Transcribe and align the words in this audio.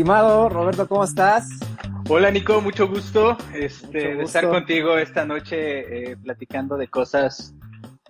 estimado 0.00 0.48
Roberto, 0.48 0.88
¿cómo 0.88 1.04
estás? 1.04 1.46
Hola 2.08 2.30
Nico, 2.30 2.62
mucho 2.62 2.88
gusto, 2.88 3.36
este, 3.52 4.14
de 4.16 4.22
estar 4.22 4.48
contigo 4.48 4.96
esta 4.96 5.26
noche 5.26 6.12
eh, 6.12 6.16
platicando 6.16 6.78
de 6.78 6.88
cosas 6.88 7.54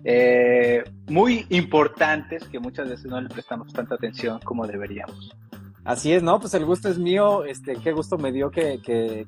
eh, 0.05 0.85
muy 1.09 1.45
importantes 1.49 2.47
que 2.47 2.61
muchas 2.61 2.87
veces 2.87 3.07
no 3.07 3.19
le 3.19 3.27
prestamos 3.27 3.73
tanta 3.73 3.95
atención 3.95 4.39
como 4.39 4.65
deberíamos. 4.65 5.35
Así 5.83 6.13
es, 6.13 6.23
¿no? 6.23 6.39
Pues 6.39 6.53
el 6.53 6.63
gusto 6.63 6.87
es 6.87 6.97
mío, 6.97 7.43
este, 7.43 7.75
qué 7.75 7.91
gusto 7.91 8.17
me 8.17 8.31
dio 8.31 8.51
que, 8.51 8.79
que, 8.81 9.27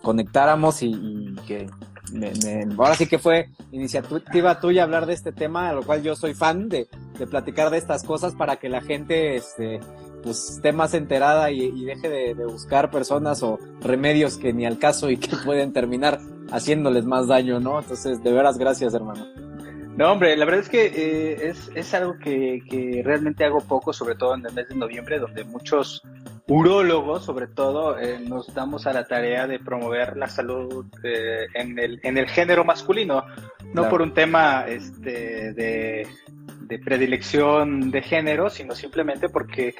conectáramos 0.00 0.84
y, 0.84 1.34
que 1.48 1.68
ahora 2.78 2.94
sí 2.94 3.08
que 3.08 3.18
fue 3.18 3.48
iniciativa 3.72 4.60
tuya 4.60 4.84
hablar 4.84 5.04
de 5.04 5.14
este 5.14 5.32
tema, 5.32 5.68
a 5.68 5.72
lo 5.72 5.82
cual 5.82 6.04
yo 6.04 6.14
soy 6.14 6.34
fan 6.34 6.68
de, 6.68 6.86
de 7.18 7.26
platicar 7.26 7.70
de 7.70 7.78
estas 7.78 8.04
cosas 8.04 8.36
para 8.36 8.54
que 8.54 8.68
la 8.68 8.82
gente, 8.82 9.34
este, 9.34 9.80
pues 10.28 10.50
esté 10.50 10.72
más 10.72 10.92
enterada 10.92 11.50
y, 11.50 11.84
deje 11.84 12.08
de, 12.08 12.34
de, 12.34 12.44
buscar 12.44 12.90
personas 12.90 13.42
o 13.42 13.58
remedios 13.80 14.36
que 14.36 14.52
ni 14.52 14.66
al 14.66 14.78
caso 14.78 15.08
y 15.08 15.16
que 15.16 15.34
pueden 15.44 15.72
terminar 15.72 16.20
haciéndoles 16.52 17.06
más 17.06 17.28
daño, 17.28 17.60
¿no? 17.60 17.78
Entonces, 17.80 18.22
de 18.22 18.30
veras, 18.30 18.58
gracias, 18.58 18.92
hermano. 18.92 19.26
No, 19.96 20.12
hombre, 20.12 20.36
la 20.36 20.44
verdad 20.44 20.60
es 20.60 20.68
que 20.68 20.84
eh, 20.84 21.48
es, 21.48 21.70
es, 21.74 21.94
algo 21.94 22.18
que, 22.18 22.62
que, 22.68 23.02
realmente 23.02 23.44
hago 23.44 23.60
poco, 23.60 23.92
sobre 23.94 24.14
todo 24.16 24.34
en 24.34 24.44
el 24.46 24.52
mes 24.52 24.68
de 24.68 24.76
noviembre, 24.76 25.18
donde 25.18 25.44
muchos 25.44 26.02
urólogos, 26.46 27.24
sobre 27.24 27.46
todo, 27.46 27.98
eh, 27.98 28.20
nos 28.20 28.52
damos 28.54 28.86
a 28.86 28.92
la 28.92 29.06
tarea 29.06 29.46
de 29.46 29.58
promover 29.58 30.16
la 30.16 30.28
salud 30.28 30.84
eh, 31.02 31.46
en, 31.54 31.78
el, 31.78 32.00
en 32.02 32.18
el 32.18 32.28
género 32.28 32.64
masculino, 32.64 33.24
no 33.72 33.88
por 33.88 34.02
un 34.02 34.12
tema 34.12 34.66
este, 34.68 35.52
de, 35.54 36.06
de 36.68 36.78
predilección 36.78 37.90
de 37.90 38.02
género, 38.02 38.50
sino 38.50 38.74
simplemente 38.74 39.28
porque 39.28 39.74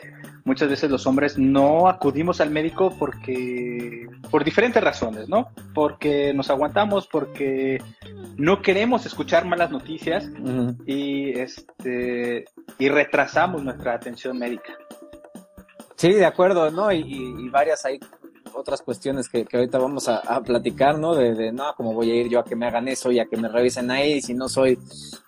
muchas 0.48 0.70
veces 0.70 0.90
los 0.90 1.06
hombres 1.06 1.38
no 1.38 1.88
acudimos 1.88 2.40
al 2.40 2.50
médico 2.50 2.96
porque 2.98 4.08
por 4.30 4.44
diferentes 4.44 4.82
razones, 4.82 5.28
¿no? 5.28 5.50
Porque 5.74 6.32
nos 6.32 6.48
aguantamos, 6.48 7.06
porque 7.06 7.82
no 8.36 8.62
queremos 8.62 9.04
escuchar 9.04 9.44
malas 9.44 9.70
noticias 9.70 10.28
y 10.86 11.38
este 11.38 12.46
y 12.78 12.88
retrasamos 12.88 13.62
nuestra 13.62 13.92
atención 13.94 14.38
médica. 14.38 14.72
Sí, 15.96 16.14
de 16.14 16.24
acuerdo, 16.24 16.70
¿no? 16.70 16.90
Y, 16.90 17.02
y 17.02 17.48
varias 17.50 17.84
hay 17.84 18.00
otras 18.58 18.82
cuestiones 18.82 19.28
que, 19.28 19.44
que 19.44 19.56
ahorita 19.56 19.78
vamos 19.78 20.08
a, 20.08 20.40
platicar, 20.42 20.98
¿no? 20.98 21.14
De, 21.14 21.34
de, 21.34 21.52
no, 21.52 21.74
cómo 21.76 21.92
voy 21.92 22.10
a 22.10 22.14
ir 22.14 22.28
yo 22.28 22.40
a 22.40 22.44
que 22.44 22.56
me 22.56 22.66
hagan 22.66 22.88
eso 22.88 23.10
y 23.10 23.18
a 23.18 23.26
que 23.26 23.36
me 23.36 23.48
revisen 23.48 23.90
ahí 23.90 24.20
si 24.20 24.34
no 24.34 24.48
soy. 24.48 24.78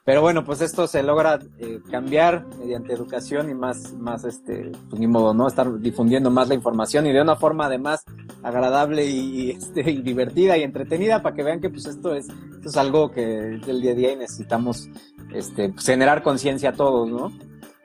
Pero 0.05 0.23
bueno, 0.23 0.45
pues 0.45 0.61
esto 0.61 0.87
se 0.87 1.03
logra 1.03 1.39
eh, 1.59 1.81
cambiar 1.91 2.47
mediante 2.59 2.93
educación 2.93 3.51
y 3.51 3.55
más, 3.55 3.93
más, 3.93 4.25
este, 4.25 4.73
pues 4.89 5.01
ni 5.01 5.07
modo, 5.07 5.35
¿no? 5.35 5.47
Estar 5.47 5.79
difundiendo 5.79 6.31
más 6.31 6.49
la 6.49 6.55
información 6.55 7.07
y 7.07 7.13
de 7.13 7.23
una 7.23 7.37
forma 7.37 7.67
además 7.67 8.05
agradable 8.43 9.05
y, 9.07 9.51
este, 9.51 9.91
y 9.91 10.03
divertida 10.03 10.57
y 10.57 10.63
entretenida 10.63 11.23
para 11.23 11.35
que 11.35 11.43
vean 11.43 11.61
que 11.61 11.71
pues 11.71 11.87
esto 11.87 12.15
es, 12.15 12.29
esto 12.29 12.69
es 12.69 12.77
algo 12.77 13.11
que 13.11 13.55
es 13.55 13.67
del 13.67 13.81
día 13.81 13.93
a 13.93 13.95
día 13.95 14.13
y 14.13 14.17
necesitamos, 14.17 14.89
este, 15.35 15.71
pues, 15.71 15.87
generar 15.87 16.23
conciencia 16.23 16.71
a 16.71 16.75
todos, 16.75 17.09
¿no? 17.09 17.33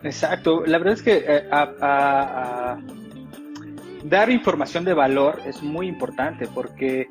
Exacto. 0.02 0.64
La 0.66 0.78
verdad 0.78 0.94
es 0.94 1.02
que 1.02 1.26
eh, 1.28 1.50
a, 1.52 1.74
a 1.82 2.78
dar 4.10 4.30
información 4.30 4.86
de 4.86 4.94
valor 4.94 5.42
es 5.46 5.64
muy 5.64 5.88
importante 5.88 6.48
porque 6.48 7.08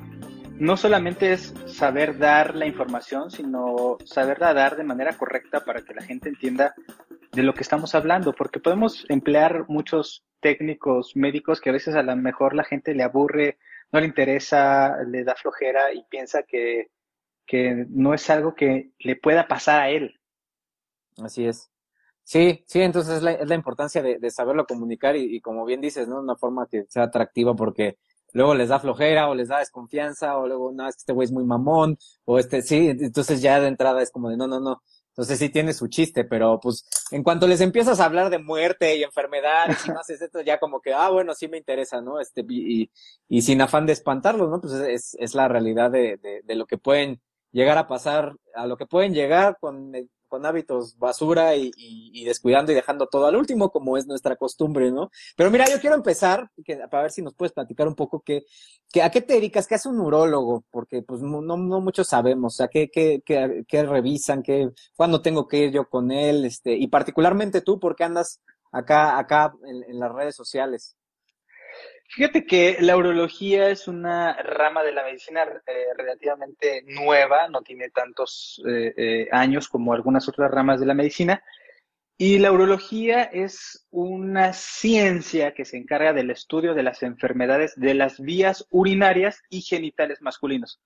no 0.58 0.76
solamente 0.76 1.32
es 1.32 1.52
saber 1.66 2.18
dar 2.18 2.54
la 2.54 2.66
información, 2.66 3.30
sino 3.30 3.98
saberla 4.04 4.54
dar 4.54 4.76
de 4.76 4.84
manera 4.84 5.14
correcta 5.14 5.64
para 5.64 5.82
que 5.82 5.94
la 5.94 6.02
gente 6.02 6.28
entienda 6.28 6.74
de 7.32 7.42
lo 7.42 7.52
que 7.54 7.62
estamos 7.62 7.96
hablando, 7.96 8.32
porque 8.32 8.60
podemos 8.60 9.04
emplear 9.08 9.64
muchos 9.68 10.24
técnicos 10.40 11.16
médicos 11.16 11.60
que 11.60 11.70
a 11.70 11.72
veces 11.72 11.96
a 11.96 12.02
lo 12.02 12.14
mejor 12.14 12.54
la 12.54 12.62
gente 12.62 12.94
le 12.94 13.02
aburre, 13.02 13.58
no 13.90 13.98
le 13.98 14.06
interesa, 14.06 15.02
le 15.04 15.24
da 15.24 15.34
flojera 15.34 15.92
y 15.92 16.04
piensa 16.04 16.44
que, 16.44 16.90
que 17.44 17.86
no 17.88 18.14
es 18.14 18.30
algo 18.30 18.54
que 18.54 18.90
le 19.00 19.16
pueda 19.16 19.48
pasar 19.48 19.80
a 19.80 19.90
él. 19.90 20.20
Así 21.20 21.46
es. 21.46 21.73
Sí, 22.24 22.64
sí, 22.66 22.80
entonces 22.80 23.16
es 23.18 23.22
la, 23.22 23.32
es 23.32 23.48
la 23.48 23.54
importancia 23.54 24.02
de, 24.02 24.18
de 24.18 24.30
saberlo 24.30 24.66
comunicar 24.66 25.14
y, 25.16 25.36
y, 25.36 25.40
como 25.40 25.64
bien 25.66 25.80
dices, 25.82 26.08
¿no? 26.08 26.20
Una 26.20 26.36
forma 26.36 26.66
que 26.66 26.84
sea 26.88 27.04
atractiva 27.04 27.54
porque 27.54 27.98
luego 28.32 28.54
les 28.54 28.70
da 28.70 28.80
flojera 28.80 29.28
o 29.28 29.34
les 29.34 29.48
da 29.48 29.58
desconfianza 29.58 30.36
o 30.38 30.46
luego, 30.48 30.72
no, 30.72 30.88
es 30.88 30.96
que 30.96 31.00
este 31.00 31.12
güey 31.12 31.26
es 31.26 31.32
muy 31.32 31.44
mamón 31.44 31.98
o 32.24 32.38
este, 32.38 32.62
sí, 32.62 32.88
entonces 32.88 33.42
ya 33.42 33.60
de 33.60 33.68
entrada 33.68 34.02
es 34.02 34.10
como 34.10 34.30
de, 34.30 34.36
no, 34.38 34.46
no, 34.46 34.58
no. 34.58 34.82
Entonces 35.10 35.38
sí 35.38 35.48
tiene 35.48 35.72
su 35.74 35.86
chiste, 35.86 36.24
pero 36.24 36.58
pues 36.60 36.84
en 37.12 37.22
cuanto 37.22 37.46
les 37.46 37.60
empiezas 37.60 38.00
a 38.00 38.06
hablar 38.06 38.30
de 38.30 38.38
muerte 38.38 38.96
y 38.96 39.04
enfermedades 39.04 39.86
y 39.86 39.90
no 39.90 40.00
haces 40.00 40.20
esto, 40.22 40.40
ya 40.40 40.58
como 40.58 40.80
que, 40.80 40.92
ah, 40.92 41.10
bueno, 41.10 41.34
sí 41.34 41.46
me 41.46 41.58
interesa, 41.58 42.00
¿no? 42.00 42.18
Este, 42.20 42.44
y, 42.48 42.90
y 43.28 43.42
sin 43.42 43.60
afán 43.60 43.86
de 43.86 43.92
espantarlos, 43.92 44.50
¿no? 44.50 44.60
Pues 44.60 44.72
es, 44.72 45.14
es 45.20 45.34
la 45.36 45.46
realidad 45.46 45.90
de, 45.92 46.16
de, 46.16 46.40
de 46.42 46.54
lo 46.56 46.66
que 46.66 46.78
pueden 46.78 47.20
llegar 47.52 47.78
a 47.78 47.86
pasar, 47.86 48.34
a 48.56 48.66
lo 48.66 48.76
que 48.76 48.86
pueden 48.86 49.14
llegar 49.14 49.56
con 49.60 49.94
con 50.34 50.46
hábitos 50.46 50.98
basura 50.98 51.54
y, 51.54 52.24
descuidando 52.24 52.72
y 52.72 52.74
dejando 52.74 53.06
todo 53.06 53.26
al 53.26 53.36
último, 53.36 53.70
como 53.70 53.96
es 53.96 54.08
nuestra 54.08 54.34
costumbre, 54.34 54.90
¿no? 54.90 55.12
Pero 55.36 55.48
mira, 55.48 55.64
yo 55.70 55.80
quiero 55.80 55.94
empezar, 55.94 56.50
para 56.90 57.04
ver 57.04 57.12
si 57.12 57.22
nos 57.22 57.36
puedes 57.36 57.52
platicar 57.52 57.86
un 57.86 57.94
poco 57.94 58.20
que, 58.20 58.42
que 58.90 59.00
a 59.00 59.12
qué 59.12 59.20
te 59.20 59.34
dedicas, 59.34 59.68
qué 59.68 59.76
hace 59.76 59.88
un 59.88 60.00
urólogo, 60.00 60.64
porque 60.72 61.02
pues 61.02 61.20
no, 61.22 61.40
no 61.40 61.80
muchos 61.80 62.08
sabemos, 62.08 62.54
o 62.54 62.56
sea, 62.56 62.66
qué, 62.66 62.90
qué, 62.90 63.22
qué, 63.24 63.62
qué 63.68 63.84
revisan, 63.84 64.42
qué, 64.42 64.70
cuándo 64.96 65.22
tengo 65.22 65.46
que 65.46 65.58
ir 65.58 65.70
yo 65.70 65.88
con 65.88 66.10
él, 66.10 66.44
este, 66.44 66.74
y 66.74 66.88
particularmente 66.88 67.60
tú, 67.60 67.78
porque 67.78 68.02
andas 68.02 68.40
acá, 68.72 69.16
acá 69.16 69.54
en, 69.64 69.84
en 69.88 70.00
las 70.00 70.12
redes 70.12 70.34
sociales. 70.34 70.96
Fíjate 72.14 72.46
que 72.46 72.76
la 72.78 72.96
urología 72.96 73.70
es 73.70 73.88
una 73.88 74.34
rama 74.34 74.84
de 74.84 74.92
la 74.92 75.02
medicina 75.02 75.42
eh, 75.42 75.86
relativamente 75.96 76.84
nueva, 76.86 77.48
no 77.48 77.62
tiene 77.62 77.90
tantos 77.90 78.62
eh, 78.68 78.94
eh, 78.96 79.28
años 79.32 79.68
como 79.68 79.92
algunas 79.92 80.28
otras 80.28 80.48
ramas 80.48 80.78
de 80.78 80.86
la 80.86 80.94
medicina. 80.94 81.42
Y 82.16 82.38
la 82.38 82.52
urología 82.52 83.24
es 83.24 83.88
una 83.90 84.52
ciencia 84.52 85.54
que 85.54 85.64
se 85.64 85.76
encarga 85.76 86.12
del 86.12 86.30
estudio 86.30 86.72
de 86.72 86.84
las 86.84 87.02
enfermedades 87.02 87.74
de 87.74 87.94
las 87.94 88.20
vías 88.20 88.64
urinarias 88.70 89.42
y 89.50 89.62
genitales 89.62 90.22
masculinos. 90.22 90.80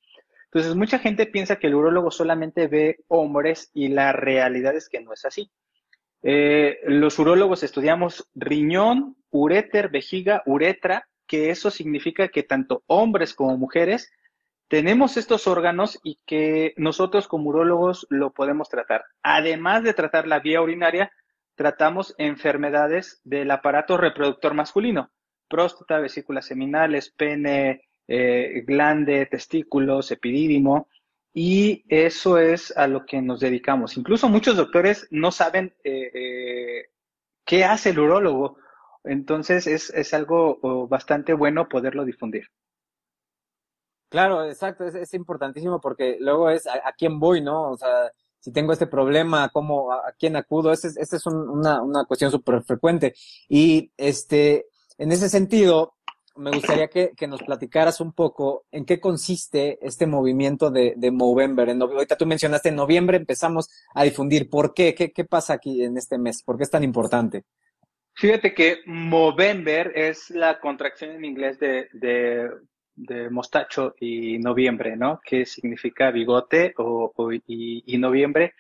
Entonces, 0.47 0.75
mucha 0.77 0.99
gente 0.99 1.27
piensa 1.27 1.57
que 1.57 1.67
el 1.67 1.75
urólogo 1.75 2.11
solamente 2.11 2.69
ve 2.69 3.05
hombres 3.09 3.71
y 3.75 3.89
la 3.89 4.13
realidad 4.13 4.75
es 4.75 4.89
que 4.89 5.03
no 5.03 5.13
es 5.13 5.27
así. 5.27 5.51
los 6.23 7.19
urólogos 7.19 7.63
estudiamos 7.63 8.31
riñón, 8.35 9.19
uréter, 9.31 9.91
vejiga, 9.91 10.43
uretra, 10.47 11.07
que 11.29 11.51
eso 11.51 11.71
significa 11.71 12.29
que 12.29 12.43
tanto 12.43 12.83
hombres 12.87 13.35
como 13.35 13.57
mujeres 13.57 14.11
tenemos 14.69 15.17
estos 15.17 15.47
órganos 15.47 15.99
y 16.03 16.19
que 16.27 16.75
nosotros 16.77 17.29
como 17.29 17.51
urólogos 17.51 18.07
lo 18.11 18.33
podemos 18.33 18.69
tratar. 18.69 19.05
Además 19.23 19.83
de 19.83 19.95
tratar 19.95 20.27
la 20.27 20.41
vía 20.41 20.61
urinaria, 20.61 21.11
tratamos 21.55 22.15
enfermedades 22.19 23.21
del 23.25 23.51
aparato 23.51 23.97
reproductor 23.97 24.55
masculino, 24.55 25.11
próstata, 25.49 25.99
vesículas 25.99 26.47
seminales, 26.47 27.11
pene, 27.11 27.89
eh, 28.07 28.63
glande, 28.67 29.27
testículos, 29.27 30.11
epidídimo, 30.11 30.89
y 31.33 31.85
eso 31.89 32.39
es 32.39 32.77
a 32.77 32.87
lo 32.87 33.07
que 33.07 33.23
nos 33.23 33.41
dedicamos. 33.41 33.97
Incluso 33.97 34.29
muchos 34.29 34.57
doctores 34.57 35.09
no 35.11 35.31
saben 35.31 35.75
eh, 35.85 36.11
eh, 36.13 36.91
qué 37.45 37.65
hace 37.65 37.91
el 37.91 38.01
urólogo 38.01 38.59
entonces 39.05 39.67
es, 39.67 39.91
es 39.91 40.15
algo 40.15 40.89
bastante 40.89 41.33
bueno 41.35 41.69
poderlo 41.69 42.05
difundir. 42.05 42.49
Claro, 44.09 44.47
exacto, 44.47 44.85
es, 44.85 45.13
importantísimo 45.13 45.81
porque 45.81 46.17
luego 46.21 46.49
es 46.49 46.67
a, 46.67 46.93
quién 46.97 47.21
voy, 47.21 47.43
¿no? 47.43 47.71
O 47.73 47.77
sea, 47.77 48.11
si 48.41 48.53
tengo 48.53 48.73
este 48.73 48.87
problema, 48.87 49.51
¿cómo, 49.51 49.93
a, 49.93 50.13
quién 50.19 50.35
acudo? 50.37 50.73
Esa 50.73 50.89
es, 50.89 51.27
una, 51.27 51.83
una 51.83 52.05
cuestión 52.07 52.31
súper 52.31 52.63
frecuente. 52.63 53.15
Y 53.51 53.93
este, 53.99 54.67
en 54.97 55.13
ese 55.13 55.29
sentido, 55.29 55.97
me 56.37 56.51
gustaría 56.53 56.89
que, 56.89 57.13
que, 57.17 57.27
nos 57.27 57.43
platicaras 57.43 58.01
un 58.01 58.13
poco 58.13 58.65
en 58.71 58.87
qué 58.87 58.99
consiste 58.99 59.79
este 59.87 60.07
movimiento 60.07 60.71
de, 60.71 60.95
de 60.97 61.11
Movember. 61.11 61.69
Ahorita 61.69 62.17
tú 62.17 62.25
mencionaste 62.25 62.71
en 62.71 62.77
noviembre 62.77 63.19
empezamos 63.19 63.69
a 63.95 64.05
difundir. 64.05 64.49
¿Por 64.49 64.73
qué? 64.73 64.95
qué? 64.95 65.13
¿Qué 65.13 65.25
pasa 65.25 65.55
aquí 65.55 65.83
en 65.83 65.99
este 65.99 66.17
mes? 66.17 66.43
¿Por 66.43 66.57
qué 66.57 66.63
es 66.63 66.71
tan 66.71 66.85
importante? 66.85 67.45
Fíjate 68.19 68.53
que 68.53 68.81
Movember 68.85 69.93
es 69.95 70.31
la 70.31 70.59
contracción 70.59 71.13
en 71.13 71.25
inglés 71.25 71.57
de, 71.61 71.89
de, 71.93 73.31
mostacho 73.31 73.95
y 74.01 74.41
noviembre, 74.41 74.97
¿no? 74.97 75.21
Que 75.25 75.47
significa 75.47 76.11
bigote 76.11 76.75
o, 76.79 77.13
y, 77.47 77.97
noviembre. 77.97 78.55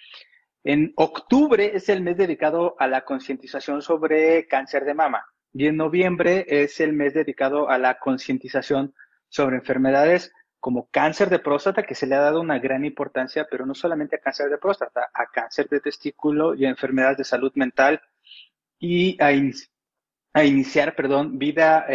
En 0.62 0.92
octubre 0.94 1.72
es 1.74 1.88
el 1.88 2.02
mes 2.02 2.16
dedicado 2.16 2.76
a 2.78 2.86
la 2.86 3.04
concientización 3.04 3.82
sobre 3.82 4.46
cáncer 4.46 4.84
de 4.84 4.94
mama 4.94 5.26
y 5.52 5.66
en 5.66 5.76
noviembre 5.76 6.46
es 6.46 6.78
el 6.78 6.92
mes 6.92 7.14
dedicado 7.14 7.68
a 7.68 7.78
la 7.78 7.98
concientización 7.98 8.94
sobre 9.28 9.56
enfermedades 9.56 10.32
como 10.60 10.88
cáncer 10.88 11.30
de 11.30 11.40
próstata, 11.40 11.82
que 11.82 11.96
se 11.96 12.06
le 12.06 12.14
ha 12.14 12.20
dado 12.20 12.40
una 12.40 12.60
gran 12.60 12.84
importancia, 12.84 13.48
pero 13.50 13.66
no 13.66 13.74
solamente 13.74 14.14
a 14.14 14.20
cáncer 14.20 14.50
de 14.50 14.58
próstata, 14.58 15.10
a 15.12 15.26
cáncer 15.26 15.68
de 15.68 15.80
testículo 15.80 16.54
y 16.54 16.64
a 16.64 16.68
enfermedades 16.68 17.18
de 17.18 17.24
salud 17.24 17.50
mental 17.56 18.00
y 18.78 19.16
a, 19.20 19.32
iniciar, 20.44 20.94
perdón, 20.94 21.38
vida 21.38 21.86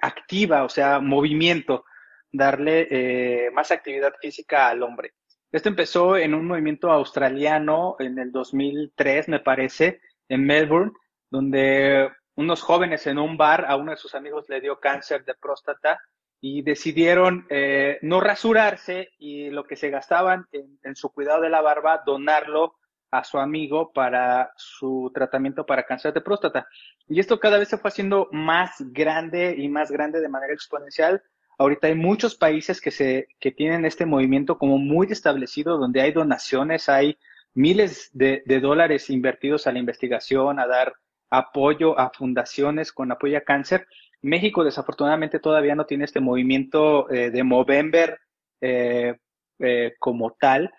activa, 0.00 0.64
o 0.64 0.68
sea, 0.68 1.00
movimiento, 1.00 1.84
darle 2.30 3.50
más 3.52 3.70
actividad 3.70 4.14
física 4.20 4.68
al 4.68 4.82
hombre. 4.82 5.14
Esto 5.50 5.70
empezó 5.70 6.16
en 6.16 6.34
un 6.34 6.46
movimiento 6.46 6.90
australiano 6.90 7.96
en 7.98 8.18
el 8.18 8.30
2003, 8.30 9.28
me 9.28 9.40
parece, 9.40 10.00
en 10.28 10.44
Melbourne, 10.44 10.92
donde 11.30 12.10
unos 12.34 12.62
jóvenes 12.62 13.06
en 13.06 13.18
un 13.18 13.36
bar 13.36 13.64
a 13.66 13.76
uno 13.76 13.90
de 13.90 13.96
sus 13.96 14.14
amigos 14.14 14.48
le 14.48 14.60
dio 14.60 14.78
cáncer 14.78 15.24
de 15.24 15.34
próstata 15.34 16.00
y 16.40 16.62
decidieron 16.62 17.46
eh, 17.50 17.98
no 18.02 18.20
rasurarse 18.20 19.10
y 19.18 19.50
lo 19.50 19.64
que 19.64 19.74
se 19.74 19.90
gastaban 19.90 20.46
en, 20.52 20.94
su 20.94 21.10
cuidado 21.10 21.40
de 21.40 21.50
la 21.50 21.62
barba, 21.62 22.02
donarlo 22.06 22.76
a 23.10 23.24
su 23.24 23.38
amigo 23.38 23.92
para 23.92 24.52
su 24.56 25.10
tratamiento 25.14 25.64
para 25.64 25.84
cáncer 25.84 26.12
de 26.12 26.20
próstata. 26.20 26.66
Y 27.08 27.20
esto 27.20 27.40
cada 27.40 27.58
vez 27.58 27.68
se 27.68 27.78
fue 27.78 27.88
haciendo 27.88 28.28
más 28.32 28.76
grande 28.92 29.54
y 29.56 29.68
más 29.68 29.90
grande 29.90 30.20
de 30.20 30.28
manera 30.28 30.52
exponencial. 30.52 31.22
Ahorita 31.58 31.88
hay 31.88 31.94
muchos 31.94 32.36
países 32.36 32.80
que, 32.80 32.90
se, 32.90 33.28
que 33.40 33.50
tienen 33.50 33.84
este 33.84 34.06
movimiento 34.06 34.58
como 34.58 34.78
muy 34.78 35.08
establecido, 35.10 35.78
donde 35.78 36.00
hay 36.00 36.12
donaciones, 36.12 36.88
hay 36.88 37.18
miles 37.54 38.10
de, 38.12 38.42
de 38.46 38.60
dólares 38.60 39.10
invertidos 39.10 39.66
a 39.66 39.72
la 39.72 39.78
investigación, 39.78 40.60
a 40.60 40.66
dar 40.66 40.94
apoyo 41.30 41.98
a 41.98 42.10
fundaciones 42.10 42.92
con 42.92 43.10
apoyo 43.10 43.38
a 43.38 43.42
cáncer. 43.42 43.86
México 44.22 44.64
desafortunadamente 44.64 45.38
todavía 45.38 45.74
no 45.74 45.86
tiene 45.86 46.04
este 46.04 46.20
movimiento 46.20 47.10
eh, 47.10 47.30
de 47.30 47.42
Movember 47.42 48.18
eh, 48.60 49.16
eh, 49.58 49.94
como 49.98 50.32
tal, 50.32 50.72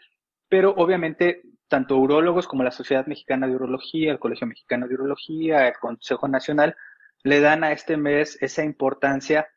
pero 0.49 0.73
obviamente 0.75 1.41
tanto 1.69 1.97
urólogos 1.97 2.47
como 2.47 2.63
la 2.63 2.71
Sociedad 2.71 3.05
Mexicana 3.05 3.47
de 3.47 3.55
Urología, 3.55 4.11
el 4.11 4.19
Colegio 4.19 4.47
Mexicano 4.47 4.87
de 4.87 4.95
Urología, 4.95 5.67
el 5.67 5.75
Consejo 5.79 6.27
Nacional, 6.27 6.75
le 7.23 7.39
dan 7.39 7.63
a 7.63 7.71
este 7.71 7.95
mes 7.95 8.37
esa 8.41 8.63
importancia 8.63 9.47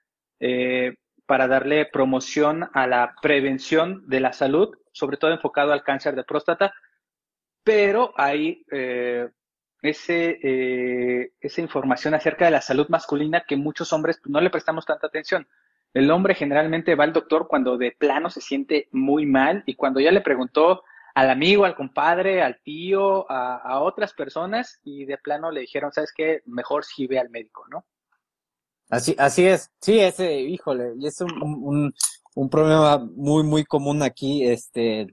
para 1.27 1.47
darle 1.47 1.87
promoción 1.87 2.69
a 2.75 2.87
la 2.87 3.15
prevención 3.23 4.09
de 4.09 4.21
la 4.21 4.33
salud, 4.33 4.77
sobre 4.93 5.17
todo 5.17 5.33
enfocado 5.33 5.73
al 5.73 5.85
cáncer 5.85 6.17
de 6.17 6.25
próstata, 6.25 6.75
pero 7.65 8.13
hay 8.17 8.65
ese, 9.83 10.39
eh, 10.43 11.33
esa 11.41 11.61
información 11.61 12.15
acerca 12.15 12.45
de 12.45 12.53
la 12.53 12.61
salud 12.61 12.89
masculina 12.89 13.45
que 13.47 13.57
muchos 13.57 13.93
hombres 13.93 14.19
pues, 14.23 14.31
no 14.31 14.41
le 14.41 14.51
prestamos 14.51 14.87
tanta 14.87 15.09
atención. 15.09 15.47
El 15.93 16.11
hombre 16.11 16.35
generalmente 16.35 16.95
va 16.95 17.05
al 17.05 17.13
doctor 17.13 17.49
cuando 17.49 17.77
de 17.77 17.93
plano 17.93 18.31
se 18.31 18.41
siente 18.41 18.89
muy 18.93 19.27
mal 19.27 19.63
y 19.67 19.75
cuando 19.75 20.01
ya 20.01 20.13
le 20.13 20.21
preguntó 20.21 20.85
al 21.15 21.31
amigo, 21.31 21.65
al 21.65 21.75
compadre, 21.75 22.43
al 22.43 22.61
tío, 22.63 23.31
a, 23.31 23.81
otras 23.81 24.15
personas 24.15 24.81
y 24.83 25.05
de 25.05 25.19
plano 25.19 25.51
le 25.51 25.63
dijeron, 25.63 25.93
¿sabes 25.93 26.13
qué? 26.17 26.43
Mejor 26.47 26.85
si 26.85 27.07
ve 27.07 27.19
al 27.19 27.31
médico, 27.31 27.65
¿no? 27.69 27.85
Así, 28.91 29.15
así 29.19 29.47
es. 29.47 29.71
Sí, 29.81 29.99
ese, 30.01 30.35
híjole, 30.41 30.93
y 30.99 31.07
es 31.07 31.21
un, 31.21 31.33
un, 31.43 31.95
un 32.35 32.49
problema 32.51 32.99
muy, 32.99 33.43
muy 33.43 33.65
común 33.65 34.03
aquí, 34.03 34.47
este, 34.47 35.07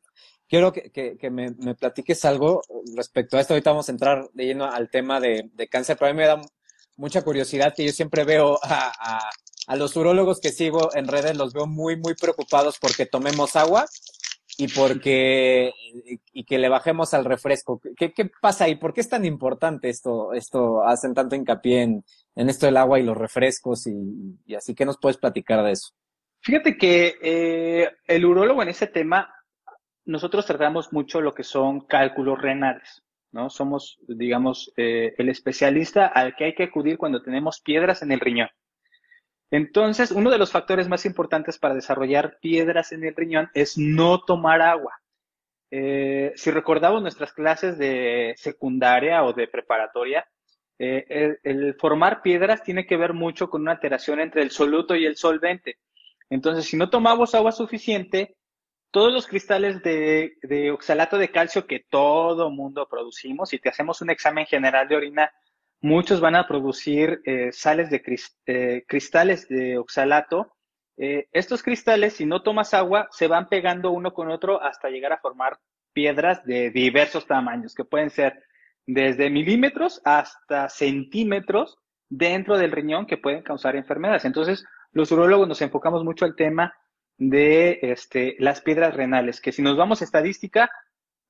quiero 0.48 0.74
que, 0.74 0.92
que, 0.92 1.30
me, 1.30 1.52
me, 1.52 1.76
platiques 1.76 2.26
algo 2.26 2.62
respecto 2.96 3.38
a 3.38 3.42
esto. 3.42 3.54
Ahorita 3.54 3.72
vamos 3.72 3.88
a 3.88 3.92
entrar 3.92 4.30
de 4.34 4.46
lleno 4.46 4.66
al 4.66 4.90
tema 4.90 5.20
de, 5.20 5.50
de 5.54 5.68
cáncer, 5.68 5.98
pero 5.98 6.10
a 6.10 6.14
mí 6.14 6.18
me 6.18 6.28
da 6.28 6.42
mucha 6.98 7.22
curiosidad 7.22 7.74
que 7.76 7.86
yo 7.86 7.92
siempre 7.92 8.26
veo 8.26 8.60
a, 8.64 8.92
a, 9.00 9.30
a, 9.68 9.76
los 9.76 9.96
urólogos 9.96 10.42
que 10.42 10.52
sigo 10.52 10.94
en 10.96 11.08
redes, 11.08 11.38
los 11.38 11.54
veo 11.54 11.68
muy, 11.68 11.96
muy 11.96 12.16
preocupados 12.16 12.78
porque 12.80 13.06
tomemos 13.06 13.56
agua 13.56 13.86
y 14.60 14.68
porque 14.68 15.72
y 16.34 16.44
que 16.44 16.58
le 16.60 16.68
bajemos 16.68 17.14
al 17.14 17.24
refresco. 17.24 17.80
¿Qué, 17.96 18.12
qué 18.12 18.30
pasa 18.42 18.66
ahí? 18.66 18.76
¿Por 18.76 18.94
qué 18.94 19.00
es 19.00 19.08
tan 19.08 19.24
importante 19.24 19.88
esto? 19.88 20.34
Esto 20.34 20.84
hacen 20.84 21.14
tanto 21.14 21.36
hincapié 21.36 21.84
en, 21.84 22.04
en 22.36 22.50
esto 22.50 22.66
del 22.66 22.76
agua 22.76 23.00
y 23.00 23.04
los 23.04 23.18
refrescos 23.18 23.88
y, 23.88 23.96
y 24.46 24.56
así. 24.56 24.76
¿Qué 24.76 24.86
nos 24.86 24.98
puedes 24.98 25.18
platicar 25.18 25.64
de 25.64 25.72
eso? 25.72 25.94
Fíjate 26.42 26.78
que 26.78 27.16
eh, 27.22 27.90
el 28.06 28.26
urólogo 28.26 28.62
en 28.62 28.68
ese 28.68 28.88
tema 28.88 29.34
nosotros 30.04 30.46
tratamos 30.46 30.92
mucho 30.92 31.22
lo 31.22 31.34
que 31.34 31.44
son 31.44 31.80
cálculos 31.82 32.42
renales, 32.42 33.02
¿no? 33.32 33.50
Somos, 33.50 33.98
digamos, 34.10 34.74
eh, 34.76 35.14
el 35.18 35.30
especialista 35.30 36.08
al 36.08 36.36
que 36.36 36.46
hay 36.46 36.56
que 36.56 36.64
acudir 36.64 36.98
cuando 36.98 37.22
tenemos 37.22 37.62
piedras 37.62 38.02
en 38.02 38.12
el 38.12 38.20
riñón. 38.20 38.50
Entonces, 39.52 40.12
uno 40.12 40.30
de 40.30 40.38
los 40.38 40.52
factores 40.52 40.88
más 40.88 41.06
importantes 41.06 41.58
para 41.58 41.76
desarrollar 41.76 42.38
piedras 42.40 42.92
en 42.92 43.04
el 43.04 43.16
riñón 43.16 43.50
es 43.54 43.78
no 43.78 44.22
tomar 44.22 44.62
agua. 44.62 45.02
Eh, 45.72 46.34
si 46.36 46.52
recordamos 46.52 47.02
nuestras 47.02 47.34
clases 47.34 47.78
de 47.78 48.34
secundaria 48.38 49.24
o 49.24 49.34
de 49.34 49.48
preparatoria, 49.48 50.28
eh, 50.78 51.06
el, 51.10 51.40
el, 51.44 51.76
formar 51.76 52.22
piedras 52.22 52.64
tiene 52.64 52.86
que 52.86 52.98
ver 52.98 53.14
mucho 53.14 53.50
con 53.50 53.62
una 53.62 53.74
alteración 53.74 54.20
entre 54.20 54.42
el 54.42 54.52
soluto 54.52 54.96
y 54.96 55.06
el 55.06 55.18
solvente. 55.18 55.78
Entonces, 56.30 56.66
si 56.66 56.78
no 56.78 56.90
tomamos 56.90 57.34
agua 57.36 57.52
suficiente, 57.52 58.38
todos 58.92 59.14
los 59.14 59.28
cristales 59.28 59.84
de, 59.84 60.72
oxalato 60.74 61.18
de 61.18 61.32
calcio 61.32 61.68
que 61.68 61.86
todo 61.90 62.50
mundo 62.50 62.88
producimos, 62.90 63.50
si 63.50 63.60
te 63.60 63.70
hacemos 63.70 64.02
un 64.02 64.10
examen 64.10 64.46
general 64.46 64.88
de 64.88 64.96
orina, 64.96 65.32
muchos 65.82 66.20
van 66.20 66.36
a 66.36 66.48
producir 66.48 67.22
eh, 67.26 67.52
sales 67.52 67.90
de 67.90 68.04
eh, 68.46 68.84
cristales 68.88 69.48
de 69.48 69.78
oxalato. 69.78 70.56
Eh, 70.98 71.28
estos 71.32 71.64
cristales, 71.64 72.14
si 72.14 72.26
no 72.26 72.44
tomas 72.44 72.74
agua, 72.74 73.08
se 73.12 73.28
van 73.28 73.48
pegando 73.48 73.92
uno 73.92 74.14
con 74.14 74.30
otro 74.30 74.62
hasta 74.62 74.90
llegar 74.90 75.14
a 75.14 75.20
formar 75.20 75.58
piedras 75.94 76.44
de 76.46 76.72
diversos 76.72 77.26
tamaños, 77.26 77.74
que 77.74 77.86
pueden 77.86 78.10
ser 78.10 78.44
desde 78.86 79.30
milímetros 79.30 80.02
hasta 80.04 80.68
centímetros 80.70 81.78
dentro 82.10 82.58
del 82.58 82.72
riñón 82.72 83.06
que 83.06 83.18
pueden 83.18 83.44
causar 83.44 83.76
enfermedades. 83.76 84.26
Entonces, 84.26 84.66
los 84.92 85.12
urólogos 85.12 85.48
nos 85.48 85.62
enfocamos 85.62 86.04
mucho 86.04 86.26
al 86.26 86.36
tema 86.36 86.74
de 87.18 87.80
este, 87.82 88.36
las 88.40 88.62
piedras 88.62 88.96
renales, 88.96 89.42
que 89.42 89.52
si 89.52 89.62
nos 89.62 89.78
vamos 89.78 90.02
a 90.02 90.06
estadística, 90.06 90.70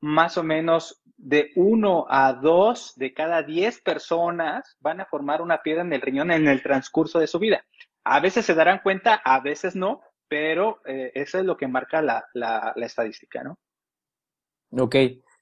más 0.01 0.37
o 0.37 0.43
menos 0.43 1.01
de 1.21 1.51
uno 1.55 2.05
a 2.09 2.33
dos 2.33 2.93
de 2.95 3.13
cada 3.13 3.43
diez 3.43 3.81
personas 3.81 4.77
van 4.79 5.01
a 5.01 5.05
formar 5.05 5.41
una 5.41 5.61
piedra 5.61 5.81
en 5.81 5.91
el 5.91 6.01
riñón 6.01 6.31
en 6.31 6.47
el 6.47 6.63
transcurso 6.63 7.19
de 7.19 7.27
su 7.27 7.39
vida. 7.39 7.65
A 8.05 8.21
veces 8.21 8.45
se 8.45 8.55
darán 8.55 8.79
cuenta, 8.81 9.15
a 9.15 9.41
veces 9.41 9.75
no, 9.75 10.01
pero 10.29 10.81
eh, 10.85 11.11
eso 11.13 11.37
es 11.37 11.45
lo 11.45 11.57
que 11.57 11.67
marca 11.67 12.01
la, 12.01 12.25
la, 12.33 12.73
estadística, 12.77 13.43
¿no? 13.43 13.59
Ok. 14.71 14.95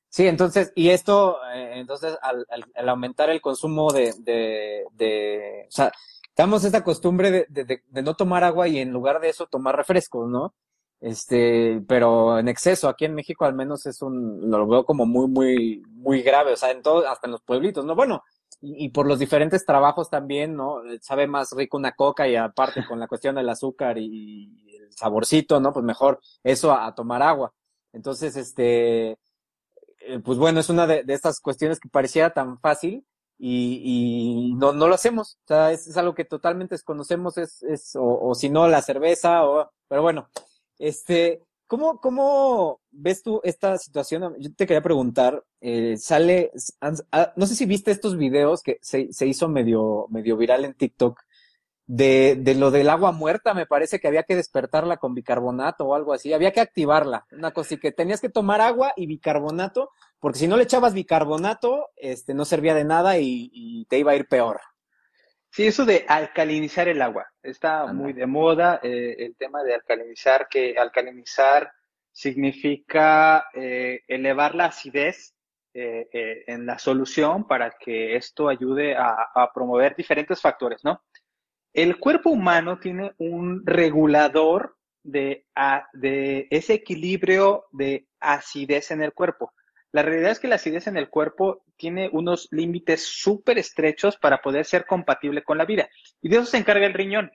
Sí, 0.10 0.26
entonces, 0.26 0.72
y 0.74 0.90
esto, 0.90 1.38
eh, 1.54 1.74
entonces, 1.76 2.18
al, 2.22 2.90
aumentar 2.90 3.30
el 3.30 3.42
consumo 3.42 3.92
de, 3.92 4.14
de, 4.20 4.86
de, 4.94 5.66
o 5.68 5.72
sea, 5.72 5.92
Tenemos 6.34 6.64
esta 6.64 6.84
costumbre 6.84 7.30
de, 7.30 7.46
de, 7.50 7.84
de, 7.86 8.02
no 8.02 8.16
tomar 8.16 8.44
agua 8.44 8.68
y 8.68 8.80
en 8.80 8.92
lugar 8.92 9.20
de 9.20 9.30
eso 9.30 9.48
tomar 9.48 9.76
refrescos, 9.76 10.28
¿no? 10.28 10.56
Este, 11.00 11.82
pero 11.88 12.40
en 12.40 12.48
exceso, 12.48 12.90
aquí 12.90 13.06
en 13.06 13.14
México 13.14 13.46
al 13.46 13.54
menos 13.54 13.86
es 13.86 14.02
un, 14.02 14.50
lo 14.50 14.68
veo 14.68 14.86
como 14.86 15.06
muy, 15.06 15.28
muy, 15.28 15.84
muy 15.92 16.22
grave, 16.24 16.54
o 16.54 16.56
sea, 16.56 16.72
en 16.72 16.82
todo, 16.82 17.08
hasta 17.08 17.28
en 17.28 17.32
los 17.34 17.42
pueblitos, 17.44 17.86
¿no? 17.86 17.96
Bueno, 17.96 18.24
y, 18.62 18.90
por 18.90 19.06
los 19.08 19.20
diferentes 19.20 19.66
trabajos 19.66 20.10
también, 20.10 20.56
¿no? 20.56 20.82
Sabe 21.02 21.28
más 21.28 21.52
rico 21.56 21.78
una 21.78 21.92
coca 21.94 22.28
y 22.28 22.36
aparte 22.36 22.86
con 22.88 23.00
la 23.00 23.08
cuestión 23.08 23.36
del 23.36 23.50
azúcar 23.50 23.98
y, 24.00 24.66
el 24.76 24.92
saborcito, 24.94 25.60
¿no? 25.60 25.72
Pues 25.74 25.86
mejor 25.86 26.20
eso 26.44 26.72
a, 26.74 26.94
tomar 26.96 27.22
agua. 27.22 27.54
Entonces, 27.94 28.36
este, 28.36 29.12
eh, 30.00 30.20
pues 30.24 30.40
bueno, 30.40 30.60
es 30.60 30.70
una 30.70 30.88
de, 30.88 31.04
de 31.04 31.14
estas 31.14 31.40
cuestiones 31.40 31.80
que 31.80 31.90
pareciera 31.90 32.34
tan 32.34 32.60
fácil, 32.60 33.06
y, 33.40 34.50
y 34.52 34.56
no, 34.56 34.74
no 34.74 34.88
lo 34.88 34.96
hacemos. 34.96 35.38
O 35.46 35.48
sea, 35.48 35.72
es, 35.72 35.88
es 35.88 35.98
algo 35.98 36.16
que 36.16 36.26
totalmente 36.26 36.76
desconocemos, 36.76 37.38
es, 37.38 37.64
es 37.64 37.96
o, 37.96 38.04
o, 38.04 38.36
si 38.36 38.50
no, 38.50 38.68
la 38.68 38.82
cerveza, 38.82 39.46
o, 39.46 39.72
pero 39.88 40.02
bueno, 40.02 40.30
este, 40.80 41.44
¿cómo, 41.68 42.00
cómo 42.00 42.82
ves 42.92 43.24
tú 43.24 43.42
esta 43.44 43.78
situación? 43.78 44.36
Yo 44.40 44.54
te 44.54 44.66
quería 44.66 44.82
preguntar, 44.82 45.44
eh, 45.62 45.98
sale, 45.98 46.52
no 47.36 47.46
sé 47.46 47.56
si 47.56 47.66
viste 47.66 47.92
estos 47.92 48.18
videos 48.18 48.62
que 48.64 48.78
se, 48.82 49.12
se 49.12 49.28
hizo 49.28 49.50
medio, 49.50 50.08
medio 50.10 50.38
viral 50.38 50.66
en 50.66 50.74
TikTok, 50.74 51.20
de, 51.90 52.36
de 52.38 52.54
lo 52.54 52.70
del 52.70 52.90
agua 52.90 53.14
muerta, 53.14 53.54
me 53.54 53.66
parece 53.66 54.00
que 54.00 54.10
había 54.10 54.24
que 54.24 54.36
despertarla 54.36 54.98
con 54.98 55.14
bicarbonato 55.14 55.86
o 55.86 55.96
algo 55.96 56.14
así, 56.14 56.34
había 56.34 56.52
que 56.52 56.60
activarla, 56.60 57.26
una 57.32 57.52
cosa 57.52 57.68
así 57.68 57.78
que 57.78 57.94
tenías 57.94 58.20
que 58.20 58.28
tomar 58.28 58.60
agua 58.60 58.92
y 58.98 59.08
bicarbonato, 59.08 59.92
porque 60.20 60.40
si 60.40 60.48
no 60.50 60.58
le 60.58 60.64
echabas 60.64 60.94
bicarbonato, 60.94 61.88
este, 61.96 62.34
no 62.34 62.44
servía 62.44 62.74
de 62.74 62.84
nada 62.84 63.18
y 63.20 63.86
te 63.90 64.00
iba 64.00 64.12
a 64.12 64.16
ir 64.16 64.28
peor. 64.28 64.60
Sí, 65.52 65.66
eso 65.66 65.86
de 65.86 66.06
alcalinizar 66.08 66.88
el 66.88 67.02
agua, 67.02 67.28
está 67.42 67.82
Anda. 67.82 67.94
muy 67.94 68.14
de 68.14 68.28
moda 68.28 68.80
eh, 68.84 69.16
el 69.18 69.36
tema 69.36 69.64
de 69.64 69.74
alcalinizar, 69.74 70.48
que 70.50 70.78
alcalinizar 70.78 71.72
significa 72.12 73.48
eh, 73.54 74.02
elevar 74.08 74.54
la 74.56 74.66
acidez 74.66 75.34
eh, 75.74 76.44
en 76.48 76.66
la 76.66 76.80
solución 76.80 77.48
para 77.48 77.72
que 77.72 78.16
esto 78.16 78.50
ayude 78.50 78.96
a, 78.96 79.30
a 79.34 79.52
promover 79.54 79.96
diferentes 79.96 80.42
factores, 80.42 80.84
¿no? 80.84 81.04
El 81.74 82.00
cuerpo 82.00 82.32
humano 82.32 82.80
tiene 82.80 83.14
un 83.20 83.64
regulador 83.66 84.78
de, 85.04 85.46
de 85.94 86.48
ese 86.50 86.74
equilibrio 86.74 87.66
de 87.72 88.08
acidez 88.20 88.92
en 88.92 89.04
el 89.04 89.14
cuerpo. 89.14 89.54
La 89.92 90.02
realidad 90.02 90.32
es 90.32 90.40
que 90.40 90.48
la 90.48 90.56
acidez 90.56 90.88
en 90.88 90.98
el 90.98 91.10
cuerpo 91.10 91.64
tiene 91.78 92.10
unos 92.12 92.48
límites 92.52 93.06
súper 93.06 93.58
estrechos 93.58 94.18
para 94.18 94.42
poder 94.42 94.66
ser 94.66 94.86
compatible 94.86 95.44
con 95.44 95.58
la 95.58 95.66
vida. 95.66 95.90
Y 96.22 96.30
de 96.30 96.38
eso 96.38 96.46
se 96.46 96.58
encarga 96.58 96.86
el 96.86 96.94
riñón. 96.94 97.32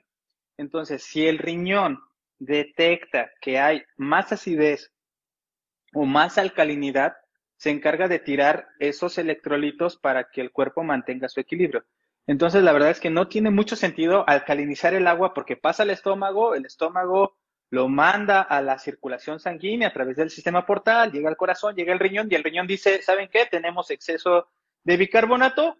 Entonces, 0.57 1.03
si 1.03 1.27
el 1.27 1.39
riñón 1.39 1.99
detecta 2.37 3.31
que 3.41 3.59
hay 3.59 3.83
más 3.97 4.31
acidez 4.31 4.91
o 5.93 6.05
más 6.05 6.37
alcalinidad, 6.37 7.13
se 7.57 7.69
encarga 7.69 8.07
de 8.07 8.19
tirar 8.19 8.67
esos 8.79 9.17
electrolitos 9.17 9.97
para 9.97 10.29
que 10.29 10.41
el 10.41 10.51
cuerpo 10.51 10.83
mantenga 10.83 11.29
su 11.29 11.39
equilibrio. 11.39 11.85
Entonces, 12.27 12.63
la 12.63 12.71
verdad 12.71 12.91
es 12.91 12.99
que 12.99 13.09
no 13.09 13.27
tiene 13.27 13.49
mucho 13.49 13.75
sentido 13.75 14.27
alcalinizar 14.27 14.93
el 14.93 15.07
agua 15.07 15.33
porque 15.33 15.57
pasa 15.57 15.83
al 15.83 15.89
estómago, 15.89 16.55
el 16.55 16.65
estómago 16.65 17.35
lo 17.73 17.89
manda 17.89 18.43
a 18.43 18.61
la 18.61 18.77
circulación 18.77 19.39
sanguínea 19.39 19.87
a 19.87 19.93
través 19.93 20.15
del 20.15 20.29
sistema 20.29 20.63
portal, 20.63 21.11
llega 21.11 21.27
al 21.27 21.35
corazón, 21.35 21.75
llega 21.75 21.91
al 21.91 21.97
riñón 21.97 22.27
y 22.29 22.35
el 22.35 22.43
riñón 22.43 22.67
dice, 22.67 23.01
¿saben 23.01 23.29
qué? 23.33 23.47
Tenemos 23.49 23.89
exceso 23.89 24.47
de 24.83 24.95
bicarbonato, 24.95 25.79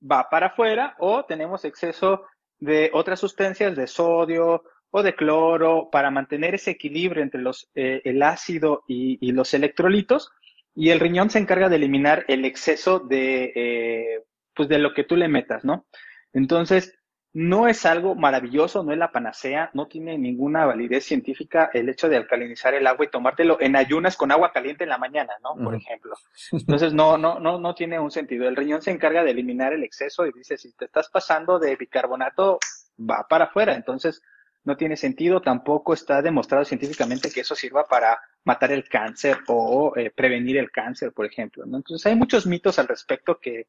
va 0.00 0.30
para 0.30 0.46
afuera 0.46 0.96
o 0.98 1.26
tenemos 1.26 1.66
exceso 1.66 2.24
de 2.58 2.90
otras 2.94 3.20
sustancias 3.20 3.76
de 3.76 3.86
sodio 3.86 4.64
o 4.90 5.02
de 5.02 5.14
cloro 5.14 5.90
para 5.92 6.10
mantener 6.10 6.54
ese 6.54 6.70
equilibrio 6.70 7.22
entre 7.22 7.42
los, 7.42 7.68
eh, 7.74 8.00
el 8.06 8.22
ácido 8.22 8.84
y, 8.88 9.30
los 9.32 9.52
electrolitos 9.52 10.30
y 10.74 10.88
el 10.88 10.98
riñón 10.98 11.28
se 11.28 11.40
encarga 11.40 11.68
de 11.68 11.76
eliminar 11.76 12.24
el 12.28 12.46
exceso 12.46 13.00
de, 13.00 13.52
eh, 13.54 14.24
pues 14.54 14.70
de 14.70 14.78
lo 14.78 14.94
que 14.94 15.04
tú 15.04 15.14
le 15.14 15.28
metas, 15.28 15.62
¿no? 15.62 15.84
Entonces, 16.32 16.97
no 17.38 17.68
es 17.68 17.86
algo 17.86 18.16
maravilloso, 18.16 18.82
no 18.82 18.90
es 18.90 18.98
la 18.98 19.12
panacea, 19.12 19.70
no 19.72 19.86
tiene 19.86 20.18
ninguna 20.18 20.66
validez 20.66 21.04
científica 21.04 21.70
el 21.72 21.88
hecho 21.88 22.08
de 22.08 22.16
alcalinizar 22.16 22.74
el 22.74 22.84
agua 22.84 23.04
y 23.04 23.10
tomártelo 23.10 23.58
en 23.60 23.76
ayunas 23.76 24.16
con 24.16 24.32
agua 24.32 24.50
caliente 24.50 24.82
en 24.82 24.90
la 24.90 24.98
mañana, 24.98 25.34
¿no? 25.40 25.54
Por 25.54 25.76
ejemplo. 25.76 26.16
Entonces, 26.50 26.92
no, 26.92 27.16
no, 27.16 27.38
no, 27.38 27.60
no 27.60 27.76
tiene 27.76 28.00
un 28.00 28.10
sentido. 28.10 28.48
El 28.48 28.56
riñón 28.56 28.82
se 28.82 28.90
encarga 28.90 29.22
de 29.22 29.30
eliminar 29.30 29.72
el 29.72 29.84
exceso 29.84 30.26
y 30.26 30.32
dice, 30.32 30.58
si 30.58 30.72
te 30.72 30.86
estás 30.86 31.10
pasando 31.10 31.60
de 31.60 31.76
bicarbonato, 31.76 32.58
va 32.98 33.24
para 33.28 33.44
afuera. 33.44 33.76
Entonces, 33.76 34.20
no 34.64 34.76
tiene 34.76 34.96
sentido, 34.96 35.40
tampoco 35.40 35.94
está 35.94 36.20
demostrado 36.20 36.64
científicamente 36.64 37.30
que 37.30 37.42
eso 37.42 37.54
sirva 37.54 37.86
para 37.86 38.18
matar 38.42 38.72
el 38.72 38.88
cáncer 38.88 39.38
o 39.46 39.92
eh, 39.94 40.10
prevenir 40.10 40.56
el 40.56 40.72
cáncer, 40.72 41.12
por 41.12 41.24
ejemplo. 41.24 41.64
¿no? 41.66 41.76
Entonces, 41.76 42.04
hay 42.04 42.16
muchos 42.16 42.48
mitos 42.48 42.80
al 42.80 42.88
respecto 42.88 43.38
que, 43.40 43.68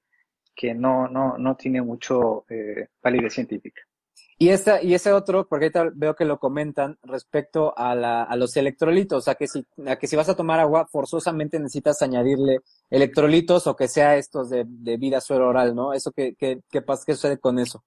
que 0.56 0.74
no, 0.74 1.08
no, 1.08 1.38
no 1.38 1.56
tiene 1.56 1.82
mucho 1.82 2.46
eh, 2.50 2.88
validez 3.02 3.34
científica. 3.34 3.82
Y, 4.42 4.50
esta, 4.50 4.82
y 4.82 4.94
ese 4.94 5.12
otro, 5.12 5.48
porque 5.50 5.66
ahorita 5.66 5.92
veo 5.94 6.16
que 6.16 6.24
lo 6.24 6.40
comentan 6.40 6.98
respecto 7.04 7.78
a, 7.78 7.94
la, 7.94 8.24
a 8.24 8.38
los 8.38 8.56
electrolitos, 8.56 9.18
o 9.18 9.22
sea, 9.22 9.36
que 9.36 9.48
si, 9.48 9.66
a 9.86 9.98
que 9.98 10.08
si 10.08 10.16
vas 10.16 10.30
a 10.30 10.36
tomar 10.36 10.62
agua, 10.62 10.88
forzosamente 10.88 11.60
necesitas 11.60 12.02
añadirle 12.02 12.60
electrolitos 12.90 13.68
o 13.68 13.76
que 13.76 13.90
sea 13.90 14.16
estos 14.16 14.50
de, 14.50 14.64
de 14.66 14.96
vida 14.96 15.20
suero 15.20 15.50
oral, 15.50 15.76
¿no? 15.76 15.92
Eso 15.92 16.14
que, 16.14 16.36
que, 16.36 16.62
¿qué 16.72 16.82
pasa, 16.82 17.04
qué 17.06 17.16
sucede 17.16 17.38
con 17.38 17.60
eso? 17.60 17.84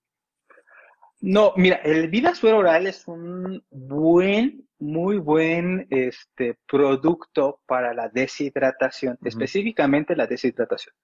No, 1.23 1.55
mira, 1.57 1.77
el 1.85 2.09
vida 2.09 2.35
suero 2.35 2.59
oral 2.59 2.87
es 2.87 3.09
un 3.09 3.65
buen, 3.71 4.69
muy 4.79 5.19
buen 5.19 5.87
este, 5.89 6.59
producto 6.69 7.61
para 7.65 7.95
la 7.95 8.09
deshidratación, 8.09 9.17
específicamente 9.25 10.17
la 10.17 10.27
deshidratación. 10.27 10.95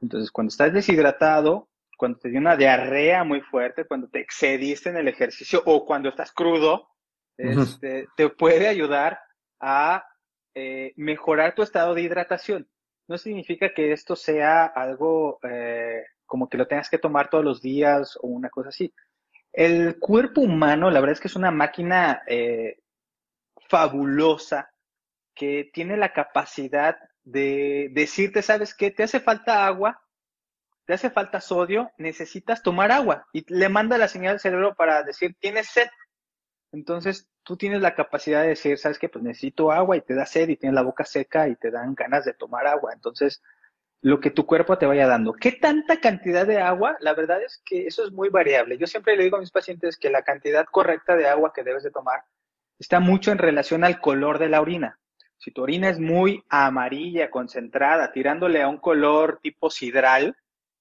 Entonces, 0.00 0.30
cuando 0.30 0.48
estás 0.48 0.72
deshidratado, 0.72 1.68
cuando 1.96 2.18
te 2.18 2.28
dio 2.28 2.40
una 2.40 2.56
diarrea 2.56 3.24
muy 3.24 3.40
fuerte, 3.40 3.86
cuando 3.86 4.08
te 4.08 4.20
excediste 4.20 4.90
en 4.90 4.96
el 4.96 5.08
ejercicio 5.08 5.62
o 5.64 5.84
cuando 5.86 6.08
estás 6.08 6.32
crudo, 6.32 6.88
este, 7.36 8.06
te 8.16 8.28
puede 8.28 8.68
ayudar 8.68 9.20
a 9.60 10.04
eh, 10.54 10.92
mejorar 10.96 11.54
tu 11.54 11.62
estado 11.62 11.94
de 11.94 12.02
hidratación. 12.02 12.68
No 13.08 13.18
significa 13.18 13.72
que 13.74 13.92
esto 13.92 14.16
sea 14.16 14.66
algo 14.66 15.38
eh, 15.42 16.04
como 16.26 16.48
que 16.48 16.56
lo 16.56 16.66
tengas 16.66 16.88
que 16.88 16.98
tomar 16.98 17.28
todos 17.28 17.44
los 17.44 17.60
días 17.60 18.16
o 18.20 18.28
una 18.28 18.50
cosa 18.50 18.70
así. 18.70 18.92
El 19.52 19.98
cuerpo 19.98 20.40
humano, 20.40 20.90
la 20.90 21.00
verdad 21.00 21.12
es 21.12 21.20
que 21.20 21.28
es 21.28 21.36
una 21.36 21.50
máquina 21.50 22.22
eh, 22.26 22.78
fabulosa 23.68 24.70
que 25.34 25.70
tiene 25.72 25.96
la 25.96 26.12
capacidad 26.12 26.96
de 27.24 27.90
decirte, 27.92 28.42
¿sabes 28.42 28.74
qué? 28.74 28.90
Te 28.90 29.02
hace 29.02 29.20
falta 29.20 29.66
agua, 29.66 30.02
te 30.86 30.92
hace 30.92 31.10
falta 31.10 31.40
sodio, 31.40 31.90
necesitas 31.98 32.62
tomar 32.62 32.92
agua. 32.92 33.26
Y 33.32 33.44
le 33.52 33.68
manda 33.68 33.98
la 33.98 34.08
señal 34.08 34.34
al 34.34 34.40
cerebro 34.40 34.74
para 34.74 35.02
decir, 35.02 35.34
tienes 35.40 35.68
sed. 35.68 35.88
Entonces 36.72 37.28
tú 37.42 37.56
tienes 37.56 37.80
la 37.80 37.94
capacidad 37.94 38.42
de 38.42 38.48
decir, 38.48 38.78
¿sabes 38.78 38.98
qué? 38.98 39.08
Pues 39.08 39.24
necesito 39.24 39.72
agua 39.72 39.96
y 39.96 40.00
te 40.00 40.14
da 40.14 40.26
sed 40.26 40.48
y 40.48 40.56
tienes 40.56 40.74
la 40.74 40.82
boca 40.82 41.04
seca 41.04 41.48
y 41.48 41.56
te 41.56 41.70
dan 41.70 41.94
ganas 41.94 42.24
de 42.24 42.34
tomar 42.34 42.66
agua. 42.66 42.92
Entonces, 42.92 43.42
lo 44.04 44.20
que 44.20 44.30
tu 44.30 44.44
cuerpo 44.44 44.76
te 44.76 44.84
vaya 44.84 45.06
dando. 45.06 45.32
¿Qué 45.32 45.52
tanta 45.52 45.98
cantidad 45.98 46.46
de 46.46 46.58
agua? 46.58 46.96
La 47.00 47.14
verdad 47.14 47.42
es 47.42 47.62
que 47.64 47.86
eso 47.86 48.04
es 48.04 48.12
muy 48.12 48.28
variable. 48.28 48.76
Yo 48.76 48.86
siempre 48.86 49.16
le 49.16 49.24
digo 49.24 49.38
a 49.38 49.40
mis 49.40 49.50
pacientes 49.50 49.96
que 49.96 50.10
la 50.10 50.22
cantidad 50.22 50.66
correcta 50.70 51.16
de 51.16 51.26
agua 51.26 51.52
que 51.54 51.62
debes 51.62 51.84
de 51.84 51.90
tomar 51.90 52.22
está 52.78 53.00
mucho 53.00 53.32
en 53.32 53.38
relación 53.38 53.82
al 53.82 54.00
color 54.00 54.38
de 54.38 54.50
la 54.50 54.60
orina. 54.60 54.98
Si 55.44 55.50
tu 55.50 55.62
orina 55.62 55.90
es 55.90 56.00
muy 56.00 56.42
amarilla, 56.48 57.30
concentrada, 57.30 58.12
tirándole 58.12 58.62
a 58.62 58.68
un 58.68 58.78
color 58.78 59.40
tipo 59.42 59.68
sidral, 59.68 60.34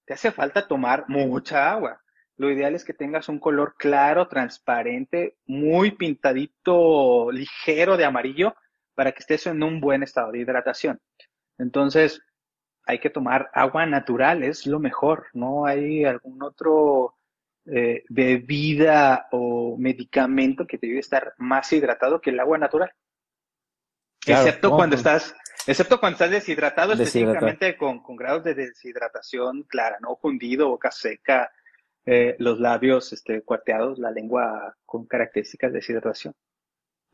te 0.05 0.13
hace 0.13 0.31
falta 0.31 0.69
tomar 0.69 1.03
mucha 1.09 1.69
agua. 1.69 2.01
Lo 2.37 2.49
ideal 2.49 2.73
es 2.73 2.85
que 2.85 2.93
tengas 2.93 3.27
un 3.27 3.39
color 3.39 3.75
claro, 3.77 4.29
transparente, 4.29 5.35
muy 5.45 5.91
pintadito, 5.91 7.29
ligero 7.29 7.97
de 7.97 8.05
amarillo, 8.05 8.55
para 8.95 9.11
que 9.11 9.19
estés 9.19 9.47
en 9.47 9.61
un 9.63 9.81
buen 9.81 10.01
estado 10.01 10.31
de 10.31 10.39
hidratación. 10.39 10.97
Entonces, 11.57 12.21
hay 12.85 12.99
que 12.99 13.09
tomar 13.09 13.49
agua 13.53 13.85
natural, 13.85 14.43
es 14.43 14.65
lo 14.65 14.79
mejor. 14.79 15.25
No 15.33 15.65
hay 15.65 16.05
algún 16.05 16.41
otro 16.41 17.17
eh, 17.65 18.05
bebida 18.07 19.27
o 19.33 19.75
medicamento 19.77 20.65
que 20.65 20.77
te 20.77 20.87
ayude 20.87 20.99
a 20.99 21.01
estar 21.01 21.33
más 21.37 21.73
hidratado 21.73 22.21
que 22.21 22.29
el 22.29 22.39
agua 22.39 22.57
natural 22.57 22.93
excepto 24.25 24.71
cuando 24.71 24.95
estás, 24.95 25.35
excepto 25.67 25.99
cuando 25.99 26.15
estás 26.15 26.31
deshidratado, 26.31 26.93
específicamente 26.93 27.77
con, 27.77 28.01
con, 28.01 28.15
grados 28.15 28.43
de 28.43 28.55
deshidratación 28.55 29.63
clara, 29.63 29.97
¿no? 30.01 30.15
Fundido, 30.15 30.69
boca 30.69 30.91
seca, 30.91 31.51
eh, 32.05 32.35
los 32.39 32.59
labios 32.59 33.13
este, 33.13 33.41
cuarteados, 33.43 33.99
la 33.99 34.11
lengua 34.11 34.75
con 34.85 35.05
características 35.05 35.71
de 35.71 35.79
deshidratación. 35.79 36.33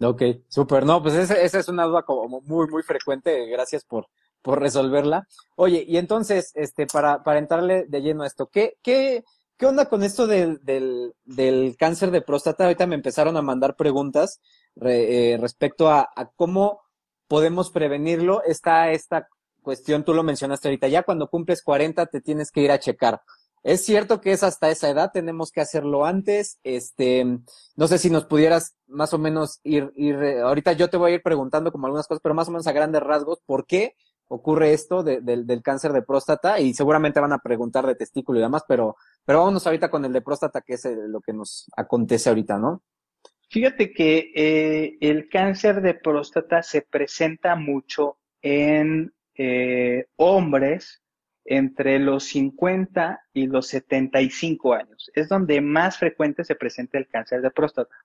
Ok, 0.02 0.24
súper. 0.48 0.86
No, 0.86 1.02
pues 1.04 1.16
esa, 1.16 1.40
esa 1.40 1.60
es 1.60 1.68
una 1.68 1.84
duda 1.84 2.04
como 2.04 2.42
muy, 2.42 2.68
muy 2.68 2.84
frecuente. 2.84 3.48
Gracias 3.48 3.84
por, 3.84 4.08
por 4.42 4.60
resolverla. 4.60 5.28
Oye, 5.56 5.84
y 5.88 5.98
entonces, 5.98 6.52
este, 6.56 6.88
para, 6.88 7.24
para 7.24 7.40
entrarle 7.40 7.86
de 7.88 8.02
lleno 8.02 8.24
a 8.24 8.28
esto, 8.28 8.48
¿qué, 8.48 8.78
qué, 8.82 9.24
qué 9.58 9.66
onda 9.66 9.90
con 9.90 10.04
esto 10.04 10.26
del, 10.26 10.64
del, 10.64 11.14
del 11.26 11.76
cáncer 11.78 12.12
de 12.12 12.22
próstata? 12.22 12.64
Ahorita 12.64 12.88
me 12.88 12.96
empezaron 12.96 13.36
a 13.36 13.42
mandar 13.42 13.76
preguntas 13.76 14.40
eh, 14.82 15.38
respecto 15.40 15.90
a, 15.90 16.10
a 16.16 16.30
cómo 16.36 16.82
podemos 17.30 17.72
prevenirlo. 17.72 18.44
Está 18.44 18.92
esta 18.92 19.30
cuestión, 19.62 20.04
tú 20.04 20.14
lo 20.14 20.24
mencionaste 20.24 20.68
ahorita, 20.68 20.90
ya 20.90 21.04
cuando 21.04 21.30
cumples 21.30 21.64
40 21.64 22.08
te 22.08 22.20
tienes 22.20 22.52
que 22.52 22.62
ir 22.62 22.72
a 22.72 22.80
checar. 22.80 23.22
Es 23.62 23.86
cierto 23.86 24.22
que 24.22 24.32
es 24.32 24.42
hasta 24.42 24.70
esa 24.70 24.90
edad, 24.90 25.12
tenemos 25.14 25.52
que 25.52 25.62
hacerlo 25.62 26.06
antes. 26.06 26.60
Este, 26.64 27.26
no 27.76 27.88
sé 27.88 27.98
si 27.98 28.10
nos 28.10 28.26
pudieras 28.26 28.76
más 28.88 29.14
o 29.14 29.18
menos 29.18 29.60
ir, 29.64 29.92
ir, 29.96 30.16
ahorita 30.44 30.74
yo 30.74 30.90
te 30.90 30.98
voy 30.98 31.12
a 31.12 31.16
ir 31.16 31.22
preguntando 31.22 31.72
como 31.72 31.86
algunas 31.86 32.08
cosas, 32.08 32.22
pero 32.24 32.36
más 32.36 32.48
o 32.48 32.52
menos 32.52 32.68
a 32.68 32.72
grandes 32.72 33.04
rasgos, 33.04 33.40
¿por 33.46 33.66
qué 33.66 33.96
ocurre 34.28 34.74
esto 34.74 35.04
del 35.04 35.62
cáncer 35.62 35.92
de 35.92 36.02
próstata? 36.02 36.60
Y 36.60 36.74
seguramente 36.74 37.20
van 37.20 37.34
a 37.34 37.40
preguntar 37.40 37.86
de 37.86 37.96
testículo 37.96 38.40
y 38.40 38.44
demás, 38.44 38.64
pero, 38.68 38.96
pero 39.26 39.40
vámonos 39.40 39.66
ahorita 39.68 39.92
con 39.92 40.06
el 40.06 40.14
de 40.14 40.22
próstata, 40.22 40.62
que 40.62 40.76
es 40.76 40.86
lo 40.86 41.20
que 41.20 41.34
nos 41.34 41.70
acontece 41.76 42.30
ahorita, 42.30 42.58
¿no? 42.58 42.82
Fíjate 43.50 43.92
que 43.92 44.32
eh, 44.36 44.98
el 45.02 45.28
cáncer 45.28 45.82
de 45.82 45.96
próstata 45.96 46.62
se 46.62 46.84
presenta 46.84 47.56
mucho 47.56 48.20
en 48.44 49.12
eh, 49.36 50.06
hombres 50.18 51.02
entre 51.46 51.98
los 51.98 52.26
50 52.26 53.22
y 53.34 53.48
los 53.48 53.66
75 53.68 54.74
años. 54.76 55.10
Es 55.16 55.30
donde 55.30 55.62
más 55.62 55.98
frecuente 55.98 56.44
se 56.44 56.54
presenta 56.54 57.00
el 57.00 57.08
cáncer 57.08 57.42
de 57.42 57.50
próstata. 57.50 57.96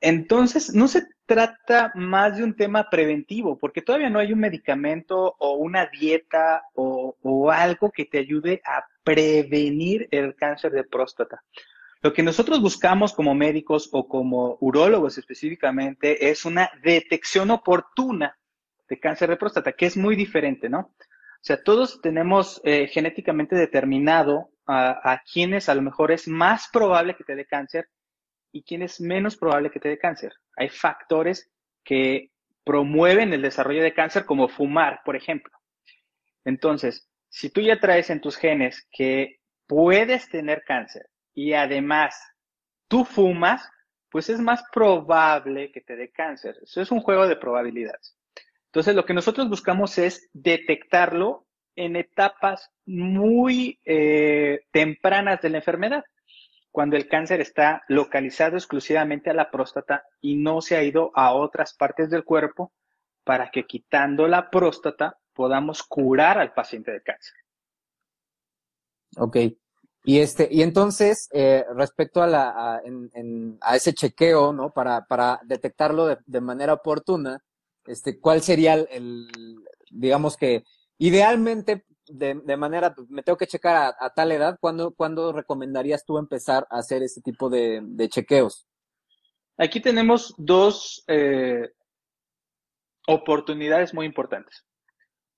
Entonces, 0.00 0.74
no 0.74 0.88
se 0.88 1.06
trata 1.26 1.92
más 1.94 2.36
de 2.36 2.42
un 2.42 2.56
tema 2.56 2.90
preventivo, 2.90 3.56
porque 3.56 3.82
todavía 3.82 4.10
no 4.10 4.18
hay 4.18 4.32
un 4.32 4.40
medicamento 4.40 5.36
o 5.38 5.52
una 5.52 5.86
dieta 5.86 6.62
o, 6.74 7.16
o 7.22 7.50
algo 7.52 7.92
que 7.92 8.06
te 8.06 8.18
ayude 8.18 8.60
a 8.64 8.84
prevenir 9.04 10.08
el 10.10 10.34
cáncer 10.34 10.72
de 10.72 10.82
próstata. 10.82 11.44
Lo 12.02 12.12
que 12.12 12.24
nosotros 12.24 12.60
buscamos 12.60 13.12
como 13.12 13.32
médicos 13.32 13.88
o 13.92 14.08
como 14.08 14.58
urólogos 14.60 15.18
específicamente 15.18 16.30
es 16.30 16.44
una 16.44 16.68
detección 16.82 17.52
oportuna 17.52 18.36
de 18.88 18.98
cáncer 18.98 19.30
de 19.30 19.36
próstata, 19.36 19.72
que 19.72 19.86
es 19.86 19.96
muy 19.96 20.16
diferente, 20.16 20.68
¿no? 20.68 20.80
O 20.80 21.44
sea, 21.44 21.62
todos 21.62 22.00
tenemos 22.02 22.60
eh, 22.64 22.88
genéticamente 22.88 23.54
determinado 23.54 24.50
a, 24.66 25.20
quienes 25.30 25.68
a 25.68 25.74
lo 25.74 25.82
mejor 25.82 26.12
es 26.12 26.26
más 26.26 26.68
probable 26.72 27.14
que 27.14 27.24
te 27.24 27.36
dé 27.36 27.46
cáncer 27.46 27.88
y 28.52 28.62
quién 28.62 28.82
es 28.82 29.00
menos 29.00 29.36
probable 29.36 29.70
que 29.70 29.80
te 29.80 29.88
dé 29.88 29.98
cáncer. 29.98 30.32
Hay 30.56 30.70
factores 30.70 31.50
que 31.84 32.30
promueven 32.64 33.32
el 33.32 33.42
desarrollo 33.42 33.82
de 33.82 33.94
cáncer 33.94 34.24
como 34.24 34.48
fumar, 34.48 35.02
por 35.04 35.14
ejemplo. 35.14 35.52
Entonces, 36.44 37.08
si 37.28 37.50
tú 37.50 37.60
ya 37.60 37.78
traes 37.80 38.10
en 38.10 38.20
tus 38.20 38.36
genes 38.36 38.88
que 38.90 39.40
puedes 39.66 40.28
tener 40.28 40.62
cáncer 40.64 41.11
y 41.34 41.52
además 41.54 42.20
tú 42.88 43.04
fumas, 43.04 43.68
pues 44.10 44.28
es 44.28 44.40
más 44.40 44.62
probable 44.72 45.72
que 45.72 45.80
te 45.80 45.96
dé 45.96 46.10
cáncer. 46.10 46.58
Eso 46.62 46.80
es 46.82 46.90
un 46.90 47.00
juego 47.00 47.26
de 47.26 47.36
probabilidades. 47.36 48.16
Entonces, 48.66 48.94
lo 48.94 49.04
que 49.04 49.14
nosotros 49.14 49.48
buscamos 49.48 49.98
es 49.98 50.28
detectarlo 50.32 51.46
en 51.76 51.96
etapas 51.96 52.70
muy 52.84 53.80
eh, 53.84 54.66
tempranas 54.70 55.40
de 55.40 55.50
la 55.50 55.58
enfermedad, 55.58 56.04
cuando 56.70 56.96
el 56.96 57.06
cáncer 57.06 57.40
está 57.40 57.82
localizado 57.88 58.56
exclusivamente 58.56 59.30
a 59.30 59.34
la 59.34 59.50
próstata 59.50 60.04
y 60.20 60.36
no 60.36 60.60
se 60.60 60.76
ha 60.76 60.82
ido 60.82 61.10
a 61.14 61.34
otras 61.34 61.74
partes 61.74 62.10
del 62.10 62.24
cuerpo 62.24 62.72
para 63.24 63.50
que 63.50 63.64
quitando 63.64 64.26
la 64.26 64.50
próstata 64.50 65.18
podamos 65.32 65.82
curar 65.82 66.38
al 66.38 66.52
paciente 66.52 66.90
de 66.92 67.02
cáncer. 67.02 67.36
Ok. 69.16 69.36
Y 70.04 70.18
este, 70.18 70.48
y 70.50 70.62
entonces, 70.62 71.28
eh, 71.32 71.64
respecto 71.76 72.22
a 72.22 72.26
la, 72.26 72.48
a, 72.50 72.80
a, 73.60 73.76
ese 73.76 73.94
chequeo, 73.94 74.52
¿no? 74.52 74.70
Para, 74.70 75.06
para 75.06 75.40
detectarlo 75.44 76.06
de, 76.06 76.40
manera 76.40 76.72
oportuna, 76.72 77.40
este, 77.86 78.18
¿cuál 78.18 78.42
sería 78.42 78.74
el, 78.74 79.28
digamos 79.90 80.36
que, 80.36 80.64
idealmente, 80.98 81.84
de, 82.08 82.34
de, 82.34 82.56
manera, 82.56 82.94
me 83.08 83.22
tengo 83.22 83.38
que 83.38 83.46
checar 83.46 83.94
a, 83.98 84.10
tal 84.10 84.32
edad, 84.32 84.58
¿cuándo, 84.60 84.92
¿cuándo, 84.92 85.32
recomendarías 85.32 86.04
tú 86.04 86.18
empezar 86.18 86.66
a 86.68 86.78
hacer 86.78 87.04
ese 87.04 87.20
tipo 87.20 87.48
de, 87.48 87.80
de 87.82 88.08
chequeos? 88.08 88.66
Aquí 89.56 89.80
tenemos 89.80 90.34
dos 90.36 91.04
eh, 91.06 91.70
oportunidades 93.06 93.94
muy 93.94 94.06
importantes. 94.06 94.64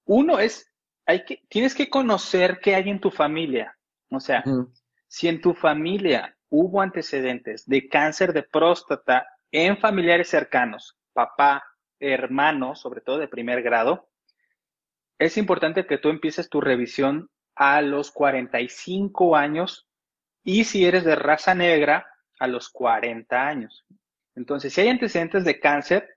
Uno 0.06 0.38
es, 0.38 0.72
hay 1.04 1.24
que, 1.24 1.42
tienes 1.48 1.74
que 1.74 1.90
conocer 1.90 2.60
qué 2.62 2.74
hay 2.74 2.88
en 2.88 3.00
tu 3.00 3.10
familia. 3.10 3.76
O 4.14 4.20
sea, 4.20 4.42
uh 4.46 4.50
-huh. 4.50 4.72
si 5.06 5.28
en 5.28 5.40
tu 5.40 5.54
familia 5.54 6.36
hubo 6.48 6.80
antecedentes 6.80 7.66
de 7.66 7.88
cáncer 7.88 8.32
de 8.32 8.42
próstata 8.42 9.26
en 9.50 9.76
familiares 9.78 10.28
cercanos, 10.28 10.96
papá, 11.12 11.64
hermano, 11.98 12.74
sobre 12.74 13.00
todo 13.00 13.18
de 13.18 13.28
primer 13.28 13.62
grado, 13.62 14.08
es 15.18 15.36
importante 15.36 15.86
que 15.86 15.98
tú 15.98 16.08
empieces 16.10 16.48
tu 16.48 16.60
revisión 16.60 17.30
a 17.54 17.80
los 17.82 18.10
45 18.10 19.36
años 19.36 19.88
y 20.42 20.64
si 20.64 20.84
eres 20.84 21.04
de 21.04 21.16
raza 21.16 21.54
negra, 21.54 22.06
a 22.40 22.46
los 22.46 22.68
40 22.68 23.46
años. 23.46 23.84
Entonces, 24.34 24.72
si 24.72 24.80
hay 24.80 24.88
antecedentes 24.88 25.44
de 25.44 25.60
cáncer 25.60 26.16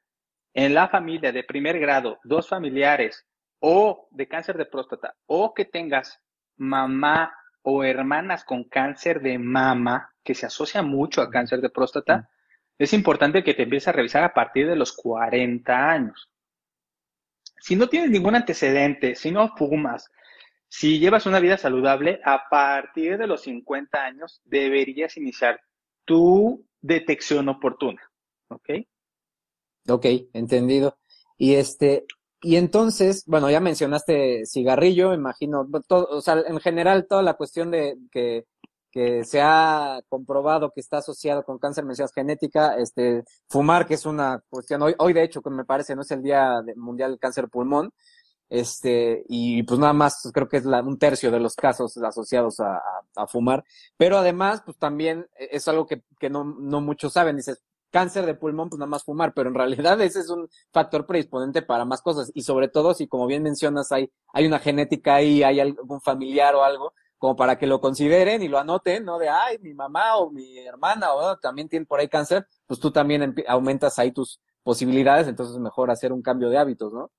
en 0.53 0.73
la 0.73 0.89
familia 0.89 1.31
de 1.31 1.43
primer 1.43 1.79
grado, 1.79 2.19
dos 2.23 2.49
familiares 2.49 3.25
o 3.59 4.07
de 4.11 4.27
cáncer 4.27 4.57
de 4.57 4.65
próstata, 4.65 5.15
o 5.27 5.53
que 5.53 5.65
tengas 5.65 6.19
mamá 6.57 7.33
o 7.69 7.83
hermanas 7.83 8.45
con 8.45 8.63
cáncer 8.63 9.21
de 9.21 9.37
mama, 9.37 10.15
que 10.23 10.33
se 10.33 10.45
asocia 10.45 10.81
mucho 10.81 11.21
a 11.21 11.29
cáncer 11.29 11.59
de 11.59 11.69
próstata, 11.69 12.29
es 12.77 12.93
importante 12.93 13.43
que 13.43 13.53
te 13.53 13.63
empieces 13.63 13.89
a 13.89 13.91
revisar 13.91 14.23
a 14.23 14.33
partir 14.33 14.69
de 14.69 14.77
los 14.77 14.93
40 14.93 15.89
años. 15.89 16.29
Si 17.59 17.75
no 17.75 17.89
tienes 17.89 18.09
ningún 18.09 18.35
antecedente, 18.35 19.15
si 19.15 19.31
no 19.31 19.53
fumas, 19.57 20.09
si 20.69 20.99
llevas 20.99 21.25
una 21.25 21.41
vida 21.41 21.57
saludable, 21.57 22.21
a 22.23 22.47
partir 22.49 23.17
de 23.17 23.27
los 23.27 23.41
50 23.41 24.01
años 24.01 24.41
deberías 24.45 25.17
iniciar 25.17 25.59
tu 26.05 26.65
detección 26.79 27.49
oportuna. 27.49 28.01
¿Ok? 28.47 28.69
Ok, 29.89 30.05
entendido. 30.31 30.97
Y 31.37 31.55
este, 31.55 32.05
y 32.41 32.55
entonces, 32.57 33.23
bueno, 33.25 33.49
ya 33.49 33.59
mencionaste 33.59 34.45
cigarrillo, 34.45 35.13
imagino, 35.13 35.67
todo, 35.87 36.07
o 36.09 36.21
sea, 36.21 36.43
en 36.45 36.59
general 36.59 37.07
toda 37.07 37.23
la 37.23 37.33
cuestión 37.33 37.71
de 37.71 37.97
que, 38.11 38.45
que 38.91 39.23
se 39.25 39.41
ha 39.41 40.01
comprobado 40.07 40.71
que 40.71 40.81
está 40.81 40.99
asociado 40.99 41.43
con 41.43 41.57
cáncer, 41.57 41.83
mencionas 41.85 42.13
genética, 42.13 42.77
este, 42.77 43.23
fumar, 43.49 43.87
que 43.87 43.95
es 43.95 44.05
una 44.05 44.43
cuestión, 44.49 44.83
hoy, 44.83 44.93
hoy 44.99 45.13
de 45.13 45.23
hecho, 45.23 45.41
que 45.41 45.49
me 45.49 45.65
parece, 45.65 45.95
no 45.95 46.03
es 46.03 46.11
el 46.11 46.21
Día 46.21 46.61
Mundial 46.75 47.11
del 47.11 47.19
Cáncer 47.19 47.49
Pulmón, 47.49 47.91
este, 48.49 49.25
y 49.27 49.63
pues 49.63 49.79
nada 49.79 49.93
más 49.93 50.29
creo 50.33 50.47
que 50.47 50.57
es 50.57 50.65
la, 50.65 50.81
un 50.81 50.97
tercio 50.97 51.31
de 51.31 51.39
los 51.39 51.55
casos 51.55 51.97
asociados 51.97 52.59
a, 52.59 52.77
a, 52.77 53.01
a, 53.15 53.27
fumar, 53.27 53.63
pero 53.97 54.17
además, 54.17 54.61
pues 54.63 54.77
también 54.77 55.27
es 55.37 55.67
algo 55.67 55.85
que, 55.87 56.03
que 56.19 56.29
no, 56.29 56.43
no 56.43 56.81
muchos 56.81 57.13
saben, 57.13 57.35
dices, 57.35 57.61
cáncer 57.97 58.27
de 58.27 58.35
pulmón, 58.35 58.69
pues 58.69 58.77
nada 58.77 58.91
más 58.91 59.03
fumar, 59.03 59.33
pero 59.33 59.49
en 59.49 59.55
realidad 59.55 59.99
ese 60.01 60.19
es 60.19 60.29
un 60.29 60.47
factor 60.71 61.07
predisponente 61.07 61.63
para 61.63 61.83
más 61.83 62.03
cosas, 62.03 62.31
y 62.35 62.43
sobre 62.43 62.67
todo 62.67 62.93
si, 62.93 63.07
como 63.07 63.25
bien 63.25 63.41
mencionas, 63.41 63.91
hay, 63.91 64.11
hay 64.33 64.45
una 64.45 64.59
genética 64.59 65.15
ahí, 65.15 65.41
hay 65.41 65.59
algún 65.59 65.99
familiar 65.99 66.53
o 66.53 66.63
algo, 66.63 66.93
como 67.17 67.35
para 67.35 67.57
que 67.57 67.65
lo 67.65 67.81
consideren 67.81 68.43
y 68.43 68.49
lo 68.49 68.59
anoten, 68.59 69.03
¿no? 69.03 69.17
De, 69.17 69.29
ay, 69.29 69.57
mi 69.61 69.73
mamá 69.73 70.17
o 70.17 70.29
mi 70.29 70.59
hermana 70.59 71.11
o 71.11 71.21
¿no? 71.23 71.37
también 71.37 71.69
tiene 71.69 71.87
por 71.87 71.99
ahí 71.99 72.07
cáncer, 72.07 72.45
pues 72.67 72.79
tú 72.79 72.91
también 72.91 73.33
aumentas 73.47 73.97
ahí 73.97 74.11
tus 74.11 74.39
posibilidades, 74.61 75.27
entonces 75.27 75.55
es 75.55 75.61
mejor 75.61 75.89
hacer 75.89 76.13
un 76.13 76.21
cambio 76.21 76.51
de 76.51 76.59
hábitos, 76.59 76.93
¿no? 76.93 77.09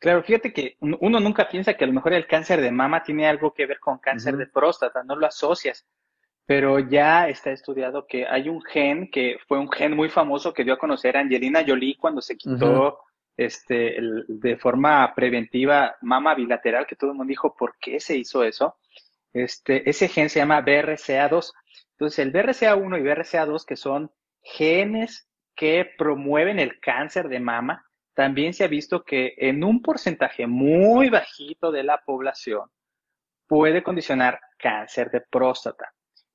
Claro, 0.00 0.24
fíjate 0.24 0.52
que 0.52 0.76
uno 0.80 1.20
nunca 1.20 1.48
piensa 1.48 1.74
que 1.74 1.84
a 1.84 1.86
lo 1.86 1.92
mejor 1.92 2.12
el 2.12 2.26
cáncer 2.26 2.60
de 2.60 2.72
mama 2.72 3.04
tiene 3.04 3.28
algo 3.28 3.54
que 3.54 3.66
ver 3.66 3.78
con 3.78 3.98
cáncer 3.98 4.34
uh 4.34 4.36
-huh. 4.36 4.40
de 4.40 4.46
próstata, 4.48 5.04
no 5.04 5.14
lo 5.14 5.28
asocias, 5.28 5.86
pero 6.46 6.78
ya 6.78 7.28
está 7.28 7.50
estudiado 7.50 8.06
que 8.06 8.26
hay 8.26 8.48
un 8.48 8.62
gen 8.62 9.10
que 9.10 9.38
fue 9.46 9.58
un 9.58 9.70
gen 9.70 9.96
muy 9.96 10.08
famoso 10.08 10.52
que 10.52 10.64
dio 10.64 10.74
a 10.74 10.78
conocer 10.78 11.16
a 11.16 11.20
Angelina 11.20 11.64
Jolie 11.66 11.96
cuando 11.96 12.20
se 12.20 12.36
quitó 12.36 12.66
uh 12.66 12.90
-huh. 12.90 12.98
este, 13.36 13.96
el, 13.96 14.24
de 14.28 14.56
forma 14.56 15.14
preventiva 15.14 15.96
mama 16.02 16.34
bilateral, 16.34 16.86
que 16.86 16.96
todo 16.96 17.10
el 17.10 17.16
mundo 17.16 17.30
dijo, 17.30 17.54
¿por 17.56 17.76
qué 17.80 18.00
se 18.00 18.16
hizo 18.16 18.42
eso? 18.42 18.76
Este, 19.32 19.88
ese 19.88 20.08
gen 20.08 20.28
se 20.28 20.40
llama 20.40 20.62
BRCA2. 20.62 21.52
Entonces, 21.92 22.18
el 22.18 22.32
BRCA1 22.32 22.98
y 22.98 23.02
BRCA2, 23.02 23.64
que 23.64 23.76
son 23.76 24.10
genes 24.42 25.28
que 25.54 25.88
promueven 25.96 26.58
el 26.58 26.80
cáncer 26.80 27.28
de 27.28 27.40
mama, 27.40 27.86
también 28.14 28.52
se 28.52 28.64
ha 28.64 28.68
visto 28.68 29.04
que 29.04 29.34
en 29.38 29.64
un 29.64 29.80
porcentaje 29.80 30.46
muy 30.46 31.08
bajito 31.08 31.70
de 31.70 31.82
la 31.84 31.98
población 32.04 32.68
puede 33.46 33.82
condicionar 33.82 34.40
cáncer 34.58 35.10
de 35.10 35.20
próstata. 35.20 35.92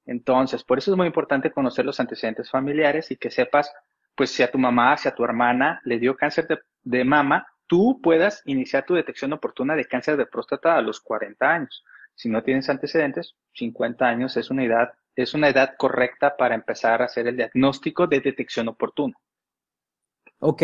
Entonces, 0.08 0.64
por 0.64 0.80
eso 0.80 0.92
es 0.92 0.98
muy 0.98 1.06
importante 1.06 1.52
conocer 1.52 1.86
los 1.86 2.00
antecedentes 2.00 2.50
familiares 2.50 3.12
y 3.12 3.18
que 3.18 3.30
sepas, 3.30 3.72
pues 4.16 4.32
si 4.32 4.42
a 4.42 4.50
tu 4.50 4.58
mamá, 4.58 4.98
si 4.98 5.08
a 5.08 5.14
tu 5.14 5.24
hermana 5.24 5.82
le 5.84 6.00
dio 6.00 6.16
cáncer 6.16 6.48
de, 6.48 6.60
de 6.84 7.04
mama, 7.04 7.46
tú 7.68 8.00
puedas 8.02 8.42
iniciar 8.46 8.86
tu 8.86 8.96
detección 8.96 9.34
oportuna 9.34 9.76
de 9.76 9.86
cáncer 9.86 10.18
de 10.18 10.26
próstata 10.26 10.78
a 10.78 10.82
los 10.82 11.02
40 11.02 11.48
años. 11.48 11.84
Si 12.16 12.30
no 12.30 12.42
tienes 12.42 12.70
antecedentes, 12.70 13.36
50 13.54 14.06
años 14.08 14.38
es 14.38 14.50
una 14.50 14.64
edad, 14.64 14.94
es 15.16 15.34
una 15.34 15.50
edad 15.50 15.76
correcta 15.78 16.36
para 16.36 16.56
empezar 16.56 17.02
a 17.02 17.06
hacer 17.06 17.28
el 17.28 17.36
diagnóstico 17.36 18.08
de 18.08 18.22
detección 18.22 18.70
oportuna. 18.70 19.16
Ok, 20.40 20.64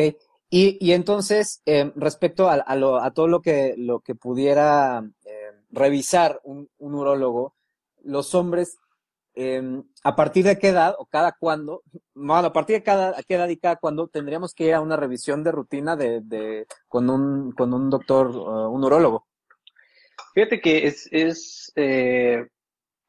y, 0.49 0.77
y 0.79 0.93
entonces, 0.93 1.61
eh, 1.65 1.91
respecto 1.95 2.47
a, 2.47 2.53
a, 2.53 2.75
lo, 2.75 2.97
a, 2.97 3.11
todo 3.11 3.27
lo 3.27 3.41
que, 3.41 3.73
lo 3.75 3.99
que 3.99 4.15
pudiera 4.15 5.03
eh, 5.25 5.51
revisar 5.71 6.39
un, 6.43 6.69
un 6.77 6.95
urólogo, 6.95 7.55
los 8.03 8.35
hombres, 8.35 8.77
eh, 9.35 9.81
¿a 10.03 10.15
partir 10.15 10.45
de 10.45 10.57
qué 10.57 10.69
edad 10.69 10.95
o 10.97 11.05
cada 11.05 11.33
cuándo, 11.33 11.83
bueno, 12.13 12.47
a 12.47 12.53
partir 12.53 12.77
de 12.77 12.83
cada, 12.83 13.17
a 13.17 13.23
qué 13.23 13.35
edad 13.35 13.49
y 13.49 13.57
cada 13.57 13.77
cuándo 13.77 14.07
tendríamos 14.07 14.53
que 14.53 14.65
ir 14.65 14.73
a 14.73 14.81
una 14.81 14.95
revisión 14.95 15.43
de 15.43 15.51
rutina 15.51 15.95
de, 15.95 16.21
de 16.21 16.67
con, 16.87 17.09
un, 17.09 17.51
con 17.51 17.73
un 17.73 17.89
doctor, 17.89 18.27
uh, 18.27 18.69
un 18.69 18.83
urólogo? 18.83 19.27
Fíjate 20.33 20.61
que 20.61 20.87
es, 20.87 21.07
es 21.11 21.71
eh, 21.75 22.47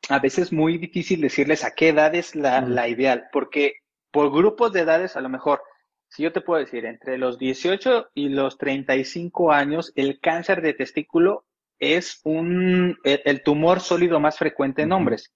a 0.09 0.19
veces 0.19 0.53
muy 0.53 0.79
difícil 0.79 1.21
decirles 1.21 1.65
a 1.65 1.73
qué 1.73 1.89
edad 1.89 2.15
es 2.15 2.35
la, 2.35 2.61
mm. 2.61 2.69
la 2.71 2.89
ideal, 2.89 3.29
porque 3.33 3.75
por 4.11 4.31
grupos 4.31 4.73
de 4.73 4.81
edades 4.81 5.17
a 5.17 5.21
lo 5.21 5.29
mejor 5.29 5.61
si 6.15 6.23
yo 6.23 6.33
te 6.33 6.41
puedo 6.41 6.61
decir, 6.61 6.85
entre 6.85 7.19
los 7.19 7.39
18 7.39 8.11
y 8.15 8.29
los 8.29 8.57
35 8.57 9.51
años, 9.51 9.93
el 9.97 10.21
cáncer 10.21 10.63
de 10.63 10.73
testículo 10.73 11.45
es 11.81 12.21
un, 12.23 12.97
el, 13.03 13.43
tumor 13.43 13.81
sólido 13.81 14.21
más 14.21 14.39
frecuente 14.39 14.83
en 14.83 14.93
hombres. 14.93 15.35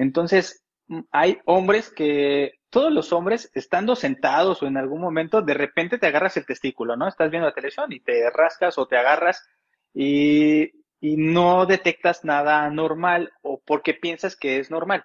Entonces, 0.00 0.64
hay 1.10 1.40
hombres 1.44 1.90
que, 1.90 2.54
todos 2.70 2.90
los 2.90 3.12
hombres, 3.12 3.50
estando 3.52 3.94
sentados 3.94 4.62
o 4.62 4.66
en 4.66 4.78
algún 4.78 5.02
momento, 5.02 5.42
de 5.42 5.52
repente 5.52 5.98
te 5.98 6.06
agarras 6.06 6.38
el 6.38 6.46
testículo, 6.46 6.96
¿no? 6.96 7.06
Estás 7.06 7.30
viendo 7.30 7.46
la 7.46 7.54
televisión 7.54 7.92
y 7.92 8.00
te 8.00 8.30
rascas 8.30 8.78
o 8.78 8.86
te 8.86 8.96
agarras 8.96 9.46
y, 9.92 10.70
y 11.00 11.16
no 11.18 11.66
detectas 11.66 12.24
nada 12.24 12.70
normal 12.70 13.30
o 13.42 13.60
porque 13.60 13.92
piensas 13.92 14.36
que 14.36 14.58
es 14.58 14.70
normal. 14.70 15.04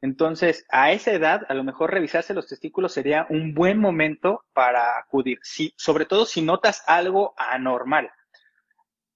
Entonces, 0.00 0.64
a 0.70 0.92
esa 0.92 1.12
edad, 1.12 1.42
a 1.48 1.52
lo 1.52 1.62
mejor 1.62 1.90
revisarse 1.90 2.32
los 2.32 2.48
testículos 2.48 2.94
sería 2.94 3.26
un 3.28 3.52
buen 3.52 3.78
momento 3.78 4.46
para 4.54 4.98
acudir, 4.98 5.40
sobre 5.76 6.06
todo 6.06 6.24
si 6.24 6.40
notas 6.40 6.82
algo 6.86 7.34
anormal. 7.36 8.10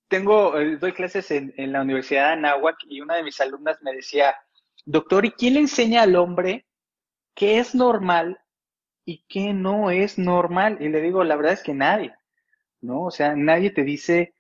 Tengo, 0.09 0.59
eh, 0.59 0.77
doy 0.77 0.93
clases 0.93 1.31
en, 1.31 1.55
en, 1.57 1.73
la 1.73 1.81
Universidad 1.81 2.27
de 2.27 2.33
Anáhuac 2.35 2.77
y 2.87 3.01
una 3.01 3.17
de 3.17 3.23
mis 3.23 3.41
alumnas 3.41 3.79
me 3.81 3.95
decía, 3.95 4.37
doctor, 4.87 5.27
¿y 5.27 5.33
quién 5.33 5.55
le 5.55 5.61
enseña 5.61 6.03
al 6.03 6.17
hombre 6.17 6.65
qué 7.35 7.59
es 7.59 7.75
normal 7.75 8.41
y 9.05 9.25
qué 9.29 9.53
no 9.53 9.91
es 9.91 10.19
normal? 10.19 10.79
Y 10.81 10.89
le 10.89 11.03
digo, 11.03 11.23
la 11.25 11.37
verdad 11.37 11.53
es 11.53 11.63
que 11.63 11.75
nadie, 11.75 12.15
¿no? 12.81 13.05
O 13.05 13.11
sea, 13.11 13.37
nadie 13.37 13.71
te 13.71 13.85
dice 13.85 14.33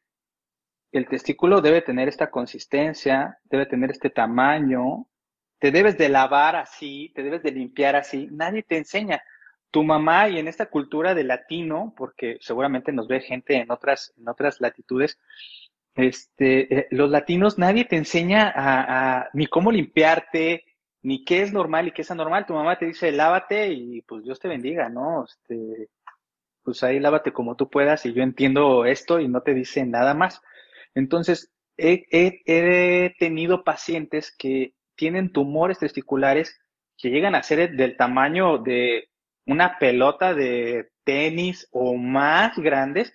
el 0.92 1.08
testículo 1.08 1.60
debe 1.60 1.82
tener 1.82 2.08
esta 2.08 2.30
consistencia, 2.30 3.38
debe 3.44 3.66
tener 3.66 3.90
este 3.90 4.10
tamaño, 4.10 5.06
te 5.58 5.70
debes 5.70 5.98
de 5.98 6.08
lavar 6.08 6.56
así, 6.56 7.12
te 7.14 7.22
debes 7.22 7.42
de 7.42 7.52
limpiar 7.52 7.96
así, 7.96 8.28
nadie 8.30 8.62
te 8.62 8.76
enseña. 8.78 9.22
Tu 9.70 9.82
mamá 9.82 10.28
y 10.28 10.38
en 10.38 10.48
esta 10.48 10.66
cultura 10.66 11.14
de 11.14 11.24
latino, 11.24 11.92
porque 11.96 12.38
seguramente 12.40 12.92
nos 12.92 13.08
ve 13.08 13.20
gente 13.20 13.56
en 13.56 13.70
otras, 13.70 14.14
en 14.16 14.28
otras 14.28 14.60
latitudes, 14.60 15.18
este, 15.96 16.78
eh, 16.78 16.86
los 16.90 17.10
latinos, 17.10 17.58
nadie 17.58 17.84
te 17.84 17.96
enseña 17.96 18.52
a, 18.54 19.28
ni 19.32 19.46
cómo 19.46 19.72
limpiarte, 19.72 20.64
ni 21.02 21.24
qué 21.24 21.42
es 21.42 21.52
normal 21.52 21.88
y 21.88 21.92
qué 21.92 22.02
es 22.02 22.10
anormal. 22.10 22.46
Tu 22.46 22.52
mamá 22.52 22.78
te 22.78 22.86
dice, 22.86 23.10
lávate 23.12 23.72
y 23.72 24.02
pues 24.02 24.22
Dios 24.22 24.38
te 24.38 24.48
bendiga, 24.48 24.88
¿no? 24.88 25.24
Este, 25.24 25.88
pues 26.62 26.82
ahí 26.82 27.00
lávate 27.00 27.32
como 27.32 27.56
tú 27.56 27.70
puedas 27.70 28.04
y 28.06 28.12
yo 28.12 28.22
entiendo 28.22 28.84
esto 28.84 29.20
y 29.20 29.28
no 29.28 29.40
te 29.40 29.54
dice 29.54 29.86
nada 29.86 30.14
más. 30.14 30.42
Entonces, 30.94 31.52
he, 31.76 33.14
tenido 33.18 33.64
pacientes 33.64 34.34
que 34.36 34.74
tienen 34.96 35.32
tumores 35.32 35.78
testiculares 35.78 36.60
que 36.98 37.10
llegan 37.10 37.34
a 37.34 37.42
ser 37.42 37.76
del 37.76 37.96
tamaño 37.96 38.58
de 38.58 39.10
una 39.46 39.78
pelota 39.78 40.34
de 40.34 40.90
tenis 41.04 41.68
o 41.70 41.94
más 41.94 42.58
grandes, 42.58 43.12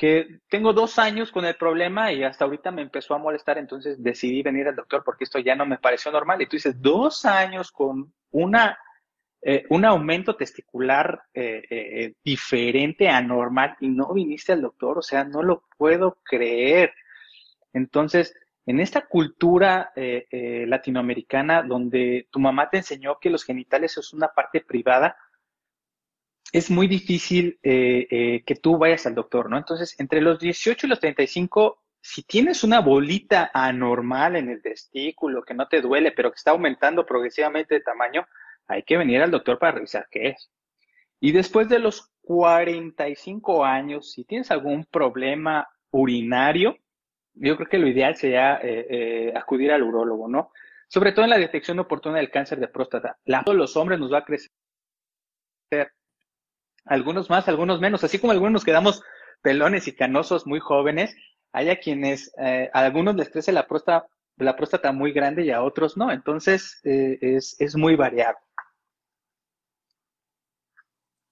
que 0.00 0.38
tengo 0.48 0.72
dos 0.72 0.98
años 0.98 1.30
con 1.30 1.44
el 1.44 1.56
problema 1.56 2.10
y 2.10 2.24
hasta 2.24 2.46
ahorita 2.46 2.70
me 2.70 2.80
empezó 2.80 3.14
a 3.14 3.18
molestar, 3.18 3.58
entonces 3.58 4.02
decidí 4.02 4.42
venir 4.42 4.66
al 4.66 4.74
doctor 4.74 5.02
porque 5.04 5.24
esto 5.24 5.38
ya 5.38 5.54
no 5.54 5.66
me 5.66 5.76
pareció 5.76 6.10
normal. 6.10 6.40
Y 6.40 6.46
tú 6.46 6.56
dices, 6.56 6.80
dos 6.80 7.26
años 7.26 7.70
con 7.70 8.10
una 8.30 8.78
eh, 9.42 9.66
un 9.68 9.84
aumento 9.84 10.36
testicular 10.36 11.22
eh, 11.34 11.66
eh, 11.68 12.14
diferente, 12.24 13.10
anormal, 13.10 13.76
y 13.80 13.90
no 13.90 14.14
viniste 14.14 14.54
al 14.54 14.62
doctor, 14.62 14.96
o 14.96 15.02
sea, 15.02 15.24
no 15.24 15.42
lo 15.42 15.64
puedo 15.76 16.16
creer. 16.24 16.94
Entonces, 17.74 18.34
en 18.64 18.80
esta 18.80 19.06
cultura 19.06 19.92
latinoamericana 20.66 21.62
donde 21.62 22.26
tu 22.30 22.40
mamá 22.40 22.70
te 22.70 22.78
enseñó 22.78 23.18
que 23.20 23.28
los 23.28 23.44
genitales 23.44 23.98
es 23.98 24.14
una 24.14 24.28
parte 24.28 24.62
privada, 24.62 25.18
es 26.52 26.70
muy 26.70 26.88
difícil 26.88 27.58
que 27.62 28.58
tú 28.60 28.78
vayas 28.78 29.06
al 29.06 29.14
doctor, 29.14 29.48
¿no? 29.50 29.58
Entonces, 29.58 29.98
entre 30.00 30.20
los 30.20 30.38
18 30.38 30.86
y 30.86 30.90
los 30.90 31.00
35, 31.00 31.80
si 32.00 32.22
tienes 32.22 32.64
una 32.64 32.80
bolita 32.80 33.50
anormal 33.52 34.36
en 34.36 34.48
el 34.48 34.62
testículo 34.62 35.42
que 35.42 35.54
no 35.54 35.68
te 35.68 35.80
duele, 35.80 36.12
pero 36.12 36.30
que 36.30 36.36
está 36.36 36.52
aumentando 36.52 37.04
progresivamente 37.04 37.74
de 37.74 37.80
tamaño, 37.80 38.26
hay 38.66 38.82
que 38.82 38.96
venir 38.96 39.20
al 39.20 39.30
doctor 39.30 39.58
para 39.58 39.72
revisar 39.72 40.06
qué 40.10 40.28
es. 40.28 40.50
Y 41.20 41.32
después 41.32 41.68
de 41.68 41.78
los 41.78 42.10
45 42.22 43.64
años, 43.64 44.12
si 44.12 44.24
tienes 44.24 44.50
algún 44.50 44.84
problema 44.86 45.68
urinario, 45.90 46.78
yo 47.34 47.56
creo 47.56 47.68
que 47.68 47.78
lo 47.78 47.88
ideal 47.88 48.16
sería 48.16 48.56
eh, 48.56 48.86
eh, 48.88 49.32
acudir 49.36 49.72
al 49.72 49.82
urólogo, 49.82 50.28
¿no? 50.28 50.52
Sobre 50.88 51.12
todo 51.12 51.24
en 51.24 51.30
la 51.30 51.38
detección 51.38 51.78
oportuna 51.78 52.16
del 52.16 52.30
cáncer 52.30 52.58
de 52.58 52.68
próstata. 52.68 53.18
La 53.24 53.42
los 53.46 53.76
hombres 53.76 54.00
nos 54.00 54.12
va 54.12 54.18
a 54.18 54.24
crecer. 54.24 54.50
Algunos 56.84 57.30
más, 57.30 57.48
algunos 57.48 57.80
menos. 57.80 58.04
Así 58.04 58.18
como 58.18 58.32
algunos 58.32 58.52
nos 58.52 58.64
quedamos 58.64 59.02
pelones 59.42 59.88
y 59.88 59.94
canosos 59.94 60.46
muy 60.46 60.60
jóvenes, 60.60 61.14
hay 61.52 61.70
a 61.70 61.80
quienes, 61.80 62.32
eh, 62.38 62.70
a 62.72 62.80
algunos 62.80 63.16
les 63.16 63.30
crece 63.30 63.52
la 63.52 63.66
próstata, 63.66 64.06
la 64.36 64.56
próstata 64.56 64.92
muy 64.92 65.12
grande 65.12 65.44
y 65.44 65.50
a 65.50 65.62
otros 65.62 65.96
no. 65.96 66.10
Entonces, 66.12 66.80
es, 66.84 67.56
es 67.58 67.76
muy 67.76 67.96
variable. 67.96 68.40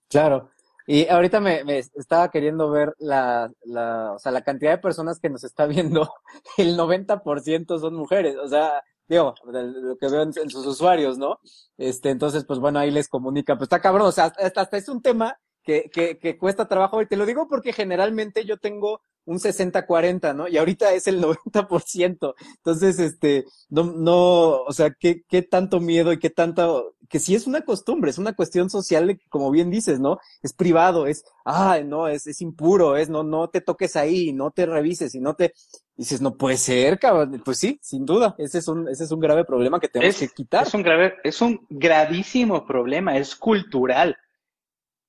Claro. 0.08 0.50
Y 0.90 1.06
ahorita 1.06 1.38
me, 1.40 1.64
me, 1.64 1.78
estaba 1.78 2.30
queriendo 2.30 2.70
ver 2.70 2.94
la, 2.98 3.52
la, 3.64 4.12
o 4.14 4.18
sea, 4.18 4.32
la 4.32 4.40
cantidad 4.40 4.70
de 4.70 4.78
personas 4.78 5.20
que 5.20 5.28
nos 5.28 5.44
está 5.44 5.66
viendo, 5.66 6.10
el 6.56 6.78
90% 6.78 7.78
son 7.78 7.94
mujeres, 7.94 8.36
o 8.36 8.48
sea, 8.48 8.82
digo, 9.08 9.34
lo 9.44 9.96
que 9.96 10.08
veo 10.08 10.22
en, 10.22 10.32
sus 10.32 10.66
usuarios, 10.66 11.18
¿no? 11.18 11.40
Este, 11.76 12.10
entonces, 12.10 12.44
pues 12.44 12.58
bueno, 12.58 12.78
ahí 12.78 12.90
les 12.90 13.08
comunica, 13.08 13.56
pues 13.56 13.66
está 13.66 13.80
cabrón, 13.80 14.08
o 14.08 14.12
sea, 14.12 14.26
hasta, 14.26 14.60
hasta 14.60 14.76
es 14.76 14.88
un 14.88 15.02
tema 15.02 15.38
que, 15.62 15.90
que, 15.92 16.18
que 16.18 16.38
cuesta 16.38 16.68
trabajo, 16.68 17.00
y 17.02 17.06
te 17.06 17.16
lo 17.16 17.26
digo 17.26 17.48
porque 17.48 17.72
generalmente 17.72 18.44
yo 18.44 18.58
tengo 18.58 19.00
un 19.28 19.38
60-40, 19.38 20.34
¿no? 20.34 20.48
Y 20.48 20.56
ahorita 20.56 20.94
es 20.94 21.06
el 21.06 21.20
90%. 21.20 22.34
Entonces, 22.56 22.98
este, 22.98 23.44
no, 23.68 23.84
no, 23.84 24.62
o 24.62 24.72
sea, 24.72 24.90
¿qué, 24.98 25.22
qué 25.28 25.42
tanto 25.42 25.80
miedo 25.80 26.14
y 26.14 26.18
qué 26.18 26.30
tanto, 26.30 26.94
que 27.10 27.18
sí 27.18 27.34
es 27.34 27.46
una 27.46 27.60
costumbre, 27.60 28.10
es 28.10 28.16
una 28.16 28.32
cuestión 28.32 28.70
social 28.70 29.06
de, 29.06 29.20
como 29.28 29.50
bien 29.50 29.70
dices, 29.70 30.00
¿no? 30.00 30.18
Es 30.42 30.54
privado, 30.54 31.06
es, 31.06 31.24
ah, 31.44 31.78
no, 31.84 32.08
es, 32.08 32.26
es 32.26 32.40
impuro, 32.40 32.96
es, 32.96 33.10
no, 33.10 33.22
no 33.22 33.50
te 33.50 33.60
toques 33.60 33.96
ahí, 33.96 34.32
no 34.32 34.50
te 34.50 34.64
revises 34.64 35.14
y 35.14 35.20
no 35.20 35.34
te, 35.34 35.52
dices, 35.94 36.22
no 36.22 36.34
puede 36.34 36.56
ser, 36.56 36.98
cabrón. 36.98 37.42
Pues 37.44 37.58
sí, 37.58 37.78
sin 37.82 38.06
duda, 38.06 38.34
ese 38.38 38.58
es 38.58 38.68
un, 38.68 38.88
ese 38.88 39.04
es 39.04 39.10
un 39.12 39.20
grave 39.20 39.44
problema 39.44 39.78
que 39.78 39.88
tenemos 39.88 40.16
que 40.16 40.28
quitar. 40.28 40.66
Es 40.66 40.72
un 40.72 40.82
grave, 40.82 41.16
es 41.22 41.42
un 41.42 41.66
gravísimo 41.68 42.66
problema, 42.66 43.18
es 43.18 43.36
cultural. 43.36 44.16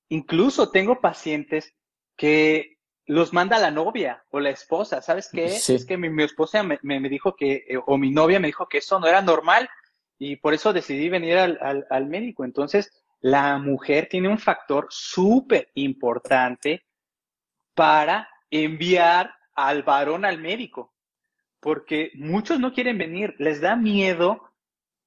Incluso 0.10 0.72
tengo 0.72 1.00
pacientes 1.00 1.74
que 2.18 2.79
los 3.10 3.34
manda 3.34 3.58
la 3.58 3.72
novia 3.72 4.24
o 4.30 4.40
la 4.40 4.52
esposa. 4.52 5.02
¿Sabes 5.02 5.30
qué? 5.34 5.46
Es 5.46 5.86
que 5.88 5.98
mi, 5.98 6.24
esposa 6.24 6.62
me, 6.62 6.78
me, 6.84 7.10
dijo 7.10 7.36
que, 7.36 7.66
eh, 7.68 7.80
o 7.84 7.98
mi 7.98 8.12
novia 8.12 8.40
me 8.40 8.50
dijo 8.50 8.70
que 8.70 8.78
eso 8.78 9.00
no 9.00 9.08
era 9.08 9.20
normal 9.24 9.68
y 10.20 10.36
por 10.36 10.54
eso 10.54 10.74
decidí 10.74 11.10
venir 11.10 11.40
al, 11.40 11.88
al, 11.90 12.06
médico. 12.06 12.46
Entonces, 12.46 12.92
la 13.20 13.58
mujer 13.58 14.08
tiene 14.12 14.30
un 14.30 14.38
factor 14.38 14.86
súper 14.92 15.72
importante 15.74 16.86
para 17.74 18.30
enviar 18.52 19.34
al 19.56 19.82
varón 19.82 20.24
al 20.24 20.38
médico, 20.38 20.94
porque 21.60 22.12
muchos 22.14 22.60
no 22.60 22.74
quieren 22.74 23.00
venir, 23.00 23.34
les 23.40 23.60
da 23.60 23.76
miedo 23.76 24.54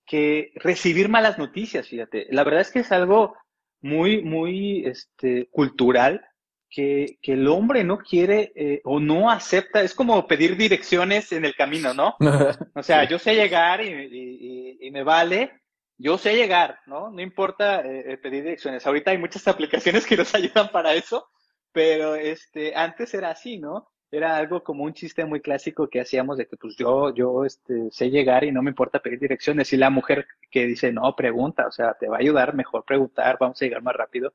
que 0.07 0.51
recibir 0.57 1.09
malas 1.09 1.39
noticias, 1.39 1.87
fíjate. 1.87 2.27
La 2.31 2.43
verdad 2.43 2.63
es 2.63 2.73
que 2.73 2.81
es 2.81 2.91
algo 2.91 3.37
muy, 3.81 4.23
muy 4.23 4.85
este, 4.87 5.47
cultural 5.53 6.27
que, 6.73 7.19
que 7.21 7.35
el 7.35 7.47
hombre 7.49 7.85
no 7.85 7.99
quiere 7.99 8.51
eh, 8.57 8.81
o 8.85 8.99
no 8.99 9.31
acepta, 9.31 9.83
es 9.83 9.95
como 9.95 10.27
pedir 10.27 10.57
direcciones 10.57 11.31
en 11.33 11.45
el 11.45 11.55
camino, 11.55 11.93
¿no? 11.93 12.17
O 12.75 12.83
sea, 12.83 13.05
yo 13.05 13.19
sé 13.19 13.35
llegar 13.35 13.85
y, 13.85 14.79
y, 14.81 14.91
me 14.91 15.03
vale, 15.05 15.53
yo 15.99 16.17
sé 16.17 16.35
llegar, 16.35 16.79
¿no? 16.87 17.11
No 17.11 17.21
importa 17.21 17.81
eh, 17.83 18.13
eh, 18.13 18.17
pedir 18.17 18.45
direcciones. 18.45 18.87
Ahorita 18.87 19.11
hay 19.11 19.19
muchas 19.19 19.47
aplicaciones 19.49 20.07
que 20.07 20.17
nos 20.17 20.35
ayudan 20.35 20.71
para 20.71 20.95
eso, 20.95 21.29
pero 21.73 22.15
este, 22.15 22.75
antes 22.75 23.13
era 23.13 23.31
así, 23.31 23.59
¿no? 23.59 23.91
Era 24.11 24.37
algo 24.37 24.63
como 24.63 24.85
un 24.85 24.95
chiste 24.95 25.25
muy 25.27 25.41
clásico 25.41 25.89
que 25.89 26.01
hacíamos 26.01 26.39
de 26.39 26.47
que 26.47 26.57
pues 26.57 26.75
yo, 26.77 27.15
yo 27.15 27.45
este, 27.45 27.91
sé 27.91 28.11
llegar 28.11 28.45
y 28.45 28.53
no 28.53 28.63
me 28.63 28.71
importa 28.71 29.01
pedir 29.01 29.19
direcciones. 29.19 29.73
Y 29.73 29.77
la 29.77 29.91
mujer 29.91 30.27
que 30.51 30.67
dice, 30.67 30.91
no, 30.91 31.15
pregunta, 31.17 31.67
o 31.67 31.73
sea, 31.73 31.95
te 31.95 32.09
va 32.09 32.17
a 32.17 32.21
ayudar 32.21 32.55
mejor 32.55 32.85
preguntar, 32.85 33.37
vamos 33.39 33.61
a 33.61 33.65
llegar 33.65 33.83
más 33.83 33.95
rápido. 33.95 34.33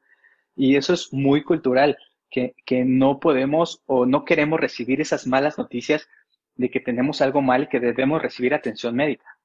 Y 0.56 0.76
eso 0.76 0.94
es 0.94 1.14
muy 1.14 1.44
cultural 1.44 1.98
que, 2.30 2.56
que 2.66 2.86
no 2.86 3.20
podemos 3.20 3.82
o 3.86 4.06
no 4.06 4.26
queremos 4.26 4.60
recibir 4.60 5.02
esas 5.02 5.28
malas 5.28 5.58
noticias 5.58 6.08
de 6.56 6.70
que 6.70 6.80
tenemos 6.80 7.22
algo 7.22 7.42
mal 7.42 7.64
y 7.64 7.68
que 7.68 7.80
debemos 7.80 8.22
recibir 8.22 8.54
atención 8.54 8.96
médica. 8.96 9.38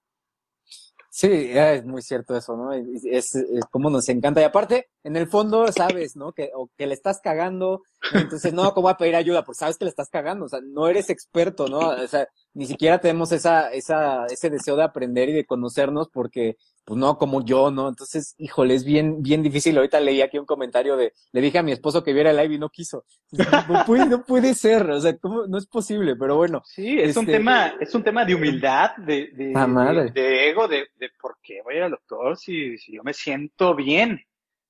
Sí, 1.15 1.29
es 1.31 1.85
muy 1.85 2.01
cierto 2.01 2.35
eso, 2.35 2.57
¿no? 2.57 2.73
Es, 2.73 3.35
es, 3.35 3.67
como 3.71 3.91
nos 3.91 4.09
encanta. 4.09 4.41
Y 4.41 4.45
aparte, 4.45 4.89
en 5.05 5.15
el 5.17 5.27
fondo, 5.29 5.71
sabes, 5.71 6.17
¿no? 6.17 6.33
Que, 6.33 6.51
o 6.55 6.71
que 6.75 6.87
le 6.87 6.95
estás 6.95 7.21
cagando, 7.21 7.83
entonces, 8.15 8.55
no, 8.55 8.73
¿cómo 8.73 8.85
voy 8.85 8.93
a 8.93 8.97
pedir 8.97 9.17
ayuda? 9.17 9.45
Pues 9.45 9.59
sabes 9.59 9.77
que 9.77 9.85
le 9.85 9.91
estás 9.91 10.09
cagando, 10.09 10.47
o 10.47 10.49
sea, 10.49 10.61
no 10.63 10.89
eres 10.89 11.11
experto, 11.11 11.69
¿no? 11.69 11.81
O 11.81 12.07
sea, 12.09 12.27
ni 12.55 12.65
siquiera 12.65 12.99
tenemos 12.99 13.31
esa, 13.31 13.71
esa, 13.73 14.25
ese 14.25 14.49
deseo 14.49 14.75
de 14.75 14.85
aprender 14.85 15.29
y 15.29 15.35
de 15.35 15.45
conocernos 15.45 16.09
porque 16.09 16.57
pues 16.85 16.99
no, 16.99 17.17
como 17.17 17.45
yo, 17.45 17.71
¿no? 17.71 17.89
Entonces, 17.89 18.35
híjole, 18.39 18.75
es 18.75 18.85
bien, 18.85 19.23
bien 19.23 19.43
difícil. 19.43 19.77
Ahorita 19.77 20.01
leí 20.01 20.21
aquí 20.21 20.39
un 20.39 20.47
comentario 20.47 20.97
de, 20.97 21.13
le 21.31 21.41
dije 21.41 21.59
a 21.59 21.63
mi 21.63 21.71
esposo 21.71 22.03
que 22.03 22.13
viera 22.13 22.31
el 22.31 22.37
live 22.37 22.55
y 22.55 22.59
no 22.59 22.71
quiso. 22.71 23.05
No 23.69 23.85
puede, 23.87 24.07
no 24.07 24.25
puede 24.25 24.55
ser, 24.55 24.91
o 24.91 25.01
sea, 25.01 25.17
¿cómo? 25.19 25.47
no 25.47 25.57
es 25.57 25.67
posible, 25.67 26.17
pero 26.17 26.37
bueno. 26.37 26.63
Sí, 26.65 26.99
es 26.99 27.17
un 27.17 27.23
este, 27.25 27.39
tema, 27.39 27.75
es 27.81 27.95
un 27.95 28.03
tema 28.03 28.25
de 28.25 28.35
humildad, 28.35 28.97
de, 28.97 29.31
de, 29.33 30.11
de, 30.13 30.51
ego, 30.51 30.69
de, 30.69 30.89
de 30.99 31.11
por 31.21 31.39
qué 31.43 31.61
voy 31.63 31.79
al 31.79 31.93
doctor 31.93 32.37
si, 32.37 32.77
si 32.79 32.95
yo 32.95 33.03
me 33.03 33.15
siento 33.15 33.75
bien, 33.75 34.21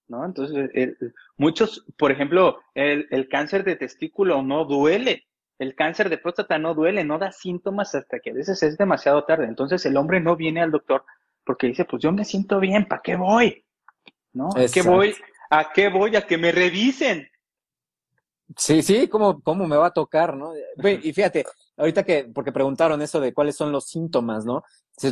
¿no? 0.09 0.25
Entonces, 0.25 0.71
muchos, 1.37 1.85
por 1.97 2.13
ejemplo, 2.13 2.61
el, 2.75 3.09
el 3.11 3.29
cáncer 3.29 3.65
de 3.65 3.77
testículo 3.77 4.43
no 4.43 4.65
duele. 4.65 5.27
El 5.59 5.75
cáncer 5.75 6.09
de 6.11 6.19
próstata 6.19 6.59
no 6.59 6.75
duele, 6.75 7.05
no 7.05 7.19
da 7.19 7.31
síntomas 7.31 7.95
hasta 7.95 8.19
que 8.21 8.31
a 8.31 8.35
veces 8.35 8.63
es 8.63 8.77
demasiado 8.77 9.25
tarde. 9.25 9.47
Entonces 9.47 9.85
el 9.87 9.97
hombre 9.97 10.21
no 10.21 10.37
viene 10.37 10.61
al 10.61 10.73
doctor 10.73 11.05
porque 11.45 11.69
dice, 11.69 11.85
pues 11.85 12.03
yo 12.03 12.13
me 12.13 12.25
siento 12.25 12.61
bien, 12.61 12.87
¿para 12.87 13.03
qué 13.03 13.17
voy? 13.17 13.65
¿No? 14.33 14.51
¿A 14.57 14.67
qué 14.73 14.83
voy? 14.83 15.15
¿A 15.51 15.73
qué 15.73 15.89
voy? 15.89 16.17
A 16.17 16.27
que 16.27 16.39
me 16.39 16.53
revisen. 16.53 17.29
Sí, 18.57 18.83
sí, 18.83 19.09
¿cómo, 19.09 19.41
cómo 19.43 19.67
me 19.67 19.77
va 19.77 19.87
a 19.87 19.93
tocar, 19.93 20.37
no? 20.37 20.53
Y 21.03 21.13
fíjate, 21.13 21.45
ahorita 21.77 22.05
que, 22.05 22.25
porque 22.35 22.53
preguntaron 22.53 23.01
eso 23.01 23.21
de 23.21 23.33
cuáles 23.33 23.57
son 23.57 23.73
los 23.73 23.87
síntomas, 23.87 24.45
¿no? 24.45 24.63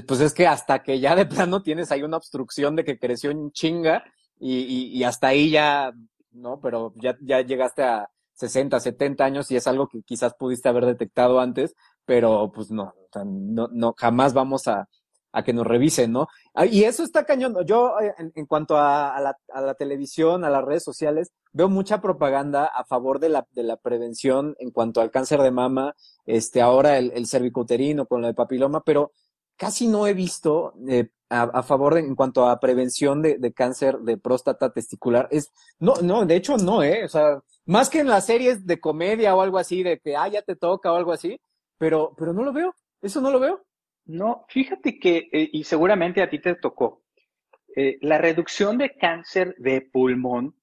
Pues 0.06 0.20
es 0.20 0.34
que 0.34 0.46
hasta 0.46 0.82
que 0.82 1.00
ya 1.00 1.14
de 1.16 1.26
plano 1.26 1.62
tienes 1.62 1.90
ahí 1.90 2.02
una 2.02 2.18
obstrucción 2.18 2.76
de 2.76 2.84
que 2.84 2.98
creció 2.98 3.30
en 3.30 3.50
chinga 3.52 4.04
y, 4.38 4.90
y, 4.98 5.04
hasta 5.04 5.28
ahí 5.28 5.50
ya, 5.50 5.92
¿no? 6.32 6.60
Pero 6.60 6.92
ya, 6.96 7.16
ya 7.20 7.40
llegaste 7.40 7.82
a 7.82 8.08
60, 8.34 8.80
70 8.80 9.24
años 9.24 9.50
y 9.50 9.56
es 9.56 9.66
algo 9.66 9.88
que 9.88 10.02
quizás 10.02 10.34
pudiste 10.34 10.68
haber 10.68 10.86
detectado 10.86 11.40
antes, 11.40 11.74
pero 12.04 12.50
pues 12.54 12.70
no, 12.70 12.94
no, 13.24 13.68
no, 13.72 13.94
jamás 13.96 14.32
vamos 14.32 14.66
a, 14.66 14.88
a 15.32 15.42
que 15.42 15.52
nos 15.52 15.66
revisen, 15.66 16.12
¿no? 16.12 16.28
Ah, 16.54 16.66
y 16.66 16.84
eso 16.84 17.02
está 17.02 17.24
cañón. 17.24 17.54
Yo, 17.66 17.98
eh, 18.00 18.14
en, 18.34 18.46
cuanto 18.46 18.76
a, 18.76 19.18
la, 19.20 19.36
a, 19.52 19.60
la, 19.60 19.74
televisión, 19.74 20.44
a 20.44 20.50
las 20.50 20.64
redes 20.64 20.84
sociales, 20.84 21.32
veo 21.52 21.68
mucha 21.68 22.00
propaganda 22.00 22.66
a 22.66 22.84
favor 22.84 23.20
de 23.20 23.28
la, 23.28 23.46
de 23.52 23.62
la 23.62 23.76
prevención 23.76 24.56
en 24.58 24.70
cuanto 24.70 25.00
al 25.00 25.10
cáncer 25.10 25.40
de 25.42 25.50
mama, 25.50 25.94
este, 26.26 26.60
ahora 26.60 26.98
el, 26.98 27.12
el 27.14 27.26
cervicuterino 27.26 28.06
con 28.06 28.20
lo 28.20 28.26
de 28.26 28.34
papiloma, 28.34 28.82
pero 28.82 29.12
casi 29.60 29.88
no 29.88 30.06
he 30.06 30.14
visto 30.14 30.72
eh, 30.88 31.10
a, 31.28 31.62
favor 31.62 31.94
de, 31.94 32.00
en 32.00 32.16
cuanto 32.16 32.48
a 32.48 32.58
prevención 32.58 33.22
de, 33.22 33.38
de, 33.38 33.52
cáncer 33.52 33.98
de 33.98 34.16
próstata 34.16 34.72
testicular. 34.72 35.28
Es, 35.30 35.52
no, 35.78 35.94
no, 36.02 36.24
de 36.26 36.34
hecho 36.36 36.56
no, 36.56 36.82
eh. 36.82 37.04
O 37.04 37.08
sea, 37.08 37.40
más 37.66 37.88
que 37.88 38.00
en 38.00 38.08
las 38.08 38.26
series 38.26 38.66
de 38.66 38.80
comedia 38.80 39.36
o 39.36 39.40
algo 39.42 39.58
así, 39.58 39.82
de 39.82 40.00
que, 40.00 40.16
ah, 40.16 40.28
ya 40.28 40.42
te 40.42 40.56
toca 40.56 40.92
o 40.92 40.96
algo 40.96 41.12
así, 41.12 41.38
pero, 41.78 42.14
pero 42.16 42.32
no 42.32 42.42
lo 42.42 42.52
veo. 42.52 42.74
Eso 43.02 43.20
no 43.20 43.30
lo 43.30 43.38
veo. 43.38 43.62
No, 44.10 44.44
fíjate 44.48 44.98
que, 44.98 45.28
eh, 45.32 45.50
y 45.52 45.62
seguramente 45.62 46.20
a 46.20 46.28
ti 46.28 46.40
te 46.40 46.56
tocó, 46.56 47.04
eh, 47.76 47.96
la 48.00 48.18
reducción 48.18 48.76
de 48.76 48.96
cáncer 48.96 49.54
de 49.58 49.82
pulmón 49.82 50.56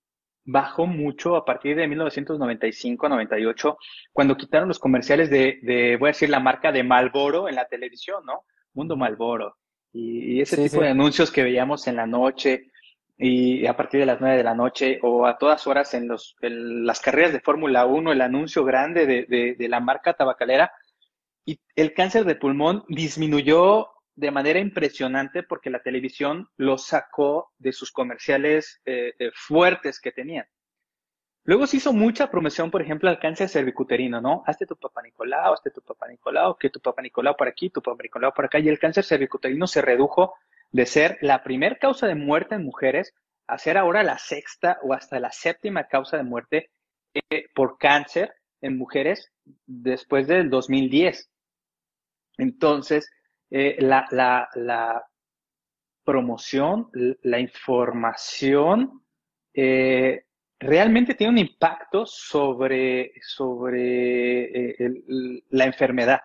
bajó 0.43 0.85
mucho 0.85 1.37
a 1.37 1.45
partir 1.45 1.77
de 1.77 1.87
1995-98, 1.87 3.77
cuando 4.11 4.35
quitaron 4.35 4.67
los 4.67 4.79
comerciales 4.79 5.29
de, 5.29 5.59
de, 5.61 5.95
voy 5.95 6.07
a 6.07 6.11
decir, 6.11 6.29
la 6.29 6.41
marca 6.41 6.73
de 6.73 6.83
Malboro 6.83 7.47
en 7.47 7.55
la 7.55 7.67
televisión, 7.67 8.25
¿no? 8.25 8.43
Mundo 8.73 8.97
Malboro. 8.97 9.55
Y, 9.93 10.41
ese 10.41 10.69
tipo 10.69 10.81
de 10.81 10.89
anuncios 10.89 11.31
que 11.31 11.43
veíamos 11.43 11.87
en 11.87 11.95
la 11.95 12.05
noche 12.05 12.71
y 13.17 13.65
a 13.65 13.77
partir 13.77 14.01
de 14.01 14.05
las 14.05 14.19
nueve 14.19 14.37
de 14.37 14.43
la 14.43 14.53
noche 14.53 14.99
o 15.01 15.25
a 15.25 15.37
todas 15.37 15.65
horas 15.67 15.93
en, 15.93 16.09
los, 16.09 16.35
en 16.41 16.85
las 16.85 16.99
carreras 16.99 17.31
de 17.31 17.39
Fórmula 17.39 17.85
1, 17.85 18.11
el 18.11 18.21
anuncio 18.21 18.65
grande 18.65 19.05
de, 19.05 19.25
de, 19.25 19.55
de 19.55 19.69
la 19.69 19.79
marca 19.79 20.13
tabacalera, 20.13 20.71
y 21.47 21.61
el 21.77 21.93
cáncer 21.93 22.25
de 22.25 22.35
pulmón 22.35 22.83
disminuyó 22.89 23.87
de 24.15 24.31
manera 24.31 24.59
impresionante 24.59 25.43
porque 25.43 25.69
la 25.69 25.81
televisión 25.81 26.49
lo 26.57 26.77
sacó 26.77 27.53
de 27.57 27.71
sus 27.71 27.91
comerciales 27.91 28.81
eh, 28.85 29.13
eh, 29.17 29.31
fuertes 29.33 30.01
que 30.01 30.11
tenían. 30.11 30.45
Luego 31.45 31.65
se 31.65 31.77
hizo 31.77 31.93
mucha 31.93 32.29
promoción, 32.29 32.69
por 32.69 32.81
ejemplo, 32.81 33.09
al 33.09 33.19
cáncer 33.19 33.47
cervicuterino, 33.47 34.19
¿no? 34.19 34.43
Hazte 34.45 34.65
tu 34.65 34.75
papá 34.75 35.01
Nicolau, 35.01 35.53
hazte 35.53 35.71
tu 35.71 35.81
papá 35.81 36.09
Nicolau, 36.09 36.57
que 36.57 36.69
tu 36.69 36.81
papá 36.81 37.01
Nicolau 37.01 37.37
por 37.37 37.47
aquí, 37.47 37.69
tu 37.69 37.81
papá 37.81 38.03
Nicolau 38.03 38.33
por 38.33 38.43
acá. 38.43 38.59
Y 38.59 38.67
el 38.67 38.79
cáncer 38.79 39.05
cervicuterino 39.05 39.67
se 39.67 39.81
redujo 39.81 40.33
de 40.71 40.85
ser 40.85 41.17
la 41.21 41.43
primer 41.43 41.79
causa 41.79 42.07
de 42.07 42.15
muerte 42.15 42.55
en 42.55 42.65
mujeres 42.65 43.13
a 43.47 43.57
ser 43.57 43.77
ahora 43.77 44.03
la 44.03 44.17
sexta 44.17 44.79
o 44.83 44.93
hasta 44.93 45.21
la 45.21 45.31
séptima 45.31 45.87
causa 45.87 46.17
de 46.17 46.23
muerte 46.23 46.69
eh, 47.13 47.45
por 47.55 47.77
cáncer 47.77 48.35
en 48.59 48.77
mujeres 48.77 49.31
después 49.65 50.27
del 50.27 50.49
2010. 50.49 51.29
Entonces, 52.37 53.09
eh, 53.49 53.77
la, 53.79 54.05
la, 54.11 54.49
la, 54.55 55.03
promoción, 56.07 56.89
la 57.23 57.37
información, 57.37 59.03
eh, 59.53 60.23
realmente 60.57 61.15
tiene 61.15 61.33
un 61.33 61.37
impacto 61.37 62.05
sobre, 62.05 63.11
sobre 63.21 64.69
eh, 64.69 65.03
la 65.49 65.65
enfermedad. 65.65 66.21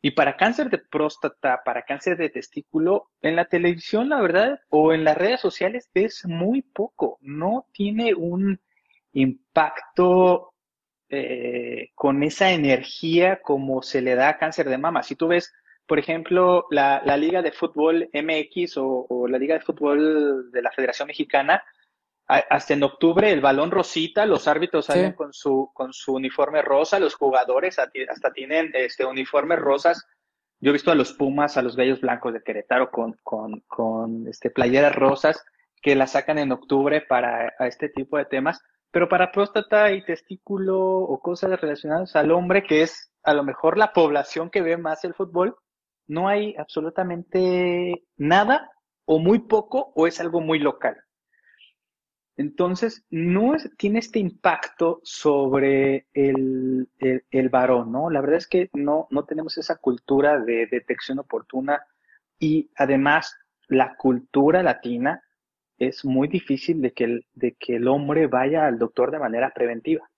Y 0.00 0.12
para 0.12 0.38
cáncer 0.38 0.70
de 0.70 0.78
próstata, 0.78 1.60
para 1.62 1.82
cáncer 1.82 2.16
de 2.16 2.30
testículo, 2.30 3.10
en 3.20 3.36
la 3.36 3.44
televisión, 3.44 4.08
la 4.08 4.22
verdad, 4.22 4.58
o 4.70 4.94
en 4.94 5.04
las 5.04 5.18
redes 5.18 5.40
sociales 5.40 5.90
es 5.92 6.24
muy 6.24 6.62
poco. 6.62 7.18
No 7.20 7.66
tiene 7.72 8.14
un 8.14 8.58
impacto 9.12 10.53
eh, 11.08 11.90
con 11.94 12.22
esa 12.22 12.50
energía 12.50 13.40
como 13.42 13.82
se 13.82 14.00
le 14.00 14.14
da 14.14 14.30
a 14.30 14.38
cáncer 14.38 14.68
de 14.68 14.78
mama. 14.78 15.02
Si 15.02 15.16
tú 15.16 15.28
ves, 15.28 15.52
por 15.86 15.98
ejemplo, 15.98 16.66
la, 16.70 17.00
Liga 17.16 17.42
de 17.42 17.52
Fútbol 17.52 18.08
MX 18.12 18.74
o, 18.78 19.26
la 19.28 19.38
Liga 19.38 19.54
de 19.54 19.60
Fútbol 19.60 20.50
de 20.50 20.62
la 20.62 20.70
Federación 20.70 21.08
Mexicana, 21.08 21.62
hasta 22.26 22.72
en 22.72 22.82
octubre 22.82 23.30
el 23.30 23.42
balón 23.42 23.70
rosita, 23.70 24.24
los 24.24 24.48
árbitros 24.48 24.86
salen 24.86 25.12
con, 25.12 25.34
su, 25.34 25.70
con 25.74 25.92
su 25.92 26.14
uniforme 26.14 26.62
rosa, 26.62 26.98
los 26.98 27.14
jugadores 27.14 27.78
hasta 27.78 28.32
tienen 28.32 28.70
este, 28.72 29.04
uniformes 29.04 29.58
rosas. 29.58 30.06
Yo 30.58 30.70
he 30.70 30.72
visto 30.72 30.90
a 30.90 30.94
los 30.94 31.12
Pumas, 31.12 31.58
a 31.58 31.62
los 31.62 31.76
Gallos 31.76 32.00
Blancos 32.00 32.32
de 32.32 32.42
Querétaro 32.42 32.90
con, 32.90 33.18
con, 33.22 33.60
con 33.66 34.26
este, 34.26 34.48
playeras 34.48 34.94
rosas 34.94 35.44
que 35.82 35.94
la 35.94 36.06
sacan 36.06 36.38
en 36.38 36.50
octubre 36.50 37.02
para 37.02 37.48
este 37.58 37.90
tipo 37.90 38.16
de 38.16 38.24
temas. 38.24 38.62
Pero 38.94 39.08
para 39.08 39.32
próstata 39.32 39.90
y 39.90 40.04
testículo 40.04 40.78
o 40.80 41.18
cosas 41.18 41.60
relacionadas 41.60 42.14
al 42.14 42.30
hombre, 42.30 42.62
que 42.62 42.82
es 42.82 43.10
a 43.24 43.34
lo 43.34 43.42
mejor 43.42 43.76
la 43.76 43.92
población 43.92 44.50
que 44.50 44.62
ve 44.62 44.76
más 44.76 45.02
el 45.02 45.14
fútbol, 45.14 45.56
no 46.06 46.28
hay 46.28 46.54
absolutamente 46.56 48.04
nada 48.16 48.70
o 49.04 49.18
muy 49.18 49.40
poco 49.40 49.92
o 49.96 50.06
es 50.06 50.20
algo 50.20 50.40
muy 50.40 50.60
local. 50.60 50.96
Entonces, 52.36 53.04
no 53.10 53.56
tiene 53.76 53.98
este 53.98 54.20
impacto 54.20 55.00
sobre 55.02 56.06
el, 56.12 56.88
el, 57.00 57.48
varón, 57.48 57.90
¿no? 57.90 58.10
La 58.10 58.20
verdad 58.20 58.36
es 58.36 58.46
que 58.46 58.70
no, 58.74 59.08
no 59.10 59.24
tenemos 59.24 59.58
esa 59.58 59.74
cultura 59.74 60.38
de 60.38 60.68
detección 60.68 61.18
oportuna 61.18 61.84
y 62.38 62.70
además 62.76 63.36
la 63.66 63.96
cultura 63.96 64.62
latina 64.62 65.23
es 65.78 66.04
muy 66.04 66.28
difícil 66.28 66.80
de 66.80 66.92
que 66.92 67.04
el, 67.04 67.26
de 67.34 67.52
que 67.52 67.76
el 67.76 67.88
hombre 67.88 68.26
vaya 68.26 68.66
al 68.66 68.78
doctor 68.78 69.10
de 69.10 69.18
manera 69.18 69.52
preventiva. 69.54 70.08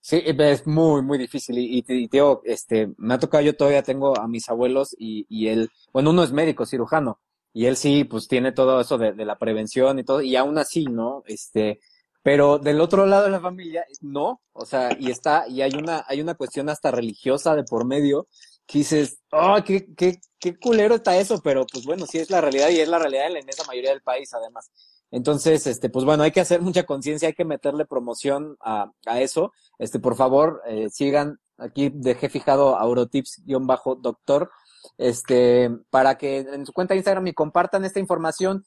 Sí, 0.00 0.22
es 0.24 0.66
muy, 0.66 1.02
muy 1.02 1.18
difícil. 1.18 1.58
Y, 1.58 1.84
y, 1.86 2.10
este, 2.44 2.88
me 2.96 3.14
ha 3.14 3.18
tocado, 3.18 3.42
yo 3.44 3.56
todavía 3.56 3.82
tengo 3.82 4.18
a 4.18 4.26
mis 4.28 4.48
abuelos 4.48 4.94
y, 4.98 5.26
y 5.28 5.48
él, 5.48 5.70
bueno, 5.92 6.10
uno 6.10 6.22
es 6.22 6.32
médico, 6.32 6.64
cirujano, 6.64 7.20
y 7.52 7.66
él 7.66 7.76
sí, 7.76 8.04
pues 8.04 8.28
tiene 8.28 8.52
todo 8.52 8.80
eso 8.80 8.96
de, 8.96 9.12
de 9.12 9.24
la 9.24 9.36
prevención 9.36 9.98
y 9.98 10.04
todo, 10.04 10.22
y 10.22 10.36
aún 10.36 10.56
así, 10.58 10.84
¿no? 10.84 11.24
Este, 11.26 11.80
pero 12.22 12.58
del 12.58 12.80
otro 12.80 13.06
lado 13.06 13.24
de 13.24 13.30
la 13.30 13.40
familia, 13.40 13.84
no, 14.00 14.40
o 14.52 14.64
sea, 14.64 14.96
y 14.98 15.10
está, 15.10 15.48
y 15.48 15.62
hay 15.62 15.72
una, 15.74 16.04
hay 16.06 16.20
una 16.20 16.34
cuestión 16.34 16.68
hasta 16.68 16.90
religiosa 16.90 17.54
de 17.54 17.64
por 17.64 17.86
medio, 17.86 18.28
dices, 18.72 19.18
oh, 19.32 19.56
qué, 19.64 19.86
qué, 19.96 20.20
qué 20.38 20.58
culero 20.58 20.96
está 20.96 21.16
eso, 21.16 21.40
pero 21.42 21.64
pues 21.72 21.86
bueno, 21.86 22.06
sí 22.06 22.18
es 22.18 22.30
la 22.30 22.40
realidad 22.40 22.68
y 22.68 22.80
es 22.80 22.88
la 22.88 22.98
realidad 22.98 23.24
de 23.24 23.30
la 23.30 23.40
inmensa 23.40 23.64
mayoría 23.66 23.90
del 23.90 24.02
país 24.02 24.32
además. 24.34 24.70
Entonces, 25.10 25.66
este, 25.66 25.88
pues 25.88 26.04
bueno, 26.04 26.22
hay 26.22 26.32
que 26.32 26.40
hacer 26.40 26.60
mucha 26.60 26.84
conciencia, 26.84 27.28
hay 27.28 27.34
que 27.34 27.44
meterle 27.44 27.86
promoción 27.86 28.56
a, 28.60 28.92
a 29.06 29.20
eso. 29.20 29.52
Este, 29.78 29.98
por 29.98 30.16
favor, 30.16 30.62
eh, 30.66 30.88
sigan, 30.90 31.38
aquí 31.56 31.90
dejé 31.94 32.28
fijado 32.28 32.76
Aurotips-doctor, 32.78 34.50
este, 34.98 35.70
para 35.90 36.18
que 36.18 36.40
en 36.40 36.66
su 36.66 36.72
cuenta 36.72 36.92
de 36.92 36.98
Instagram 36.98 37.26
y 37.28 37.32
compartan 37.32 37.84
esta 37.84 38.00
información. 38.00 38.64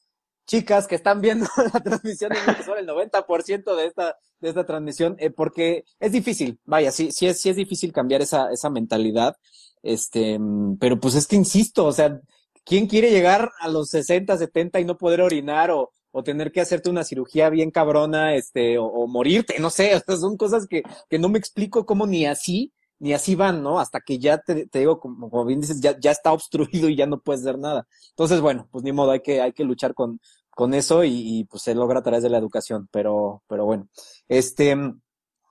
Chicas 0.52 0.86
que 0.86 0.96
están 0.96 1.22
viendo 1.22 1.48
la 1.74 1.80
transmisión, 1.80 2.34
son 2.66 2.78
el 2.78 2.86
90% 2.86 3.74
de 3.74 3.86
esta, 3.86 4.18
de 4.42 4.50
esta 4.50 4.66
transmisión, 4.66 5.16
eh, 5.18 5.30
porque 5.30 5.86
es 5.98 6.12
difícil, 6.12 6.60
vaya, 6.66 6.92
sí, 6.92 7.14
sí 7.14 7.26
es, 7.26 7.40
sí 7.40 7.48
es 7.48 7.56
difícil 7.56 7.94
cambiar 7.94 8.22
esa, 8.22 8.52
esa 8.52 8.70
mentalidad. 8.70 9.38
Este, 9.82 10.38
pero 10.78 11.00
pues 11.00 11.16
es 11.16 11.26
que 11.26 11.38
insisto, 11.38 11.86
o 11.86 11.94
sea, 11.94 12.20
¿quién 12.66 12.88
quiere 12.88 13.12
llegar 13.12 13.50
a 13.62 13.70
los 13.70 13.92
60, 13.92 14.38
70 14.38 14.82
y 14.82 14.84
no 14.84 14.98
poder 14.98 15.22
orinar 15.22 15.72
o, 15.72 15.94
o 16.12 16.22
tener 16.22 16.52
que 16.52 16.60
hacerte 16.60 16.90
una 16.90 17.06
cirugía 17.06 17.50
bien 17.50 17.72
cabrona, 17.72 18.36
este, 18.36 18.78
o, 18.78 19.08
morirte, 19.08 19.58
no 19.60 19.70
sé, 19.70 19.94
o 20.06 20.18
son 20.18 20.36
cosas 20.36 20.68
que, 20.68 20.84
que 21.10 21.18
no 21.18 21.30
me 21.30 21.40
explico 21.40 21.86
cómo 21.86 22.06
ni 22.06 22.26
así, 22.26 22.74
ni 23.00 23.14
así 23.14 23.36
van, 23.36 23.64
¿no? 23.64 23.80
Hasta 23.80 24.00
que 24.02 24.20
ya 24.20 24.38
te, 24.38 24.68
te 24.68 24.80
digo, 24.80 25.00
como, 25.00 25.30
como, 25.30 25.46
bien 25.46 25.62
dices, 25.62 25.82
ya, 25.82 25.98
ya 26.00 26.12
está 26.12 26.34
obstruido 26.34 26.88
y 26.90 26.96
ya 26.96 27.08
no 27.08 27.20
puedes 27.20 27.42
hacer 27.42 27.58
nada. 27.58 27.88
Entonces, 28.10 28.42
bueno, 28.42 28.68
pues 28.70 28.84
ni 28.84 28.92
modo, 28.92 29.12
hay 29.12 29.22
que, 29.22 29.42
hay 29.42 29.54
que 29.54 29.64
luchar 29.64 29.96
con, 29.96 30.20
con 30.52 30.74
eso 30.74 31.04
y, 31.04 31.12
y 31.14 31.46
pues 31.46 31.64
se 31.64 31.76
logra 31.76 32.00
a 32.00 32.04
través 32.04 32.24
de 32.24 32.30
la 32.30 32.38
educación, 32.38 32.88
pero, 32.92 33.44
pero 33.48 33.66
bueno. 33.66 33.88
Este, 34.28 34.76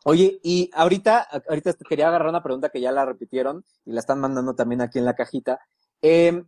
Oye, 0.05 0.41
y 0.43 0.71
ahorita, 0.73 1.29
ahorita 1.49 1.75
quería 1.87 2.09
agarrar 2.09 2.29
una 2.29 2.43
pregunta 2.43 2.71
que 2.71 2.81
ya 2.81 2.91
la 2.91 3.05
repitieron 3.05 3.65
y 3.85 3.93
la 3.93 4.01
están 4.01 4.19
mandando 4.19 4.55
también 4.55 4.81
aquí 4.81 4.99
en 4.99 5.05
la 5.05 5.15
cajita. 5.15 5.61
Eh, 6.01 6.43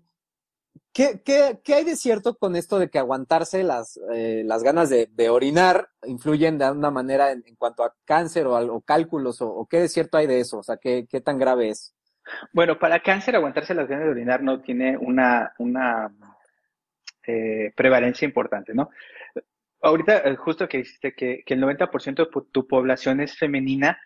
¿qué, 0.92 1.20
qué, 1.22 1.60
qué, 1.62 1.74
hay 1.74 1.84
de 1.84 1.96
cierto 1.96 2.36
con 2.38 2.56
esto 2.56 2.78
de 2.78 2.88
que 2.88 2.98
aguantarse 2.98 3.62
las, 3.62 4.00
eh, 4.14 4.42
las 4.46 4.62
ganas 4.62 4.88
de, 4.88 5.10
de, 5.12 5.28
orinar 5.28 5.90
influyen 6.06 6.56
de 6.56 6.64
alguna 6.64 6.90
manera 6.90 7.30
en, 7.30 7.44
en 7.46 7.56
cuanto 7.56 7.84
a 7.84 7.94
cáncer 8.06 8.46
o, 8.46 8.56
o 8.56 8.80
cálculos? 8.80 9.42
O, 9.42 9.48
o, 9.48 9.66
qué 9.66 9.80
de 9.80 9.88
cierto 9.88 10.16
hay 10.16 10.26
de 10.26 10.40
eso? 10.40 10.58
O 10.58 10.62
sea, 10.62 10.78
¿qué, 10.78 11.06
qué 11.06 11.20
tan 11.20 11.38
grave 11.38 11.68
es? 11.68 11.94
Bueno, 12.54 12.78
para 12.78 13.02
cáncer 13.02 13.36
aguantarse 13.36 13.74
las 13.74 13.86
ganas 13.86 14.06
de 14.06 14.12
orinar 14.12 14.42
no 14.42 14.62
tiene 14.62 14.96
una, 14.96 15.52
una 15.58 16.10
eh, 17.26 17.72
prevalencia 17.76 18.26
importante, 18.26 18.74
¿no? 18.74 18.90
ahorita 19.82 20.18
eh, 20.18 20.36
justo 20.36 20.68
que 20.68 20.78
dijiste 20.78 21.12
que, 21.14 21.44
el 21.46 21.62
90% 21.62 22.14
de 22.14 22.42
tu 22.50 22.66
población 22.66 23.20
es 23.20 23.36
femenina, 23.36 23.98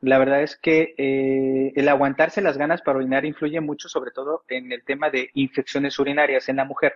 la 0.00 0.18
verdad 0.18 0.42
es 0.42 0.56
que 0.56 0.94
eh, 0.96 1.72
el 1.74 1.88
aguantarse 1.88 2.40
las 2.40 2.58
ganas 2.58 2.82
para 2.82 2.98
orinar 2.98 3.24
influye 3.24 3.60
mucho, 3.60 3.88
sobre 3.88 4.10
todo 4.12 4.44
en 4.48 4.72
el 4.72 4.84
tema 4.84 5.10
de 5.10 5.30
infecciones 5.34 5.98
urinarias 5.98 6.48
en 6.48 6.56
la 6.56 6.64
mujer. 6.64 6.94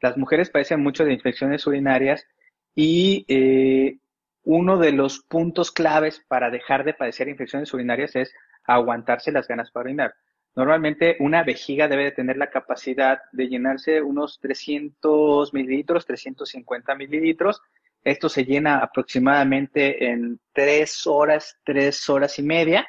Las 0.00 0.16
mujeres 0.16 0.50
padecen 0.50 0.82
mucho 0.82 1.04
de 1.04 1.12
infecciones 1.12 1.66
urinarias 1.66 2.26
y 2.74 3.24
eh, 3.28 3.98
uno 4.42 4.78
de 4.78 4.92
los 4.92 5.20
puntos 5.20 5.70
claves 5.70 6.22
para 6.28 6.50
dejar 6.50 6.84
de 6.84 6.94
padecer 6.94 7.28
infecciones 7.28 7.72
urinarias 7.72 8.14
es 8.16 8.34
aguantarse 8.64 9.32
las 9.32 9.46
ganas 9.46 9.70
para 9.70 9.84
orinar. 9.84 10.14
Normalmente 10.56 11.16
una 11.18 11.42
vejiga 11.42 11.88
debe 11.88 12.04
de 12.04 12.12
tener 12.12 12.36
la 12.36 12.50
capacidad 12.50 13.18
de 13.32 13.48
llenarse 13.48 14.00
unos 14.00 14.38
300 14.40 15.52
mililitros, 15.52 16.06
350 16.06 16.94
mililitros. 16.94 17.60
Esto 18.04 18.28
se 18.28 18.44
llena 18.44 18.78
aproximadamente 18.78 20.10
en 20.10 20.38
tres 20.52 21.06
horas, 21.06 21.58
tres 21.64 22.08
horas 22.08 22.38
y 22.38 22.42
media. 22.42 22.86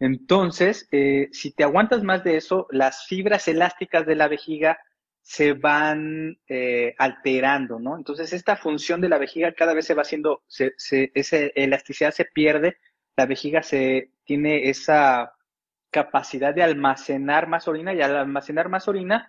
Entonces, 0.00 0.88
eh, 0.90 1.28
si 1.32 1.52
te 1.52 1.64
aguantas 1.64 2.02
más 2.02 2.24
de 2.24 2.36
eso, 2.36 2.66
las 2.70 3.06
fibras 3.06 3.46
elásticas 3.46 4.06
de 4.06 4.16
la 4.16 4.28
vejiga 4.28 4.78
se 5.22 5.52
van 5.52 6.38
eh, 6.48 6.94
alterando, 6.98 7.78
¿no? 7.78 7.96
Entonces, 7.96 8.32
esta 8.32 8.56
función 8.56 9.00
de 9.00 9.08
la 9.08 9.18
vejiga 9.18 9.52
cada 9.52 9.74
vez 9.74 9.86
se 9.86 9.94
va 9.94 10.02
haciendo, 10.02 10.42
se, 10.46 10.72
se, 10.78 11.12
esa 11.14 11.36
elasticidad 11.54 12.12
se 12.12 12.24
pierde, 12.24 12.78
la 13.16 13.26
vejiga 13.26 13.62
se 13.62 14.10
tiene 14.24 14.70
esa 14.70 15.34
capacidad 15.90 16.54
de 16.54 16.62
almacenar 16.62 17.48
más 17.48 17.68
orina 17.68 17.94
y 17.94 18.02
al 18.02 18.16
almacenar 18.16 18.68
más 18.68 18.88
orina 18.88 19.28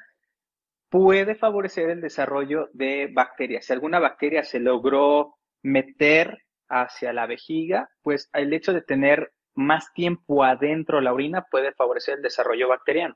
puede 0.89 1.36
favorecer 1.36 1.89
el 1.89 2.02
desarrollo 2.02 2.69
de 2.74 3.10
bacterias. 3.13 3.65
Si 3.65 3.74
alguna 3.74 4.00
bacteria 4.00 4.43
se 4.43 4.60
logró 4.60 5.36
meter 5.62 6.43
hacia 6.67 7.13
la 7.13 7.28
vejiga, 7.28 7.89
pues 8.02 8.30
el 8.34 8.54
hecho 8.54 8.74
de 8.74 8.82
tener 8.82 9.32
más 9.56 9.93
tiempo 9.93 10.43
adentro 10.43 11.02
la 11.02 11.13
orina 11.13 11.45
puede 11.50 11.74
favorecer 11.74 12.15
el 12.15 12.22
desarrollo 12.22 12.69
bacteriano. 12.69 13.15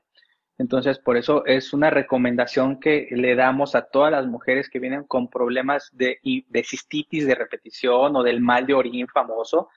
Entonces, 0.56 1.00
por 1.00 1.16
eso 1.16 1.44
es 1.46 1.72
una 1.72 1.90
recomendación 1.90 2.78
que 2.78 3.08
le 3.10 3.34
damos 3.34 3.74
a 3.74 3.86
todas 3.86 4.12
las 4.12 4.26
mujeres 4.26 4.70
que 4.70 4.78
vienen 4.78 5.02
con 5.02 5.28
problemas 5.28 5.90
de, 5.92 6.20
de 6.22 6.64
cistitis 6.64 7.26
de 7.26 7.34
repetición 7.34 8.14
o 8.14 8.22
del 8.22 8.40
mal 8.40 8.64
de 8.64 8.74
orín 8.74 9.08
famoso, 9.08 9.68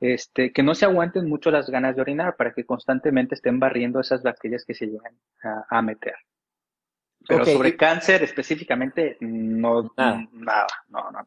este, 0.00 0.52
que 0.52 0.62
no 0.62 0.74
se 0.74 0.86
aguanten 0.86 1.28
mucho 1.28 1.50
las 1.50 1.68
ganas 1.68 1.94
de 1.94 2.02
orinar 2.02 2.36
para 2.36 2.52
que 2.52 2.64
constantemente 2.64 3.34
estén 3.34 3.60
barriendo 3.60 4.00
esas 4.00 4.22
bacterias 4.22 4.64
que 4.64 4.74
se 4.74 4.86
llegan 4.86 5.14
a, 5.68 5.82
meter. 5.82 6.14
Pero 7.28 7.44
sobre 7.44 7.76
cáncer 7.76 8.22
específicamente, 8.22 9.18
no, 9.20 9.92
nada. 9.96 10.26
nada, 10.32 10.66
no, 10.88 11.10
no. 11.10 11.26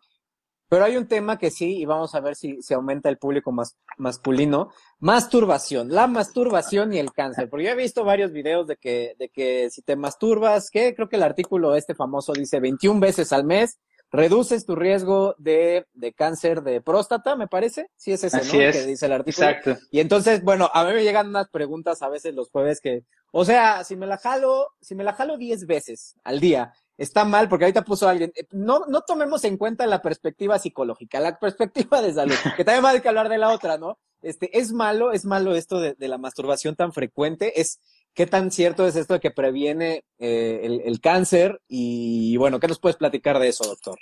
Pero 0.74 0.86
hay 0.86 0.98
un 0.98 1.08
tema 1.08 1.38
que 1.38 1.52
sí, 1.52 1.78
y 1.78 1.86
vamos 1.86 2.16
a 2.16 2.20
ver 2.20 2.36
si, 2.36 2.60
se 2.64 2.74
aumenta 2.74 3.08
el 3.08 3.20
público 3.20 3.52
más, 3.52 3.78
masculino. 3.98 4.72
Masturbación, 4.98 5.90
la 5.90 6.08
masturbación 6.08 6.94
y 6.94 6.98
el 6.98 7.14
cáncer. 7.14 7.48
Porque 7.48 7.66
yo 7.66 7.72
he 7.74 7.76
visto 7.76 8.04
varios 8.04 8.32
videos 8.32 8.66
de 8.66 8.78
que, 8.78 9.14
de 9.20 9.30
que 9.30 9.70
si 9.70 9.84
te 9.84 9.96
masturbas, 9.96 10.72
que 10.72 10.96
creo 10.96 11.08
que 11.08 11.18
el 11.18 11.22
artículo 11.22 11.76
este 11.76 11.94
famoso 11.94 12.34
dice 12.34 12.60
21 12.60 13.00
veces 13.00 13.32
al 13.34 13.44
mes, 13.44 13.78
reduces 14.14 14.66
tu 14.66 14.76
riesgo 14.76 15.36
de, 15.40 15.88
de, 15.94 16.14
cáncer 16.14 16.62
de 16.62 16.82
próstata, 16.82 17.36
me 17.36 17.48
parece. 17.48 17.90
Sí, 17.98 18.12
es 18.12 18.24
ese, 18.24 18.38
¿no? 18.38 18.52
Que 18.52 18.86
dice 18.86 19.08
el 19.08 19.12
artículo. 19.12 19.48
Exacto. 19.48 19.78
Y 19.92 20.00
entonces, 20.00 20.44
bueno, 20.44 20.70
a 20.72 20.86
mí 20.86 20.94
me 20.94 21.04
llegan 21.04 21.30
unas 21.30 21.50
preguntas 21.50 22.02
a 22.04 22.10
veces 22.10 22.36
los 22.36 22.52
jueves 22.52 22.80
que, 22.80 23.04
o 23.32 23.44
sea, 23.44 23.84
si 23.84 23.96
me 23.96 24.06
la 24.06 24.18
jalo, 24.18 24.68
si 24.80 24.94
me 24.94 25.04
la 25.04 25.14
jalo 25.14 25.38
10 25.38 25.66
veces 25.66 26.16
al 26.24 26.40
día, 26.40 26.74
está 26.96 27.26
mal, 27.26 27.50
porque 27.50 27.66
ahorita 27.66 27.84
puso 27.84 28.08
alguien, 28.08 28.32
eh, 28.36 28.46
no, 28.52 28.86
no 28.88 29.02
tomemos 29.02 29.44
en 29.46 29.58
cuenta 29.58 29.88
la 29.88 30.04
perspectiva 30.04 30.60
psicológica, 30.60 31.20
la 31.20 31.40
perspectiva 31.40 32.00
de 32.04 32.14
salud, 32.14 32.36
que 32.56 32.64
también 32.64 32.86
a 32.86 33.00
que 33.02 33.10
hablar 33.10 33.30
de 33.30 33.40
la 33.40 33.50
otra, 33.50 33.80
¿no? 33.80 33.98
Este, 34.22 34.58
es 34.58 34.72
malo, 34.72 35.12
es 35.12 35.26
malo 35.26 35.56
esto 35.56 35.80
de, 35.80 35.96
de 35.96 36.08
la 36.08 36.20
masturbación 36.20 36.76
tan 36.76 36.94
frecuente, 36.94 37.60
es, 37.60 37.80
¿Qué 38.14 38.28
tan 38.28 38.52
cierto 38.52 38.86
es 38.86 38.96
esto 38.96 39.16
de 39.16 39.20
que 39.20 39.32
previene 39.32 40.04
eh, 40.20 40.82
el, 40.86 41.02
cáncer? 41.02 41.60
Y 41.68 42.38
bueno, 42.38 42.60
¿qué 42.60 42.68
nos 42.68 42.80
puedes 42.80 42.98
platicar 42.98 43.40
de 43.40 43.48
eso, 43.48 43.68
doctor? 43.68 43.98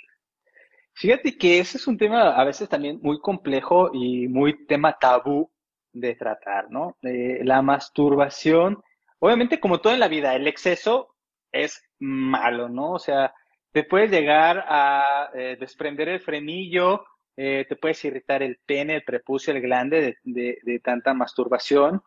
Fíjate 0.92 1.38
que 1.38 1.58
ese 1.58 1.78
es 1.78 1.86
un 1.86 1.96
tema 1.96 2.36
a 2.36 2.44
veces 2.44 2.68
también 2.68 3.00
muy 3.02 3.18
complejo 3.20 3.90
y 3.94 4.28
muy 4.28 4.66
tema 4.66 4.98
tabú 4.98 5.50
de 5.92 6.14
tratar, 6.14 6.70
¿no? 6.70 6.98
Eh, 7.02 7.40
la 7.42 7.62
masturbación, 7.62 8.82
obviamente 9.18 9.58
como 9.58 9.80
todo 9.80 9.94
en 9.94 10.00
la 10.00 10.08
vida, 10.08 10.34
el 10.34 10.46
exceso 10.46 11.14
es 11.50 11.82
malo, 11.98 12.68
¿no? 12.68 12.92
O 12.92 12.98
sea, 12.98 13.32
te 13.72 13.84
puedes 13.84 14.10
llegar 14.10 14.64
a 14.68 15.30
eh, 15.34 15.56
desprender 15.58 16.10
el 16.10 16.20
frenillo, 16.20 17.04
te 17.34 17.76
puedes 17.80 18.04
irritar 18.04 18.42
el 18.42 18.60
pene, 18.66 18.96
el 18.96 19.04
prepucio, 19.04 19.54
el 19.54 19.62
glande 19.62 20.16
de, 20.22 20.58
de 20.62 20.80
tanta 20.80 21.14
masturbación. 21.14 22.02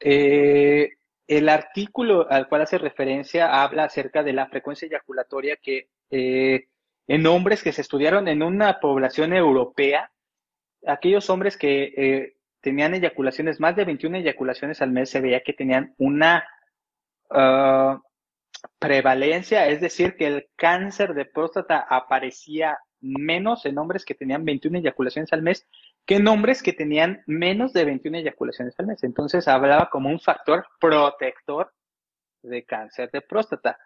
Eh, 0.00 0.92
el 1.28 1.50
artículo 1.50 2.26
al 2.30 2.48
cual 2.48 2.62
hace 2.62 2.78
referencia 2.78 3.62
habla 3.62 3.84
acerca 3.84 4.22
de 4.22 4.32
la 4.32 4.46
frecuencia 4.46 4.86
eyaculatoria 4.86 5.56
que 5.56 5.88
eh, 6.10 6.68
en 7.06 7.26
hombres 7.26 7.62
que 7.62 7.72
se 7.72 7.82
estudiaron 7.82 8.28
en 8.28 8.42
una 8.42 8.80
población 8.80 9.34
europea, 9.34 10.10
aquellos 10.86 11.28
hombres 11.28 11.56
que 11.56 11.92
eh, 11.96 12.36
tenían 12.60 12.94
eyaculaciones, 12.94 13.60
más 13.60 13.76
de 13.76 13.84
21 13.84 14.18
eyaculaciones 14.18 14.80
al 14.82 14.90
mes, 14.90 15.10
se 15.10 15.20
veía 15.20 15.42
que 15.42 15.52
tenían 15.52 15.94
una 15.98 16.46
ah, 17.30 18.00
prevalencia, 18.78 19.68
es 19.68 19.80
decir, 19.80 20.16
que 20.16 20.26
el 20.26 20.48
cáncer 20.56 21.14
de 21.14 21.26
próstata 21.26 21.78
aparecía 21.78 22.78
menos 23.00 23.64
en 23.66 23.78
hombres 23.78 24.04
que 24.04 24.14
tenían 24.14 24.44
21 24.44 24.78
eyaculaciones 24.78 25.32
al 25.32 25.42
mes 25.42 25.66
que 26.08 26.18
nombres 26.18 26.62
que 26.62 26.72
tenían 26.72 27.22
menos 27.26 27.74
de 27.74 27.84
21 27.84 28.16
eyaculaciones 28.16 28.74
al 28.80 28.86
mes. 28.86 29.04
Entonces 29.04 29.46
hablaba 29.46 29.90
como 29.90 30.08
un 30.08 30.18
factor 30.18 30.66
protector 30.80 31.70
de 32.42 32.64
cáncer 32.64 33.10
de 33.10 33.20
próstata. 33.20 33.78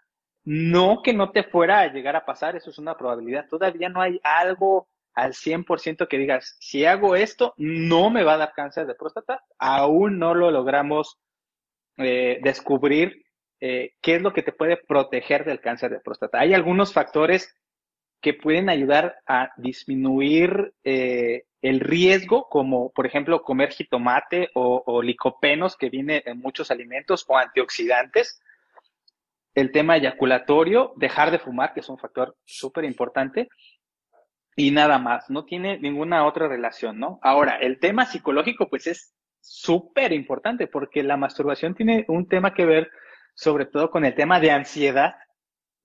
No 0.45 1.03
que 1.03 1.13
no 1.13 1.33
te 1.33 1.43
fuera 1.43 1.81
a 1.81 1.93
llegar 1.93 2.15
a 2.15 2.25
pasar, 2.25 2.55
eso 2.55 2.71
es 2.71 2.79
una 2.79 2.97
probabilidad. 2.97 3.49
Todavía 3.49 3.89
no 3.89 4.01
hay 4.01 4.21
algo 4.23 4.87
al 5.15 5.33
100% 5.33 6.07
que 6.07 6.17
digas, 6.17 6.57
si 6.61 6.85
hago 6.85 7.17
esto, 7.17 7.55
no 7.57 8.09
me 8.09 8.23
va 8.23 8.35
a 8.35 8.39
dar 8.39 8.53
cáncer 8.55 8.87
de 8.87 8.95
próstata. 8.95 9.43
Aún 9.59 10.21
no 10.21 10.33
lo 10.33 10.53
logramos 10.53 11.19
eh, 11.97 12.39
descubrir 12.41 13.25
eh, 13.59 13.95
qué 14.01 14.15
es 14.15 14.23
lo 14.23 14.33
que 14.33 14.45
te 14.45 14.53
puede 14.53 14.77
proteger 14.77 15.45
del 15.45 15.61
cáncer 15.61 15.91
de 15.91 15.99
próstata. 15.99 16.39
Hay 16.39 16.55
algunos 16.55 16.93
factores 16.93 17.53
que 18.21 18.33
pueden 18.33 18.69
ayudar 18.69 19.17
a 19.27 19.51
disminuir 19.57 20.73
eh, 20.85 21.47
el 21.63 21.81
riesgo, 21.81 22.49
como 22.49 22.91
por 22.91 23.07
ejemplo 23.07 23.43
comer 23.43 23.71
jitomate 23.73 24.51
o, 24.55 25.01
licopenos 25.03 25.77
que 25.77 25.91
viene 25.91 26.23
en 26.27 26.41
muchos 26.41 26.71
alimentos 26.71 27.25
o 27.29 27.39
antioxidantes. 27.39 28.43
El 29.55 29.71
tema 29.71 29.97
eyaculatorio, 29.97 30.93
dejar 30.97 31.31
de 31.31 31.39
fumar, 31.39 31.73
que 31.73 31.81
es 31.81 31.89
un 31.89 31.99
factor 31.99 32.37
súper 32.45 32.85
importante. 32.85 33.49
Y 34.57 34.71
nada 34.71 34.99
más, 34.99 35.31
no 35.31 35.45
tiene 35.45 35.79
ninguna 35.79 36.27
otra 36.27 36.49
relación, 36.49 36.99
¿no? 36.99 37.19
Ahora, 37.23 37.57
el 37.57 37.79
tema 37.79 38.05
psicológico, 38.07 38.69
pues 38.69 38.87
es 38.87 39.15
súper 39.41 40.13
importante 40.13 40.67
porque 40.67 41.03
la 41.03 41.17
masturbación 41.17 41.75
tiene 41.75 42.05
un 42.09 42.29
tema 42.29 42.55
que 42.55 42.67
ver 42.67 42.91
sobre 43.35 43.67
todo 43.67 43.91
con 43.91 44.05
el 44.05 44.15
tema 44.15 44.41
de 44.41 44.51
ansiedad 44.51 45.15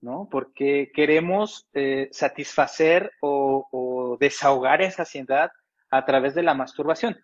¿no? 0.00 0.28
Porque 0.30 0.90
queremos 0.94 1.68
eh, 1.72 2.08
satisfacer 2.12 3.12
o, 3.20 4.16
desahogar 4.20 4.82
esa 4.82 5.02
ansiedad 5.02 5.50
a 5.90 6.04
través 6.04 6.34
de 6.34 6.42
la 6.42 6.54
masturbación. 6.54 7.18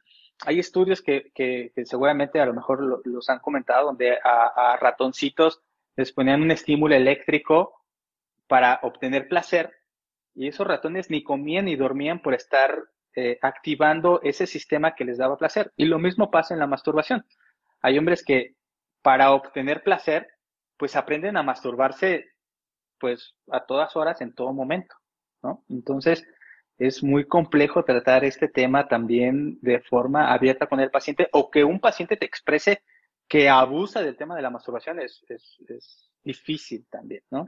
Hay 0.45 0.59
estudios 0.59 1.01
que, 1.03 1.31
que, 1.35 1.73
seguramente 1.85 2.41
a 2.41 2.47
lo 2.47 2.55
mejor 2.55 3.03
los 3.07 3.31
han 3.31 3.39
comentado, 3.39 3.87
donde 3.87 4.19
a, 4.23 4.77
ratoncitos 4.81 5.61
les 5.97 6.13
ponían 6.13 6.43
un 6.43 6.51
estímulo 6.51 6.95
eléctrico 6.95 7.85
para 8.49 8.81
obtener 8.83 9.29
placer 9.29 9.73
y 10.35 10.49
esos 10.49 10.67
ratones 10.67 11.09
ni 11.11 11.23
comían 11.23 11.67
ni 11.67 11.77
dormían 11.77 12.21
por 12.21 12.35
estar 12.35 12.83
eh, 13.15 13.39
activando 13.43 14.21
ese 14.23 14.47
sistema 14.47 14.97
que 14.97 15.05
les 15.05 15.19
daba 15.19 15.39
placer. 15.39 15.73
Y 15.77 15.85
lo 15.85 16.01
mismo 16.01 16.33
pasa 16.33 16.55
en 16.55 16.61
la 16.61 16.67
masturbación. 16.67 17.25
Hay 17.81 17.97
hombres 17.97 18.25
que 18.25 18.57
para 19.03 19.33
obtener 19.33 19.85
placer, 19.85 20.29
pues 20.77 20.97
aprenden 20.97 21.37
a 21.37 21.43
masturbarse 21.43 22.27
pues 22.99 23.37
a 23.51 23.67
todas 23.67 23.95
horas, 23.97 24.21
en 24.21 24.35
todo 24.35 24.53
momento, 24.53 24.97
¿no? 25.43 25.65
Entonces, 25.69 26.27
es 26.79 27.03
muy 27.03 27.27
complejo 27.27 27.85
tratar 27.85 28.25
este 28.25 28.49
tema 28.49 28.89
también 28.89 29.59
de 29.61 29.81
forma 29.81 30.33
abierta 30.33 30.67
con 30.67 30.81
el 30.81 30.91
paciente 30.91 31.29
o 31.33 31.51
que 31.51 31.65
un 31.65 31.81
paciente 31.81 32.17
te 32.17 32.27
exprese 32.27 32.83
que 33.29 33.49
abusa 33.49 34.03
del 34.03 34.17
tema 34.17 34.37
de 34.37 34.43
la 34.43 34.51
masturbación 34.51 35.01
es, 35.01 35.25
es, 35.29 35.57
es 35.69 36.11
difícil 36.23 36.87
también, 36.91 37.23
¿no? 37.31 37.47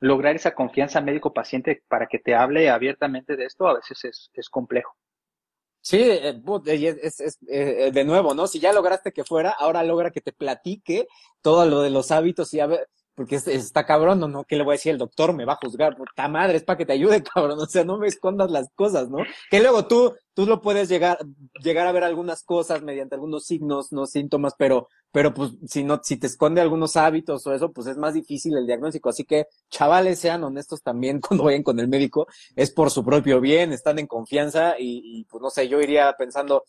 Lograr 0.00 0.36
esa 0.36 0.54
confianza 0.54 1.00
médico-paciente 1.00 1.82
para 1.88 2.06
que 2.06 2.18
te 2.18 2.34
hable 2.34 2.68
abiertamente 2.68 3.36
de 3.36 3.46
esto 3.46 3.66
a 3.66 3.74
veces 3.74 4.04
es, 4.04 4.30
es 4.34 4.48
complejo. 4.50 4.94
Sí, 5.80 5.98
eh, 6.00 6.42
es, 7.02 7.20
es, 7.20 7.38
eh, 7.48 7.90
de 7.92 8.04
nuevo, 8.04 8.34
¿no? 8.34 8.46
Si 8.46 8.58
ya 8.58 8.72
lograste 8.72 9.12
que 9.12 9.24
fuera, 9.24 9.50
ahora 9.50 9.84
logra 9.84 10.10
que 10.10 10.20
te 10.20 10.32
platique 10.32 11.06
todo 11.40 11.64
lo 11.64 11.80
de 11.80 11.90
los 11.90 12.10
hábitos 12.10 12.52
y 12.54 12.60
a 12.60 12.66
ver, 12.66 12.88
porque 13.16 13.36
está 13.36 13.86
cabrón, 13.86 14.20
¿no? 14.20 14.44
¿Qué 14.44 14.56
le 14.56 14.62
voy 14.62 14.72
a 14.72 14.76
decir? 14.76 14.92
El 14.92 14.98
doctor 14.98 15.32
me 15.32 15.46
va 15.46 15.54
a 15.54 15.58
juzgar, 15.64 15.96
puta 15.96 16.28
madre, 16.28 16.58
es 16.58 16.64
para 16.64 16.76
que 16.76 16.84
te 16.84 16.92
ayude, 16.92 17.22
cabrón, 17.34 17.58
o 17.58 17.66
sea, 17.66 17.82
no 17.82 17.96
me 17.96 18.06
escondas 18.06 18.50
las 18.50 18.68
cosas, 18.74 19.08
¿no? 19.08 19.18
Que 19.50 19.60
luego 19.60 19.86
tú, 19.86 20.14
tú 20.34 20.44
lo 20.44 20.60
puedes 20.60 20.90
llegar, 20.90 21.18
llegar 21.62 21.86
a 21.86 21.92
ver 21.92 22.04
algunas 22.04 22.44
cosas 22.44 22.82
mediante 22.82 23.14
algunos 23.14 23.46
signos, 23.46 23.90
no 23.90 24.06
síntomas, 24.06 24.52
pero, 24.58 24.88
pero 25.10 25.32
pues 25.32 25.52
si 25.66 25.82
no, 25.82 25.98
si 26.04 26.18
te 26.18 26.26
esconde 26.26 26.60
algunos 26.60 26.94
hábitos 26.98 27.46
o 27.46 27.54
eso, 27.54 27.72
pues 27.72 27.86
es 27.86 27.96
más 27.96 28.12
difícil 28.12 28.54
el 28.54 28.66
diagnóstico. 28.66 29.08
Así 29.08 29.24
que, 29.24 29.46
chavales, 29.70 30.18
sean 30.18 30.44
honestos 30.44 30.82
también 30.82 31.20
cuando 31.26 31.44
vayan 31.44 31.62
con 31.62 31.80
el 31.80 31.88
médico, 31.88 32.26
es 32.54 32.70
por 32.70 32.90
su 32.90 33.02
propio 33.02 33.40
bien, 33.40 33.72
están 33.72 33.98
en 33.98 34.06
confianza 34.06 34.74
y, 34.78 35.20
y 35.20 35.24
pues 35.24 35.40
no 35.40 35.48
sé, 35.48 35.68
yo 35.68 35.80
iría 35.80 36.14
pensando, 36.18 36.64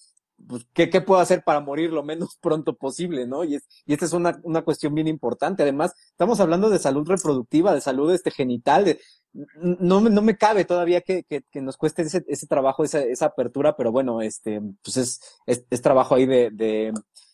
pues, 0.46 0.66
¿qué, 0.74 0.90
¿qué, 0.90 1.02
puedo 1.02 1.20
hacer 1.20 1.44
para 1.44 1.60
morir 1.60 1.92
lo 1.92 2.04
menos 2.04 2.38
pronto 2.42 2.76
posible, 2.76 3.26
no? 3.26 3.44
Y, 3.44 3.56
es, 3.56 3.68
y 3.86 3.94
esta 3.94 4.06
es 4.06 4.14
una, 4.14 4.40
una 4.44 4.62
cuestión 4.62 4.94
bien 4.94 5.08
importante. 5.08 5.64
Además, 5.64 5.94
estamos 6.12 6.40
hablando 6.40 6.70
de 6.70 6.80
salud 6.80 7.08
reproductiva, 7.08 7.74
de 7.74 7.82
salud 7.82 8.14
este, 8.14 8.32
genital, 8.32 8.98
no, 9.34 10.02
no 10.02 10.22
me 10.22 10.38
cabe 10.38 10.66
todavía 10.66 11.02
que, 11.02 11.24
que, 11.24 11.62
nos 11.62 11.78
cueste 11.78 12.02
ese, 12.04 12.24
ese 12.28 12.48
trabajo, 12.48 12.84
esa, 12.84 13.02
esa, 13.02 13.28
apertura, 13.28 13.76
pero 13.76 13.92
bueno, 13.92 14.22
este, 14.22 14.62
pues 14.84 14.98
es, 14.98 15.20
es, 15.46 15.82
trabajo 15.82 16.16
ahí 16.16 16.26
de, 16.26 16.50
de, 16.52 16.94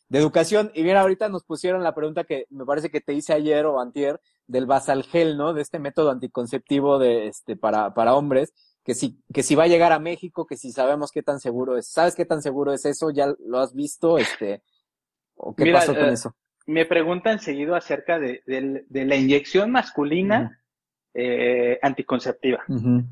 de, 0.10 0.20
educación. 0.20 0.72
Y 0.74 0.84
mira, 0.84 1.02
ahorita 1.02 1.30
nos 1.30 1.46
pusieron 1.46 1.84
la 1.84 1.96
pregunta 1.96 2.26
que 2.26 2.46
me 2.50 2.66
parece 2.66 2.90
que 2.90 3.02
te 3.02 3.14
hice 3.14 3.34
ayer 3.34 3.66
o 3.66 3.80
antier 3.80 4.20
del 4.48 4.66
basalgel, 4.66 5.38
¿no? 5.38 5.54
De 5.54 5.62
este 5.62 5.80
método 5.80 6.12
anticonceptivo 6.12 7.00
de, 7.00 7.28
este, 7.28 7.56
para, 7.56 7.94
para 7.94 8.16
hombres 8.16 8.54
que 8.84 8.94
si, 8.94 9.18
que 9.34 9.44
si 9.44 9.56
va 9.56 9.64
a 9.64 9.68
llegar 9.68 9.92
a 9.92 10.00
México, 10.00 10.46
que 10.46 10.58
si 10.58 10.72
sabemos 10.72 11.12
qué 11.12 11.24
tan 11.24 11.40
seguro 11.40 11.78
es. 11.78 11.88
¿Sabes 11.88 12.16
qué 12.16 12.26
tan 12.26 12.42
seguro 12.42 12.74
es 12.74 12.86
eso? 12.86 13.12
¿Ya 13.12 13.34
lo 13.46 13.60
has 13.60 13.74
visto? 13.74 14.18
Este, 14.18 14.62
¿O 15.36 15.56
qué 15.56 15.72
pasó 15.72 15.94
con 15.96 16.10
uh, 16.10 16.14
eso? 16.14 16.36
Me 16.66 16.86
preguntan 16.86 17.40
seguido 17.40 17.76
acerca 17.76 18.20
de, 18.20 18.44
de, 18.46 18.86
de 18.88 19.06
la 19.06 19.16
inyección 19.16 19.72
masculina 19.72 20.42
uh 20.42 20.46
-huh. 20.46 20.58
eh, 21.14 21.80
anticonceptiva. 21.82 22.64
Uh 22.68 22.76
-huh. 22.76 23.06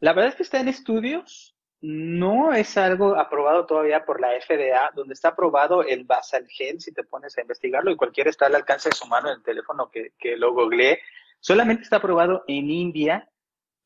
La 0.00 0.12
verdad 0.12 0.30
es 0.30 0.36
que 0.36 0.42
está 0.42 0.60
en 0.60 0.68
estudios, 0.68 1.56
no 1.80 2.52
es 2.52 2.76
algo 2.76 3.16
aprobado 3.16 3.66
todavía 3.66 4.04
por 4.04 4.20
la 4.20 4.28
FDA, 4.40 4.90
donde 4.94 5.14
está 5.14 5.28
aprobado 5.28 5.82
el 5.82 6.04
Basalgel, 6.04 6.80
si 6.80 6.92
te 6.92 7.04
pones 7.04 7.36
a 7.36 7.42
investigarlo, 7.42 7.90
y 7.90 7.96
cualquiera 7.96 8.30
está 8.30 8.46
al 8.46 8.54
alcance 8.54 8.90
de 8.90 8.94
su 8.94 9.06
mano 9.06 9.28
en 9.28 9.36
el 9.36 9.42
teléfono 9.42 9.90
que, 9.90 10.12
que 10.18 10.36
lo 10.36 10.52
googlee. 10.52 10.98
Solamente 11.40 11.82
está 11.82 11.96
aprobado 11.96 12.44
en 12.46 12.70
India 12.70 13.28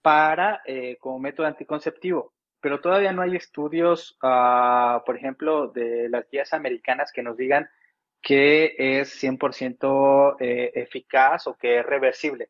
para 0.09 0.63
eh, 0.65 0.97
como 0.99 1.19
método 1.19 1.47
anticonceptivo, 1.47 2.33
pero 2.63 2.81
todavía 2.81 3.13
no 3.13 3.21
hay 3.21 3.37
estudios, 3.37 4.17
uh, 4.23 5.05
por 5.05 5.19
ejemplo, 5.19 5.69
de 5.69 6.09
las 6.09 6.27
guías 6.31 6.55
americanas 6.55 7.13
que 7.13 7.23
nos 7.23 7.37
digan 7.37 7.69
que 8.23 8.75
es 8.79 9.23
100% 9.23 10.37
eh, 10.41 10.73
eficaz 10.77 11.47
o 11.47 11.59
que 11.59 11.81
es 11.81 11.85
reversible. 11.85 12.49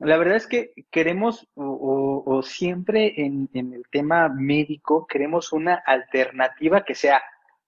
La 0.00 0.16
verdad 0.16 0.34
es 0.34 0.48
que 0.48 0.72
queremos, 0.90 1.48
o 1.54 2.42
siempre 2.42 3.14
en, 3.16 3.48
en, 3.54 3.72
el 3.72 3.84
tema 3.88 4.28
médico, 4.28 5.06
queremos 5.06 5.52
una 5.52 5.76
alternativa 5.76 6.84
que 6.84 6.96
sea 6.96 7.22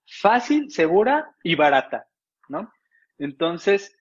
fácil, 0.05 0.71
segura 0.71 1.33
y 1.41 1.55
barata, 1.55 2.09
¿no? 2.49 2.69
Entonces, 3.17 3.97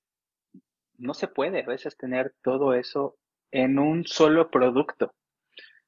no 0.96 1.14
se 1.14 1.28
puede 1.28 1.62
a 1.62 1.66
veces 1.66 1.96
tener 1.96 2.34
todo 2.42 2.74
eso 2.74 3.16
en 3.50 3.78
un 3.78 4.04
solo 4.06 4.50
producto. 4.50 5.12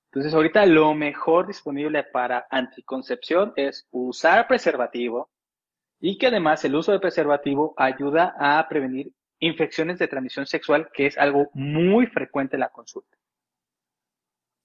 Entonces, 0.06 0.34
ahorita 0.34 0.66
lo 0.66 0.92
mejor 0.94 1.46
disponible 1.46 2.02
para 2.02 2.46
anticoncepción 2.50 3.52
es 3.54 3.86
usar 3.90 4.48
preservativo 4.48 5.30
y 6.00 6.18
que 6.18 6.26
además 6.26 6.64
el 6.64 6.74
uso 6.74 6.90
de 6.90 6.98
preservativo 6.98 7.74
ayuda 7.76 8.34
a 8.38 8.66
prevenir 8.68 9.12
infecciones 9.38 9.98
de 9.98 10.08
transmisión 10.08 10.46
sexual, 10.46 10.88
que 10.92 11.06
es 11.06 11.16
algo 11.16 11.48
muy 11.54 12.06
frecuente 12.06 12.56
en 12.56 12.60
la 12.60 12.70
consulta. 12.70 13.16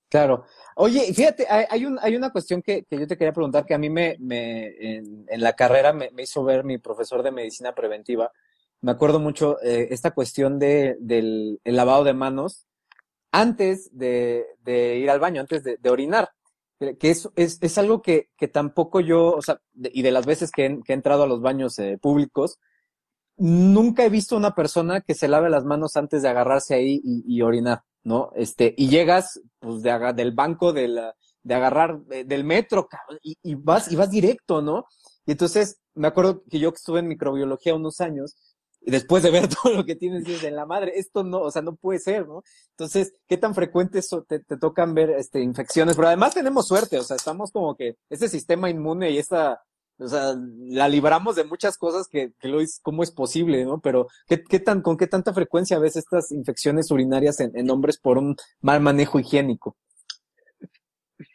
Claro. 0.09 0.45
Oye, 0.75 1.13
fíjate, 1.13 1.45
hay, 1.47 1.85
un, 1.85 1.99
hay 2.01 2.15
una 2.15 2.31
cuestión 2.31 2.61
que, 2.61 2.83
que, 2.83 2.97
yo 2.97 3.07
te 3.07 3.17
quería 3.17 3.33
preguntar 3.33 3.65
que 3.65 3.73
a 3.73 3.77
mí 3.77 3.89
me, 3.89 4.17
en, 4.19 5.25
la 5.41 5.53
carrera 5.53 5.93
me, 5.93 6.09
hizo 6.17 6.43
ver 6.43 6.63
mi 6.63 6.77
profesor 6.77 7.21
de 7.21 7.31
medicina 7.31 7.73
preventiva. 7.75 8.31
Me 8.81 8.91
acuerdo 8.91 9.19
mucho 9.19 9.61
eh, 9.61 9.89
esta 9.91 10.11
cuestión 10.11 10.57
de, 10.57 10.95
del 10.99 11.59
lavado 11.65 12.03
de 12.03 12.13
manos 12.13 12.65
antes 13.39 13.89
de, 13.91 14.45
de 14.63 14.97
ir 14.97 15.09
al 15.09 15.19
baño, 15.19 15.41
antes 15.41 15.63
de, 15.63 15.77
de 15.77 15.89
orinar. 15.89 16.29
Que 16.99 17.09
es, 17.09 17.29
es, 17.36 17.57
es 17.61 17.77
algo 17.77 18.01
que, 18.01 18.29
que, 18.38 18.47
tampoco 18.49 18.99
yo, 18.99 19.33
o 19.36 19.41
sea, 19.41 19.61
de, 19.73 19.89
y 19.93 20.01
de 20.01 20.11
las 20.11 20.25
veces 20.25 20.51
que 20.51 20.65
he, 20.65 20.83
que 20.83 20.91
he 20.91 20.95
entrado 20.95 21.23
a 21.23 21.27
los 21.27 21.41
baños 21.41 21.79
eh, 21.79 21.97
públicos, 22.01 22.59
nunca 23.38 24.03
he 24.03 24.09
visto 24.09 24.36
una 24.36 24.53
persona 24.53 25.01
que 25.01 25.15
se 25.15 25.27
lave 25.27 25.49
las 25.49 25.63
manos 25.63 25.95
antes 25.95 26.21
de 26.21 26.29
agarrarse 26.29 26.75
ahí 26.75 27.01
y, 27.03 27.23
y 27.27 27.41
orinar, 27.41 27.83
¿no? 28.03 28.31
Este, 28.36 28.73
y 28.77 28.89
llegas, 28.89 29.41
pues, 29.59 29.83
de, 29.83 30.13
del 30.15 30.33
banco 30.33 30.73
de, 30.73 30.88
la, 30.89 31.15
de 31.43 31.53
agarrar 31.55 32.01
eh, 32.11 32.25
del 32.25 32.43
metro, 32.43 32.89
y, 33.21 33.38
y, 33.41 33.55
vas, 33.55 33.91
y 33.91 33.95
vas 33.95 34.09
directo, 34.11 34.61
¿no? 34.61 34.86
Y 35.25 35.31
entonces, 35.31 35.79
me 35.93 36.07
acuerdo 36.07 36.43
que 36.49 36.59
yo 36.59 36.69
estuve 36.69 36.99
en 36.99 37.07
microbiología 37.07 37.73
unos 37.73 38.01
años, 38.01 38.36
después 38.91 39.23
de 39.23 39.31
ver 39.31 39.47
todo 39.63 39.73
lo 39.73 39.86
que 39.86 39.95
tienes, 39.95 40.43
en 40.43 40.55
la 40.55 40.65
madre, 40.65 40.93
esto 40.95 41.23
no, 41.23 41.41
o 41.41 41.51
sea, 41.51 41.61
no 41.61 41.75
puede 41.75 41.99
ser, 41.99 42.27
¿no? 42.27 42.43
Entonces, 42.71 43.13
¿qué 43.27 43.38
tan 43.38 43.55
frecuente 43.55 43.99
eso 43.99 44.23
te, 44.23 44.39
te, 44.39 44.57
tocan 44.57 44.93
ver 44.93 45.11
este, 45.11 45.41
infecciones? 45.41 45.95
Pero 45.95 46.07
además 46.07 46.33
tenemos 46.33 46.67
suerte, 46.67 46.97
o 46.97 47.03
sea, 47.03 47.15
estamos 47.15 47.51
como 47.51 47.75
que 47.75 47.97
este 48.09 48.27
sistema 48.29 48.69
inmune 48.69 49.11
y 49.11 49.17
esta, 49.17 49.61
o 49.97 50.07
sea, 50.07 50.36
la 50.67 50.89
libramos 50.89 51.36
de 51.36 51.45
muchas 51.45 51.77
cosas 51.77 52.07
que, 52.07 52.33
que 52.39 52.47
lo 52.47 52.59
es, 52.61 52.79
cómo 52.81 53.03
es 53.03 53.11
posible, 53.11 53.63
¿no? 53.65 53.79
Pero, 53.79 54.07
¿qué, 54.27 54.43
qué 54.43 54.59
tan, 54.59 54.81
¿con 54.81 54.97
qué 54.97 55.07
tanta 55.07 55.33
frecuencia 55.33 55.79
ves 55.79 55.95
estas 55.95 56.31
infecciones 56.31 56.91
urinarias 56.91 57.39
en, 57.39 57.51
en 57.55 57.69
hombres 57.69 57.97
por 57.97 58.17
un 58.17 58.36
mal 58.61 58.81
manejo 58.81 59.19
higiénico? 59.19 59.77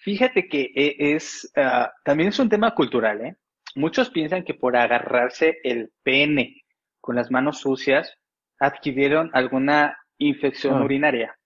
Fíjate 0.02 0.48
que 0.48 0.70
e, 0.74 1.14
es, 1.14 1.50
uh, 1.56 1.88
también 2.04 2.28
es 2.28 2.38
un 2.38 2.48
tema 2.48 2.74
cultural, 2.74 3.20
¿eh? 3.24 3.36
Muchos 3.76 4.10
piensan 4.10 4.44
que 4.44 4.54
por 4.54 4.76
agarrarse 4.76 5.58
el 5.62 5.92
pene 6.02 6.59
con 7.00 7.16
las 7.16 7.30
manos 7.30 7.60
sucias 7.60 8.16
adquirieron 8.58 9.30
alguna 9.32 9.98
infección 10.18 10.80
oh. 10.80 10.84
urinaria. 10.84 11.36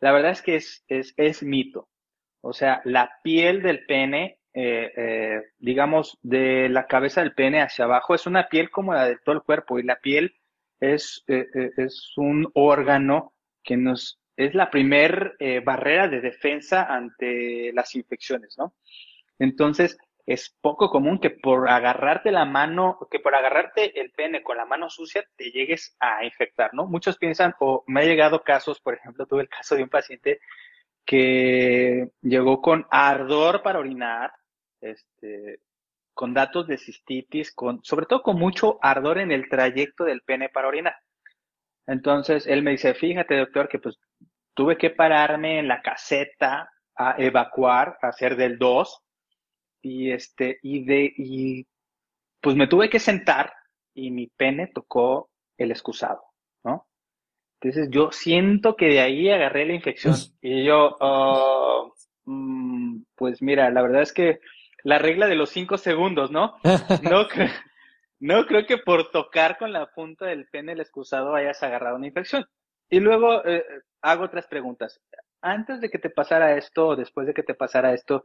La 0.00 0.12
verdad 0.12 0.32
es 0.32 0.42
que 0.42 0.56
es, 0.56 0.84
es, 0.88 1.14
es, 1.16 1.42
mito. 1.42 1.88
O 2.42 2.52
sea, 2.52 2.80
la 2.84 3.10
piel 3.22 3.62
del 3.62 3.84
pene, 3.86 4.38
eh, 4.54 4.92
eh, 4.96 5.42
digamos, 5.58 6.18
de 6.22 6.68
la 6.68 6.86
cabeza 6.86 7.20
del 7.20 7.34
pene 7.34 7.60
hacia 7.62 7.84
abajo, 7.84 8.14
es 8.14 8.26
una 8.26 8.48
piel 8.48 8.70
como 8.70 8.94
la 8.94 9.06
de 9.06 9.18
todo 9.24 9.34
el 9.34 9.42
cuerpo 9.42 9.78
y 9.78 9.82
la 9.82 9.96
piel 9.96 10.34
es, 10.80 11.22
eh, 11.28 11.46
es 11.76 12.12
un 12.16 12.50
órgano 12.54 13.34
que 13.62 13.76
nos 13.76 14.20
es 14.40 14.54
la 14.54 14.70
primer 14.70 15.36
eh, 15.38 15.60
barrera 15.60 16.08
de 16.08 16.22
defensa 16.22 16.84
ante 16.84 17.72
las 17.74 17.94
infecciones, 17.94 18.56
¿no? 18.56 18.74
Entonces, 19.38 19.98
es 20.26 20.56
poco 20.60 20.90
común 20.90 21.18
que 21.18 21.30
por 21.30 21.68
agarrarte 21.68 22.30
la 22.30 22.44
mano, 22.44 22.98
que 23.10 23.20
por 23.20 23.34
agarrarte 23.34 24.00
el 24.00 24.10
pene 24.12 24.42
con 24.42 24.56
la 24.56 24.64
mano 24.64 24.88
sucia 24.90 25.24
te 25.36 25.50
llegues 25.50 25.96
a 26.00 26.24
infectar, 26.24 26.74
¿no? 26.74 26.86
Muchos 26.86 27.18
piensan, 27.18 27.54
o 27.60 27.84
me 27.86 28.00
ha 28.00 28.04
llegado 28.04 28.42
casos, 28.42 28.80
por 28.80 28.94
ejemplo, 28.94 29.26
tuve 29.26 29.42
el 29.42 29.48
caso 29.48 29.74
de 29.76 29.82
un 29.82 29.88
paciente 29.88 30.40
que 31.04 32.10
llegó 32.22 32.60
con 32.60 32.86
ardor 32.90 33.62
para 33.62 33.78
orinar, 33.78 34.32
este, 34.80 35.60
con 36.14 36.34
datos 36.34 36.66
de 36.66 36.78
cistitis, 36.78 37.52
con, 37.52 37.82
sobre 37.82 38.06
todo 38.06 38.22
con 38.22 38.38
mucho 38.38 38.78
ardor 38.82 39.18
en 39.18 39.32
el 39.32 39.48
trayecto 39.48 40.04
del 40.04 40.22
pene 40.22 40.48
para 40.48 40.68
orinar. 40.68 40.96
Entonces, 41.86 42.46
él 42.46 42.62
me 42.62 42.72
dice, 42.72 42.94
fíjate, 42.94 43.36
doctor, 43.36 43.68
que 43.68 43.78
pues 43.78 43.98
tuve 44.54 44.76
que 44.76 44.90
pararme 44.90 45.58
en 45.58 45.66
la 45.66 45.82
caseta 45.82 46.70
a 46.94 47.14
evacuar, 47.18 47.98
a 48.02 48.08
hacer 48.08 48.36
del 48.36 48.58
2, 48.58 49.02
y 49.82 50.10
este, 50.10 50.58
y 50.62 50.84
de, 50.84 51.12
y 51.16 51.66
pues 52.40 52.56
me 52.56 52.66
tuve 52.66 52.88
que 52.90 52.98
sentar 52.98 53.52
y 53.94 54.10
mi 54.10 54.28
pene 54.28 54.68
tocó 54.68 55.30
el 55.58 55.70
excusado, 55.70 56.22
¿no? 56.64 56.86
Entonces 57.60 57.88
yo 57.90 58.10
siento 58.12 58.76
que 58.76 58.86
de 58.86 59.00
ahí 59.00 59.30
agarré 59.30 59.66
la 59.66 59.74
infección 59.74 60.16
y 60.40 60.64
yo, 60.64 60.96
uh, 60.98 61.92
mm, 62.24 63.04
pues 63.14 63.42
mira, 63.42 63.70
la 63.70 63.82
verdad 63.82 64.02
es 64.02 64.12
que 64.12 64.40
la 64.82 64.98
regla 64.98 65.26
de 65.26 65.34
los 65.34 65.50
cinco 65.50 65.76
segundos, 65.76 66.30
¿no? 66.30 66.56
No, 67.02 67.28
cre 67.28 67.50
no 68.18 68.46
creo 68.46 68.66
que 68.66 68.78
por 68.78 69.10
tocar 69.10 69.58
con 69.58 69.72
la 69.72 69.86
punta 69.86 70.26
del 70.26 70.46
pene 70.46 70.72
el 70.72 70.80
excusado 70.80 71.34
hayas 71.34 71.62
agarrado 71.62 71.96
una 71.96 72.06
infección. 72.06 72.46
Y 72.88 73.00
luego 73.00 73.44
eh, 73.46 73.64
hago 74.02 74.24
otras 74.24 74.46
preguntas. 74.46 75.00
Antes 75.40 75.80
de 75.80 75.88
que 75.90 75.98
te 75.98 76.10
pasara 76.10 76.56
esto 76.56 76.88
o 76.88 76.96
después 76.96 77.26
de 77.26 77.34
que 77.34 77.42
te 77.42 77.54
pasara 77.54 77.94
esto, 77.94 78.24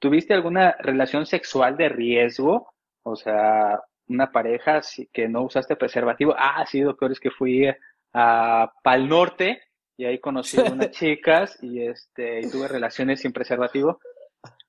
¿Tuviste 0.00 0.34
alguna 0.34 0.74
relación 0.80 1.26
sexual 1.26 1.76
de 1.76 1.90
riesgo? 1.90 2.72
O 3.02 3.16
sea, 3.16 3.80
una 4.08 4.32
pareja 4.32 4.80
que 5.12 5.28
no 5.28 5.42
usaste 5.42 5.76
preservativo. 5.76 6.34
Ah, 6.36 6.64
sí, 6.66 6.80
doctor, 6.80 7.12
es 7.12 7.20
que 7.20 7.30
fui 7.30 7.68
a 8.14 8.72
Pal 8.82 9.08
Norte 9.08 9.62
y 9.96 10.06
ahí 10.06 10.18
conocí 10.18 10.58
a 10.58 10.72
unas 10.72 10.90
chicas 10.90 11.62
y 11.62 11.82
este 11.82 12.40
y 12.40 12.50
tuve 12.50 12.66
relaciones 12.66 13.20
sin 13.20 13.32
preservativo. 13.32 14.00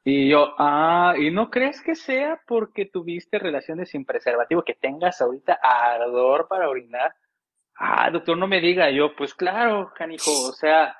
Y 0.04 0.30
yo, 0.30 0.54
ah, 0.58 1.14
¿y 1.18 1.32
no 1.32 1.50
crees 1.50 1.82
que 1.82 1.96
sea 1.96 2.42
porque 2.46 2.86
tuviste 2.88 3.40
relaciones 3.40 3.90
sin 3.90 4.04
preservativo, 4.04 4.64
que 4.64 4.74
tengas 4.74 5.22
ahorita 5.22 5.60
ardor 5.64 6.48
para 6.50 6.68
orinar? 6.68 7.14
Ah, 7.76 8.10
doctor, 8.12 8.38
no 8.38 8.48
me 8.48 8.60
diga. 8.60 8.92
Yo, 8.92 9.16
pues 9.16 9.34
claro, 9.34 9.94
canijo, 9.96 10.32
o 10.50 10.52
sea, 10.52 10.96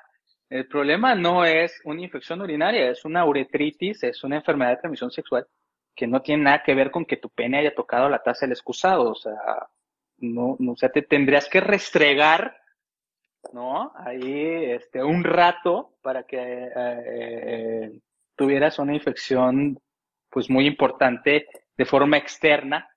el 0.52 0.66
problema 0.66 1.14
no 1.14 1.46
es 1.46 1.80
una 1.84 2.02
infección 2.02 2.42
urinaria, 2.42 2.90
es 2.90 3.06
una 3.06 3.24
uretritis, 3.24 4.02
es 4.02 4.22
una 4.22 4.36
enfermedad 4.36 4.72
de 4.72 4.76
transmisión 4.76 5.10
sexual 5.10 5.46
que 5.94 6.06
no 6.06 6.20
tiene 6.20 6.44
nada 6.44 6.62
que 6.62 6.74
ver 6.74 6.90
con 6.90 7.06
que 7.06 7.16
tu 7.16 7.30
pene 7.30 7.58
haya 7.58 7.74
tocado 7.74 8.08
la 8.10 8.22
taza 8.22 8.44
del 8.44 8.52
excusado. 8.52 9.10
O 9.10 9.14
sea, 9.14 9.34
no, 10.18 10.56
no 10.58 10.72
o 10.72 10.76
sea, 10.76 10.90
te 10.90 11.00
tendrías 11.00 11.48
que 11.48 11.60
restregar, 11.60 12.54
¿no? 13.54 13.92
Ahí, 13.96 14.72
este, 14.72 15.02
un 15.02 15.24
rato 15.24 15.94
para 16.02 16.24
que 16.24 16.36
eh, 16.36 16.70
eh, 16.76 18.00
tuvieras 18.36 18.78
una 18.78 18.94
infección, 18.94 19.80
pues 20.28 20.50
muy 20.50 20.66
importante 20.66 21.46
de 21.78 21.84
forma 21.86 22.18
externa 22.18 22.90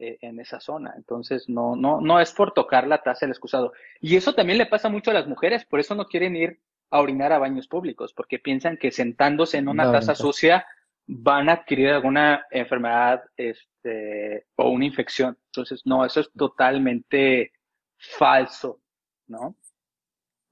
eh, 0.00 0.18
en 0.22 0.40
esa 0.40 0.58
zona. 0.58 0.92
Entonces, 0.96 1.48
no, 1.48 1.76
no, 1.76 2.00
no 2.00 2.18
es 2.18 2.32
por 2.32 2.52
tocar 2.52 2.88
la 2.88 3.02
taza 3.02 3.26
el 3.26 3.30
excusado. 3.30 3.72
Y 4.00 4.16
eso 4.16 4.34
también 4.34 4.58
le 4.58 4.66
pasa 4.66 4.88
mucho 4.88 5.12
a 5.12 5.14
las 5.14 5.28
mujeres, 5.28 5.64
por 5.64 5.78
eso 5.78 5.94
no 5.94 6.06
quieren 6.06 6.34
ir 6.34 6.60
a 6.90 7.00
orinar 7.00 7.32
a 7.32 7.38
baños 7.38 7.68
públicos, 7.68 8.12
porque 8.14 8.38
piensan 8.38 8.76
que 8.76 8.90
sentándose 8.90 9.58
en 9.58 9.68
una 9.68 9.90
taza 9.90 10.14
sucia 10.14 10.66
van 11.06 11.48
a 11.48 11.52
adquirir 11.52 11.90
alguna 11.90 12.46
enfermedad 12.50 13.22
este, 13.36 14.46
o 14.56 14.70
una 14.70 14.86
infección. 14.86 15.38
Entonces, 15.46 15.82
no, 15.84 16.04
eso 16.04 16.20
es 16.20 16.30
totalmente 16.32 17.52
falso, 17.96 18.80
¿no? 19.28 19.56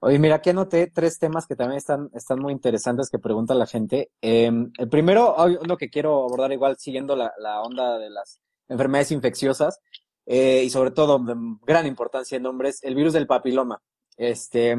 Oye, 0.01 0.19
mira, 0.19 0.37
aquí 0.37 0.51
anoté 0.51 0.89
tres 0.89 1.19
temas 1.19 1.47
que 1.47 1.57
también 1.57 1.79
están, 1.79 2.11
están 2.13 2.39
muy 2.39 2.53
interesantes 2.53 3.09
que 3.09 3.19
pregunta 3.19 3.55
la 3.55 3.67
gente. 3.67 4.11
Em, 4.21 4.71
el 4.77 4.89
primero, 4.89 5.35
uno 5.61 5.77
que 5.79 5.89
quiero 5.89 6.25
abordar 6.25 6.53
igual 6.53 6.77
siguiendo 6.79 7.17
la, 7.17 7.33
la 7.39 7.63
onda 7.63 7.99
de 7.99 8.11
las 8.11 8.39
enfermedades 8.69 9.13
infecciosas 9.13 9.81
eh, 10.27 10.63
y 10.65 10.71
sobre 10.71 10.91
todo 10.91 11.19
de 11.19 11.35
gran 11.63 11.87
importancia 11.87 12.37
en 12.37 12.47
hombres, 12.47 12.83
el 12.83 12.95
virus 12.95 13.15
del 13.15 13.27
papiloma. 13.27 13.81
Este, 14.17 14.77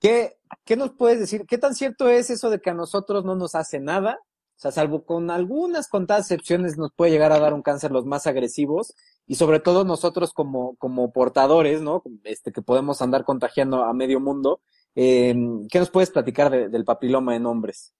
¿qué, 0.00 0.36
¿Qué 0.64 0.76
nos 0.76 0.92
puedes 0.92 1.20
decir? 1.20 1.44
¿Qué 1.46 1.58
tan 1.58 1.74
cierto 1.74 2.08
es 2.08 2.30
eso 2.30 2.50
de 2.50 2.60
que 2.60 2.70
a 2.70 2.74
nosotros 2.74 3.24
no 3.24 3.34
nos 3.34 3.54
hace 3.54 3.80
nada? 3.80 4.18
O 4.56 4.58
sea, 4.58 4.70
salvo 4.70 5.04
con 5.04 5.30
algunas 5.30 5.88
contadas 5.88 6.30
excepciones 6.30 6.78
nos 6.78 6.92
puede 6.94 7.10
llegar 7.10 7.32
a 7.32 7.38
dar 7.38 7.52
un 7.52 7.62
cáncer 7.62 7.90
los 7.90 8.06
más 8.06 8.26
agresivos 8.26 8.94
y 9.26 9.34
sobre 9.34 9.60
todo 9.60 9.84
nosotros 9.84 10.32
como, 10.32 10.76
como 10.76 11.12
portadores, 11.12 11.82
¿no? 11.82 12.02
Este, 12.24 12.52
que 12.52 12.62
podemos 12.62 13.02
andar 13.02 13.24
contagiando 13.24 13.84
a 13.84 13.92
medio 13.92 14.18
mundo. 14.18 14.62
Eh, 14.94 15.34
¿Qué 15.70 15.78
nos 15.78 15.90
puedes 15.90 16.10
platicar 16.10 16.70
del 16.70 16.84
papiloma 16.84 17.36
en 17.36 17.44
hombres? 17.44 17.92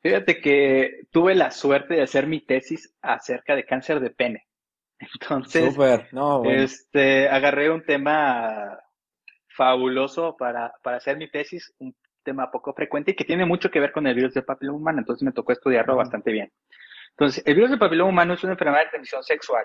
Fíjate 0.00 0.40
que 0.40 1.06
tuve 1.10 1.34
la 1.34 1.50
suerte 1.50 1.94
de 1.94 2.02
hacer 2.02 2.26
mi 2.26 2.40
tesis 2.40 2.94
acerca 3.02 3.54
de 3.54 3.64
cáncer 3.64 4.00
de 4.00 4.10
pene. 4.10 4.46
Entonces, 4.98 5.76
No, 6.12 6.44
este, 6.44 7.28
agarré 7.28 7.70
un 7.70 7.84
tema 7.84 8.78
fabuloso 9.56 10.36
para, 10.36 10.72
para 10.82 10.98
hacer 10.98 11.16
mi 11.16 11.30
tesis, 11.30 11.72
un 11.78 11.94
tema 12.22 12.50
poco 12.50 12.72
frecuente 12.72 13.10
y 13.10 13.14
que 13.14 13.24
tiene 13.24 13.44
mucho 13.44 13.70
que 13.70 13.80
ver 13.80 13.92
con 13.92 14.06
el 14.06 14.14
virus 14.14 14.34
del 14.34 14.44
papiloma 14.44 14.78
humano, 14.78 14.98
entonces 15.00 15.22
me 15.22 15.32
tocó 15.32 15.52
estudiarlo 15.52 15.96
bastante 15.96 16.32
bien. 16.32 16.50
Entonces, 17.10 17.42
el 17.46 17.54
virus 17.54 17.70
del 17.70 17.78
papiloma 17.78 18.10
humano 18.10 18.34
es 18.34 18.42
una 18.42 18.52
enfermedad 18.52 18.84
de 18.84 18.90
transmisión 18.90 19.22
sexual, 19.22 19.64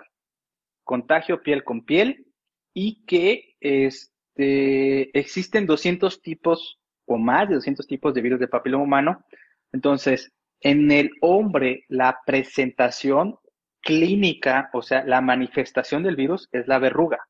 contagio 0.83 1.41
piel 1.41 1.63
con 1.63 1.85
piel 1.85 2.25
y 2.73 3.05
que 3.05 3.55
este, 3.59 5.17
existen 5.17 5.65
200 5.65 6.21
tipos 6.21 6.79
o 7.05 7.17
más 7.17 7.49
de 7.49 7.55
200 7.55 7.87
tipos 7.87 8.13
de 8.13 8.21
virus 8.21 8.39
del 8.39 8.49
papiloma 8.49 8.83
humano 8.83 9.25
entonces, 9.71 10.31
en 10.61 10.91
el 10.91 11.11
hombre, 11.21 11.85
la 11.87 12.19
presentación 12.25 13.37
clínica, 13.81 14.69
o 14.73 14.81
sea, 14.81 15.03
la 15.05 15.21
manifestación 15.21 16.03
del 16.03 16.15
virus 16.15 16.49
es 16.51 16.67
la 16.67 16.79
verruga. 16.79 17.27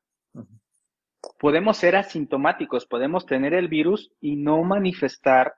Podemos 1.40 1.78
ser 1.78 1.96
asintomáticos, 1.96 2.86
podemos 2.86 3.26
tener 3.26 3.54
el 3.54 3.68
virus 3.68 4.12
y 4.22 4.36
no 4.36 4.64
manifestar 4.64 5.54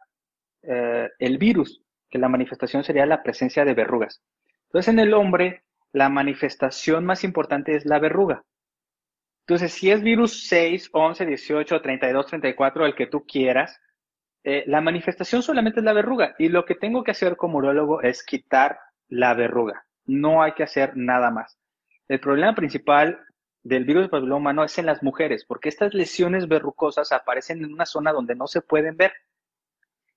eh, 0.64 1.10
el 1.20 1.38
virus, 1.38 1.82
que 2.10 2.20
la 2.20 2.30
manifestación 2.30 2.84
sería 2.84 3.06
la 3.06 3.24
presencia 3.24 3.66
de 3.66 3.74
verrugas. 3.74 4.22
Entonces, 4.66 4.94
en 4.94 5.00
el 5.00 5.14
hombre, 5.14 5.64
la 5.92 6.10
manifestación 6.10 7.06
más 7.06 7.24
importante 7.24 7.76
es 7.76 7.86
la 7.86 8.00
verruga. 8.00 8.44
Entonces, 9.46 9.74
si 9.74 9.92
es 9.92 10.02
virus 10.02 10.48
6, 10.48 10.90
11, 10.94 11.26
18, 11.26 11.82
32, 11.82 12.26
34, 12.28 12.86
el 12.86 12.96
que 12.96 13.08
tú 13.08 13.26
quieras, 13.26 13.80
eh, 14.44 14.64
la 14.68 14.82
manifestación 14.82 15.44
solamente 15.44 15.80
es 15.80 15.84
la 15.84 15.94
verruga 15.94 16.36
y 16.40 16.50
lo 16.50 16.66
que 16.66 16.76
tengo 16.76 17.04
que 17.04 17.12
hacer 17.12 17.36
como 17.36 17.58
urólogo 17.58 18.02
es 18.02 18.24
quitar 18.24 18.80
la 19.10 19.34
verruga. 19.34 19.86
No 20.06 20.42
hay 20.42 20.54
que 20.54 20.64
hacer 20.64 20.94
nada 20.96 21.32
más. 21.32 21.58
El 22.08 22.20
problema 22.20 22.56
principal 22.56 23.20
del 23.64 23.86
virus 23.86 24.04
del 24.04 24.10
papiloma 24.10 24.38
humano 24.38 24.64
es 24.64 24.78
en 24.78 24.86
las 24.86 25.04
mujeres, 25.04 25.46
porque 25.46 25.70
estas 25.70 25.94
lesiones 25.94 26.48
verrucosas 26.48 27.12
aparecen 27.12 27.64
en 27.64 27.74
una 27.74 27.86
zona 27.86 28.12
donde 28.12 28.36
no 28.36 28.48
se 28.48 28.62
pueden 28.62 28.98
ver. 28.98 29.14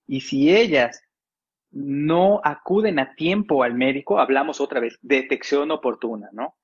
Y 0.07 0.21
si 0.21 0.55
ellas 0.55 1.03
no 1.71 2.41
acuden 2.45 2.99
a 2.99 3.15
tiempo 3.15 3.63
al 3.63 3.75
médico, 3.75 4.21
hablamos 4.21 4.61
otra 4.61 4.81
vez, 4.81 4.99
detección 5.03 5.71
oportuna, 5.71 6.29
¿no? 6.33 6.57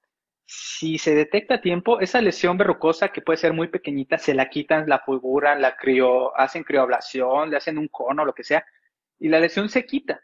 Si 0.47 0.99
se 0.99 1.15
detecta 1.15 1.57
a 1.57 1.61
tiempo, 1.61 2.01
esa 2.01 2.21
lesión 2.21 2.57
verrucosa 2.59 3.11
que 3.11 3.21
puede 3.21 3.37
ser 3.37 3.53
muy 3.53 3.69
pequeñita, 3.69 4.19
se 4.19 4.35
la 4.35 4.49
quitan, 4.49 4.89
la 4.89 5.01
fulguran, 5.01 5.61
la 5.61 5.77
crio, 5.77 6.37
hacen 6.37 6.65
crioablación, 6.65 7.51
le 7.51 7.57
hacen 7.57 7.79
un 7.79 7.89
cono, 7.89 8.25
lo 8.25 8.35
que 8.35 8.45
sea, 8.45 8.65
y 9.19 9.29
la 9.29 9.39
lesión 9.39 9.69
se 9.69 9.85
quita. 9.85 10.21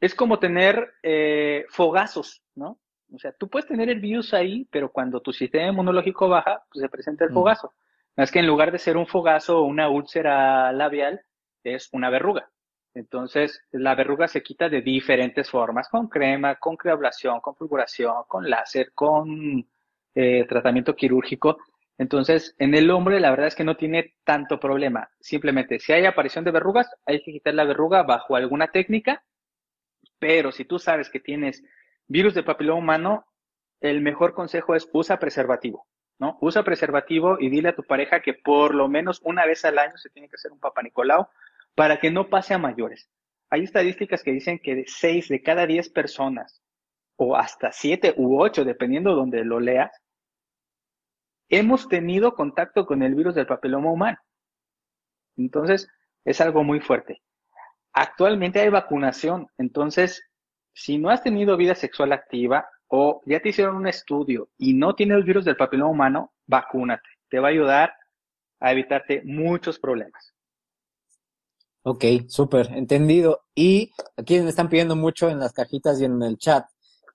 Es 0.00 0.14
como 0.14 0.38
tener 0.38 0.94
eh, 1.02 1.66
fogazos, 1.68 2.42
¿no? 2.54 2.78
O 3.12 3.18
sea, 3.18 3.32
tú 3.32 3.48
puedes 3.48 3.68
tener 3.68 3.88
el 3.88 4.00
virus 4.00 4.32
ahí, 4.34 4.66
pero 4.70 4.90
cuando 4.90 5.20
tu 5.20 5.32
sistema 5.32 5.68
inmunológico 5.68 6.28
baja, 6.28 6.62
pues 6.70 6.82
se 6.82 6.88
presenta 6.88 7.24
el 7.24 7.30
mm. 7.30 7.34
fogazo. 7.34 7.72
Es 8.16 8.30
que 8.30 8.40
en 8.40 8.46
lugar 8.46 8.72
de 8.72 8.78
ser 8.78 8.96
un 8.96 9.06
fogazo 9.06 9.60
o 9.60 9.64
una 9.64 9.88
úlcera 9.88 10.72
labial, 10.72 11.22
es 11.64 11.88
una 11.92 12.10
verruga. 12.10 12.50
Entonces, 12.94 13.62
la 13.70 13.94
verruga 13.94 14.26
se 14.26 14.42
quita 14.42 14.68
de 14.68 14.82
diferentes 14.82 15.48
formas, 15.48 15.88
con 15.88 16.08
crema, 16.08 16.56
con 16.56 16.76
creablación, 16.76 17.40
con 17.40 17.54
fulguración, 17.54 18.24
con 18.26 18.50
láser, 18.50 18.92
con 18.92 19.66
eh, 20.14 20.44
tratamiento 20.48 20.96
quirúrgico. 20.96 21.58
Entonces, 21.98 22.54
en 22.58 22.74
el 22.74 22.90
hombre 22.90 23.20
la 23.20 23.30
verdad 23.30 23.46
es 23.46 23.54
que 23.54 23.64
no 23.64 23.76
tiene 23.76 24.14
tanto 24.24 24.58
problema. 24.58 25.10
Simplemente, 25.20 25.78
si 25.78 25.92
hay 25.92 26.04
aparición 26.04 26.44
de 26.44 26.50
verrugas, 26.50 26.90
hay 27.06 27.22
que 27.22 27.32
quitar 27.32 27.54
la 27.54 27.64
verruga 27.64 28.02
bajo 28.02 28.34
alguna 28.34 28.68
técnica. 28.68 29.22
Pero 30.18 30.50
si 30.50 30.64
tú 30.64 30.78
sabes 30.78 31.10
que 31.10 31.20
tienes 31.20 31.62
virus 32.10 32.34
de 32.34 32.42
papiloma 32.42 32.80
humano, 32.80 33.24
el 33.80 34.00
mejor 34.00 34.34
consejo 34.34 34.74
es 34.74 34.88
usa 34.92 35.18
preservativo, 35.20 35.86
¿no? 36.18 36.36
Usa 36.40 36.64
preservativo 36.64 37.38
y 37.38 37.48
dile 37.48 37.68
a 37.68 37.76
tu 37.76 37.84
pareja 37.84 38.20
que 38.20 38.34
por 38.34 38.74
lo 38.74 38.88
menos 38.88 39.20
una 39.22 39.46
vez 39.46 39.64
al 39.64 39.78
año 39.78 39.96
se 39.96 40.10
tiene 40.10 40.28
que 40.28 40.34
hacer 40.34 40.50
un 40.50 40.58
papá 40.58 40.82
Nicolau 40.82 41.28
para 41.76 42.00
que 42.00 42.10
no 42.10 42.28
pase 42.28 42.52
a 42.52 42.58
mayores. 42.58 43.08
Hay 43.48 43.62
estadísticas 43.62 44.24
que 44.24 44.32
dicen 44.32 44.58
que 44.58 44.74
de 44.74 44.84
6 44.88 45.28
de 45.28 45.40
cada 45.40 45.66
10 45.66 45.88
personas, 45.90 46.60
o 47.16 47.36
hasta 47.36 47.70
7 47.70 48.14
u 48.16 48.40
8, 48.40 48.64
dependiendo 48.64 49.10
de 49.10 49.16
donde 49.16 49.44
lo 49.44 49.60
leas, 49.60 49.92
hemos 51.48 51.88
tenido 51.88 52.34
contacto 52.34 52.86
con 52.86 53.04
el 53.04 53.14
virus 53.14 53.36
del 53.36 53.46
papiloma 53.46 53.92
humano. 53.92 54.18
Entonces, 55.36 55.88
es 56.24 56.40
algo 56.40 56.64
muy 56.64 56.80
fuerte. 56.80 57.22
Actualmente 57.92 58.60
hay 58.60 58.68
vacunación, 58.68 59.48
entonces, 59.58 60.29
si 60.72 60.98
no 60.98 61.10
has 61.10 61.22
tenido 61.22 61.56
vida 61.56 61.74
sexual 61.74 62.12
activa 62.12 62.66
o 62.88 63.22
ya 63.24 63.40
te 63.40 63.50
hicieron 63.50 63.76
un 63.76 63.86
estudio 63.86 64.48
y 64.58 64.74
no 64.74 64.94
tienes 64.94 65.18
el 65.18 65.24
virus 65.24 65.44
del 65.44 65.56
papiloma 65.56 65.90
humano, 65.90 66.32
vacúnate. 66.46 67.08
Te 67.28 67.38
va 67.38 67.48
a 67.48 67.50
ayudar 67.52 67.92
a 68.58 68.72
evitarte 68.72 69.22
muchos 69.24 69.78
problemas. 69.78 70.34
Ok, 71.82 72.04
súper, 72.28 72.72
entendido. 72.72 73.44
Y 73.54 73.92
aquí 74.16 74.38
me 74.40 74.50
están 74.50 74.68
pidiendo 74.68 74.96
mucho 74.96 75.30
en 75.30 75.38
las 75.38 75.52
cajitas 75.52 76.00
y 76.00 76.04
en 76.04 76.22
el 76.22 76.36
chat 76.36 76.66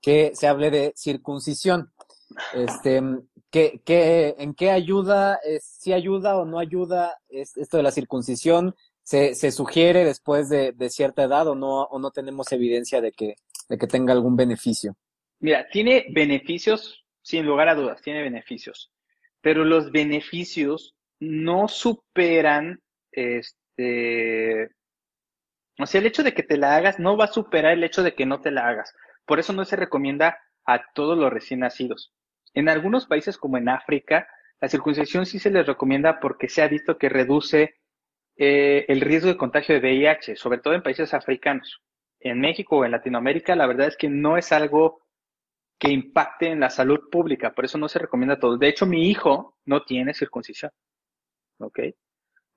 que 0.01 0.31
se 0.33 0.47
hable 0.47 0.71
de 0.71 0.93
circuncisión. 0.95 1.91
Este, 2.53 3.01
¿qué, 3.51 3.81
qué, 3.85 4.35
¿En 4.39 4.53
qué 4.53 4.71
ayuda? 4.71 5.39
¿Si 5.61 5.93
ayuda 5.93 6.37
o 6.37 6.45
no 6.45 6.57
ayuda 6.57 7.19
esto 7.29 7.77
de 7.77 7.83
la 7.83 7.91
circuncisión? 7.91 8.75
¿Se, 9.03 9.35
sugiere 9.51 10.03
después 10.03 10.49
de, 10.49 10.71
de, 10.71 10.89
cierta 10.89 11.23
edad 11.23 11.47
o 11.47 11.53
no, 11.53 11.83
o 11.83 11.99
no 11.99 12.09
tenemos 12.09 12.51
evidencia 12.51 13.01
de 13.01 13.11
que, 13.11 13.35
de 13.69 13.77
que 13.77 13.87
tenga 13.87 14.13
algún 14.13 14.35
beneficio? 14.35 14.95
Mira, 15.39 15.67
tiene 15.69 16.05
beneficios, 16.11 17.05
sin 17.21 17.45
lugar 17.45 17.69
a 17.69 17.75
dudas, 17.75 18.01
tiene 18.01 18.21
beneficios, 18.21 18.91
pero 19.41 19.65
los 19.65 19.91
beneficios 19.91 20.95
no 21.19 21.67
superan 21.67 22.81
este, 23.11 24.69
o 25.79 25.85
sea, 25.85 25.99
el 25.99 26.07
hecho 26.07 26.23
de 26.23 26.33
que 26.33 26.43
te 26.43 26.57
la 26.57 26.75
hagas 26.75 26.99
no 26.99 27.17
va 27.17 27.25
a 27.25 27.33
superar 27.33 27.73
el 27.73 27.83
hecho 27.83 28.03
de 28.03 28.15
que 28.15 28.25
no 28.25 28.41
te 28.41 28.51
la 28.51 28.67
hagas. 28.67 28.93
Por 29.25 29.39
eso 29.39 29.53
no 29.53 29.65
se 29.65 29.75
recomienda 29.75 30.39
a 30.65 30.91
todos 30.93 31.17
los 31.17 31.31
recién 31.31 31.59
nacidos. 31.61 32.13
En 32.53 32.69
algunos 32.69 33.07
países 33.07 33.37
como 33.37 33.57
en 33.57 33.67
África, 33.67 34.27
la 34.61 34.69
circuncisión 34.69 35.25
sí 35.25 35.39
se 35.39 35.51
les 35.51 35.65
recomienda 35.65 36.19
porque 36.19 36.47
se 36.47 36.61
ha 36.61 36.67
visto 36.67 36.97
que 36.97 37.09
reduce 37.09 37.75
eh, 38.37 38.85
el 38.87 39.01
riesgo 39.01 39.27
de 39.27 39.37
contagio 39.37 39.75
de 39.75 39.81
VIH, 39.81 40.37
sobre 40.37 40.59
todo 40.59 40.73
en 40.73 40.83
países 40.83 41.13
africanos. 41.13 41.81
En 42.25 42.39
México 42.39 42.77
o 42.77 42.85
en 42.85 42.89
Latinoamérica, 42.89 43.55
la 43.55 43.67
verdad 43.67 43.87
es 43.87 43.97
que 43.97 44.09
no 44.09 44.35
es 44.35 44.51
algo 44.51 45.03
que 45.77 45.91
impacte 45.91 46.47
en 46.47 46.59
la 46.59 46.71
salud 46.71 47.07
pública, 47.11 47.53
por 47.53 47.65
eso 47.65 47.77
no 47.77 47.87
se 47.87 47.99
recomienda 47.99 48.33
a 48.33 48.39
todos. 48.39 48.59
De 48.59 48.67
hecho, 48.67 48.87
mi 48.87 49.07
hijo 49.11 49.59
no 49.65 49.83
tiene 49.83 50.11
circuncisión. 50.15 50.71
¿Ok? 51.59 51.79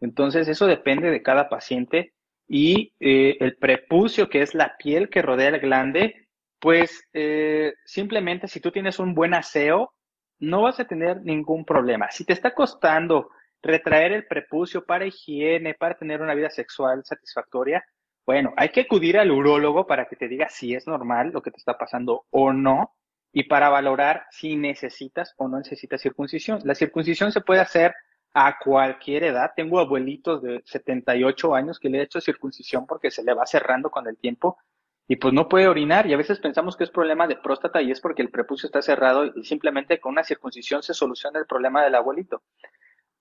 Entonces, 0.00 0.48
eso 0.48 0.66
depende 0.66 1.10
de 1.10 1.22
cada 1.22 1.50
paciente 1.50 2.14
y 2.46 2.94
eh, 2.98 3.36
el 3.40 3.56
prepucio, 3.56 4.30
que 4.30 4.40
es 4.40 4.54
la 4.54 4.74
piel 4.78 5.10
que 5.10 5.20
rodea 5.20 5.48
el 5.48 5.60
glande, 5.60 6.28
pues 6.58 7.06
eh, 7.12 7.74
simplemente 7.84 8.48
si 8.48 8.60
tú 8.60 8.70
tienes 8.70 8.98
un 8.98 9.14
buen 9.14 9.34
aseo, 9.34 9.92
no 10.38 10.62
vas 10.62 10.80
a 10.80 10.86
tener 10.86 11.20
ningún 11.20 11.66
problema. 11.66 12.10
Si 12.10 12.24
te 12.24 12.32
está 12.32 12.54
costando 12.54 13.28
retraer 13.60 14.12
el 14.12 14.26
prepucio 14.26 14.86
para 14.86 15.04
higiene, 15.04 15.74
para 15.74 15.98
tener 15.98 16.22
una 16.22 16.34
vida 16.34 16.48
sexual 16.48 17.04
satisfactoria, 17.04 17.84
Bueno, 18.28 18.52
hay 18.58 18.68
que 18.68 18.82
acudir 18.82 19.18
al 19.18 19.30
urólogo 19.30 19.86
para 19.86 20.06
que 20.06 20.14
te 20.14 20.28
diga 20.28 20.50
si 20.50 20.74
es 20.74 20.86
normal 20.86 21.30
lo 21.32 21.40
que 21.40 21.50
te 21.50 21.56
está 21.56 21.78
pasando 21.78 22.26
o 22.28 22.52
no 22.52 22.94
y 23.32 23.44
para 23.44 23.70
valorar 23.70 24.26
si 24.30 24.54
necesitas 24.54 25.32
o 25.38 25.48
no 25.48 25.56
necesitas 25.56 26.02
circuncisión. 26.02 26.60
La 26.64 26.74
circuncisión 26.74 27.32
se 27.32 27.40
puede 27.40 27.62
hacer 27.62 27.94
a 28.34 28.58
cualquier 28.58 29.24
edad. 29.24 29.52
Tengo 29.56 29.80
abuelitos 29.80 30.42
de 30.42 30.60
78 30.66 31.54
años 31.54 31.80
que 31.80 31.88
le 31.88 32.00
he 32.00 32.02
hecho 32.02 32.20
circuncisión 32.20 32.86
porque 32.86 33.10
se 33.10 33.24
le 33.24 33.32
va 33.32 33.46
cerrando 33.46 33.90
con 33.90 34.06
el 34.06 34.18
tiempo 34.18 34.58
y 35.06 35.16
pues 35.16 35.32
no 35.32 35.48
puede 35.48 35.66
orinar 35.66 36.06
y 36.06 36.12
a 36.12 36.18
veces 36.18 36.38
pensamos 36.38 36.76
que 36.76 36.84
es 36.84 36.90
problema 36.90 37.26
de 37.26 37.36
próstata 37.36 37.80
y 37.80 37.90
es 37.90 38.00
porque 38.02 38.20
el 38.20 38.28
prepucio 38.28 38.66
está 38.66 38.82
cerrado 38.82 39.24
y 39.24 39.42
simplemente 39.42 40.00
con 40.00 40.12
una 40.12 40.22
circuncisión 40.22 40.82
se 40.82 40.92
soluciona 40.92 41.38
el 41.38 41.46
problema 41.46 41.82
del 41.82 41.94
abuelito. 41.94 42.42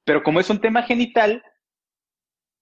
Pero 0.03 0.21
como 0.21 0.41
es 0.41 0.49
un 0.49 0.59
tema 0.59 0.83
genital, 0.83 1.41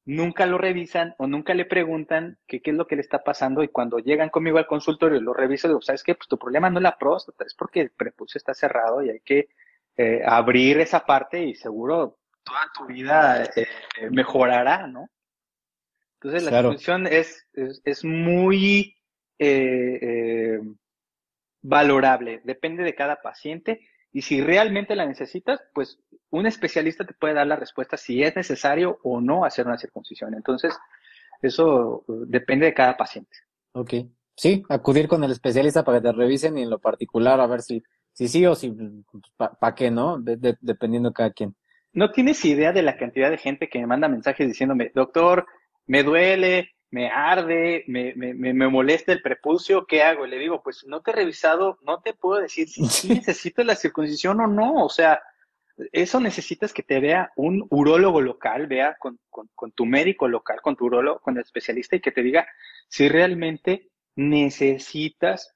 nunca 0.06 0.45
lo 0.45 0.58
revisan 0.58 1.16
o 1.18 1.28
nunca 1.28 1.53
le 1.53 1.66
preguntan 1.66 2.38
qué 2.47 2.62
es 2.64 2.74
lo 2.74 2.88
que 2.88 2.95
le 2.95 3.01
está 3.01 3.24
pasando 3.24 3.64
y 3.64 3.70
cuando 3.70 3.97
llegan 3.99 4.30
conmigo 4.30 4.58
al 4.58 4.68
consultorio 4.68 5.18
y 5.18 5.24
lo 5.24 5.34
reviso, 5.34 5.68
digo, 5.68 5.82
¿sabes 5.82 6.03
qué? 6.03 6.16
Pues 6.16 6.28
tu 6.28 6.38
problema 6.38 6.70
no 6.70 6.80
es 6.80 6.84
la 6.84 6.97
próstata, 6.97 7.43
es 7.43 7.56
porque 7.56 7.82
el 7.82 7.89
prepucio 7.89 8.38
está 8.38 8.53
cerrado 8.53 9.03
y 9.03 9.10
hay 9.10 9.20
que 9.22 9.49
eh, 9.97 10.22
abrir 10.26 10.80
esa 10.80 11.06
parte 11.06 11.43
y 11.43 11.56
seguro 11.56 12.20
toda 12.43 12.72
tu 12.78 12.86
vida 12.86 13.43
eh, 13.56 13.68
mejorará, 14.12 14.88
¿no? 14.88 15.10
Entonces 16.20 16.43
la 16.43 16.60
circuncisión 16.60 17.08
es, 17.08 17.47
es 17.53 18.03
muy 18.03 18.95
eh, 19.38 19.99
eh, 20.01 20.60
valorable, 21.62 22.41
depende 22.43 22.84
de 22.84 22.95
cada 22.95 23.22
paciente 23.22 23.88
y 24.16 24.22
si 24.22 24.39
realmente 24.39 24.95
la 24.95 25.05
necesitas, 25.05 25.59
pues 25.74 25.99
un 26.30 26.45
especialista 26.45 27.05
te 27.05 27.13
puede 27.13 27.34
dar 27.34 27.47
la 27.47 27.57
respuesta 27.57 27.97
si 27.97 28.24
es 28.24 28.34
necesario 28.34 28.97
o 29.03 29.20
no 29.20 29.43
hacer 29.43 29.68
una 29.68 29.78
circuncisión. 29.78 30.34
Entonces, 30.34 30.74
eso 31.41 32.05
uh, 32.07 32.26
depende 32.26 32.66
de 32.66 32.74
cada 32.74 32.95
paciente. 32.95 33.36
Ok. 33.74 33.93
Sí, 34.38 34.63
acudir 34.70 35.09
con 35.09 35.22
el 35.26 35.32
especialista 35.32 35.84
para 35.84 35.99
que 35.99 36.07
te 36.07 36.13
revisen 36.13 36.57
y 36.57 36.63
en 36.63 36.70
lo 36.70 36.80
particular 36.80 37.41
a 37.41 37.47
ver 37.47 37.61
si, 37.61 37.84
si 38.13 38.30
sí 38.30 38.45
o 38.45 38.55
si, 38.55 38.74
para 39.38 39.76
qué, 39.76 39.91
¿no? 39.91 40.18
dependiendo 40.18 41.09
de 41.09 41.13
cada 41.13 41.32
quien. 41.32 41.53
No 41.91 42.13
tienes 42.13 42.45
idea 42.45 42.72
de 42.72 42.84
la 42.84 42.95
cantidad 42.95 43.30
de 43.30 43.38
gente 43.38 43.68
que 43.68 43.80
me 43.80 43.88
manda 43.88 44.07
mensajes 44.07 44.47
diciéndome, 44.47 44.93
doctor, 44.95 45.45
me 45.88 46.03
duele, 46.03 46.70
me 46.92 47.10
arde, 47.10 47.84
me, 47.88 48.14
me, 48.16 48.34
me, 48.34 48.68
molesta 48.70 49.12
el 49.12 49.22
prepucio, 49.22 49.86
¿qué 49.86 50.04
hago? 50.04 50.26
le 50.26 50.38
digo, 50.38 50.62
pues 50.64 50.86
no 50.86 51.02
te 51.02 51.12
he 51.12 51.16
revisado, 51.16 51.78
no 51.82 52.02
te 52.02 52.14
puedo 52.14 52.42
decir 52.42 52.70
si 52.70 53.10
necesitas 53.14 53.66
la 53.66 53.76
circuncisión 53.76 54.40
o 54.40 54.48
no, 54.48 54.86
o 54.86 54.90
sea, 54.90 55.22
eso 55.92 56.20
necesitas 56.20 56.74
que 56.74 56.84
te 56.84 57.00
vea 57.00 57.32
un 57.36 57.66
urólogo 57.70 58.22
local, 58.22 58.68
vea 58.68 58.96
con, 58.98 59.20
con, 59.30 59.72
tu 59.72 59.86
médico 59.86 60.28
local, 60.28 60.62
con 60.62 60.76
tu 60.76 60.86
urólogo, 60.86 61.20
con 61.20 61.36
el 61.36 61.44
especialista 61.44 61.96
y 61.96 62.02
que 62.02 62.12
te 62.12 62.24
diga 62.24 62.48
si 62.88 63.10
realmente 63.10 63.90
necesitas 64.16 65.54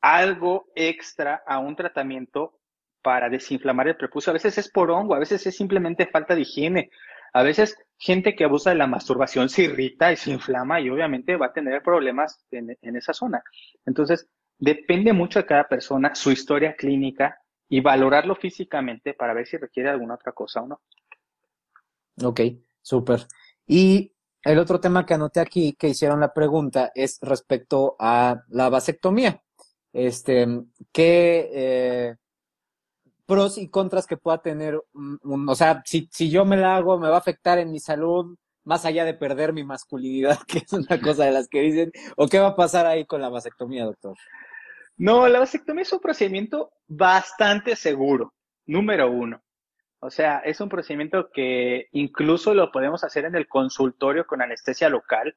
algo 0.00 0.70
extra 0.74 1.42
a 1.46 1.58
un 1.58 1.76
tratamiento 1.76 2.58
para 3.02 3.28
desinflamar 3.28 3.88
el 3.88 3.96
prepucio. 3.96 4.30
A 4.30 4.34
veces 4.34 4.56
es 4.56 4.70
por 4.70 4.90
hongo, 4.90 5.14
a 5.14 5.18
veces 5.18 5.46
es 5.46 5.56
simplemente 5.56 6.06
falta 6.06 6.34
de 6.34 6.42
higiene, 6.42 6.90
a 7.32 7.42
veces 7.42 7.76
gente 7.98 8.34
que 8.34 8.44
abusa 8.44 8.70
de 8.70 8.76
la 8.76 8.86
masturbación 8.86 9.48
se 9.48 9.62
irrita 9.62 10.12
y 10.12 10.16
se 10.16 10.32
inflama 10.32 10.80
y 10.80 10.90
obviamente 10.90 11.36
va 11.36 11.46
a 11.46 11.52
tener 11.52 11.82
problemas 11.82 12.44
en, 12.50 12.96
esa 12.96 13.12
zona. 13.12 13.42
Entonces, 13.86 14.28
depende 14.58 15.12
mucho 15.12 15.38
de 15.38 15.46
cada 15.46 15.68
persona, 15.68 16.14
su 16.14 16.30
historia 16.30 16.74
clínica 16.74 17.38
y 17.68 17.80
valorarlo 17.80 18.34
físicamente 18.34 19.14
para 19.14 19.34
ver 19.34 19.46
si 19.46 19.56
requiere 19.56 19.88
alguna 19.88 20.14
otra 20.14 20.32
cosa 20.32 20.62
o 20.62 20.66
no. 20.66 20.80
Ok, 22.22 22.40
súper. 22.82 23.20
Y 23.66 24.12
el 24.42 24.58
otro 24.58 24.80
tema 24.80 25.06
que 25.06 25.14
anoté 25.14 25.40
aquí, 25.40 25.74
que 25.74 25.88
hicieron 25.88 26.20
la 26.20 26.34
pregunta, 26.34 26.90
es 26.94 27.18
respecto 27.22 27.96
a 27.98 28.42
la 28.48 28.68
vasectomía. 28.68 29.40
Este, 29.92 30.46
¿qué, 30.92 31.50
eh, 31.54 32.16
pros 33.32 33.56
y 33.56 33.70
contras 33.70 34.06
que 34.06 34.18
pueda 34.18 34.42
tener, 34.42 34.78
un, 34.92 35.48
o 35.48 35.54
sea, 35.54 35.82
si, 35.86 36.06
si 36.12 36.28
yo 36.28 36.44
me 36.44 36.58
la 36.58 36.76
hago, 36.76 36.98
me 36.98 37.08
va 37.08 37.14
a 37.14 37.18
afectar 37.18 37.58
en 37.58 37.72
mi 37.72 37.80
salud, 37.80 38.36
más 38.62 38.84
allá 38.84 39.06
de 39.06 39.14
perder 39.14 39.54
mi 39.54 39.64
masculinidad, 39.64 40.38
que 40.46 40.58
es 40.58 40.72
una 40.74 41.00
cosa 41.00 41.24
de 41.24 41.30
las 41.30 41.48
que 41.48 41.62
dicen, 41.62 41.92
o 42.16 42.28
qué 42.28 42.38
va 42.38 42.48
a 42.48 42.56
pasar 42.56 42.84
ahí 42.84 43.06
con 43.06 43.22
la 43.22 43.30
vasectomía, 43.30 43.86
doctor? 43.86 44.14
No, 44.98 45.26
la 45.28 45.38
vasectomía 45.38 45.80
es 45.80 45.92
un 45.94 46.00
procedimiento 46.00 46.72
bastante 46.86 47.74
seguro, 47.74 48.34
número 48.66 49.10
uno. 49.10 49.42
O 50.00 50.10
sea, 50.10 50.40
es 50.40 50.60
un 50.60 50.68
procedimiento 50.68 51.30
que 51.32 51.86
incluso 51.92 52.52
lo 52.52 52.70
podemos 52.70 53.02
hacer 53.02 53.24
en 53.24 53.34
el 53.34 53.48
consultorio 53.48 54.26
con 54.26 54.42
anestesia 54.42 54.90
local. 54.90 55.36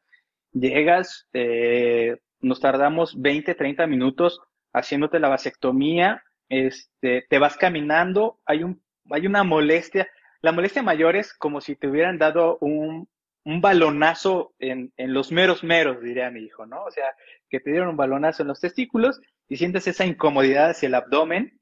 Llegas, 0.51 1.29
eh, 1.31 2.17
nos 2.41 2.59
tardamos 2.59 3.21
20, 3.21 3.55
30 3.55 3.87
minutos 3.87 4.41
haciéndote 4.73 5.19
la 5.19 5.29
vasectomía 5.29 6.21
este, 6.49 7.25
te 7.29 7.39
vas 7.39 7.57
caminando, 7.57 8.39
hay, 8.45 8.63
un, 8.63 8.81
hay 9.09 9.27
una 9.27 9.43
molestia. 9.43 10.07
La 10.41 10.51
molestia 10.51 10.83
mayor 10.83 11.15
es 11.15 11.33
como 11.33 11.61
si 11.61 11.75
te 11.75 11.87
hubieran 11.87 12.17
dado 12.17 12.57
un, 12.61 13.07
un 13.45 13.61
balonazo 13.61 14.53
en, 14.59 14.91
en, 14.97 15.13
los 15.13 15.31
meros 15.31 15.63
meros, 15.63 16.01
diría 16.01 16.31
mi 16.31 16.41
hijo, 16.41 16.65
¿no? 16.65 16.83
O 16.83 16.91
sea, 16.91 17.15
que 17.49 17.59
te 17.59 17.71
dieron 17.71 17.89
un 17.89 17.97
balonazo 17.97 18.43
en 18.43 18.49
los 18.49 18.59
testículos 18.59 19.21
y 19.47 19.57
sientes 19.57 19.87
esa 19.87 20.05
incomodidad 20.05 20.71
hacia 20.71 20.87
el 20.87 20.95
abdomen 20.95 21.59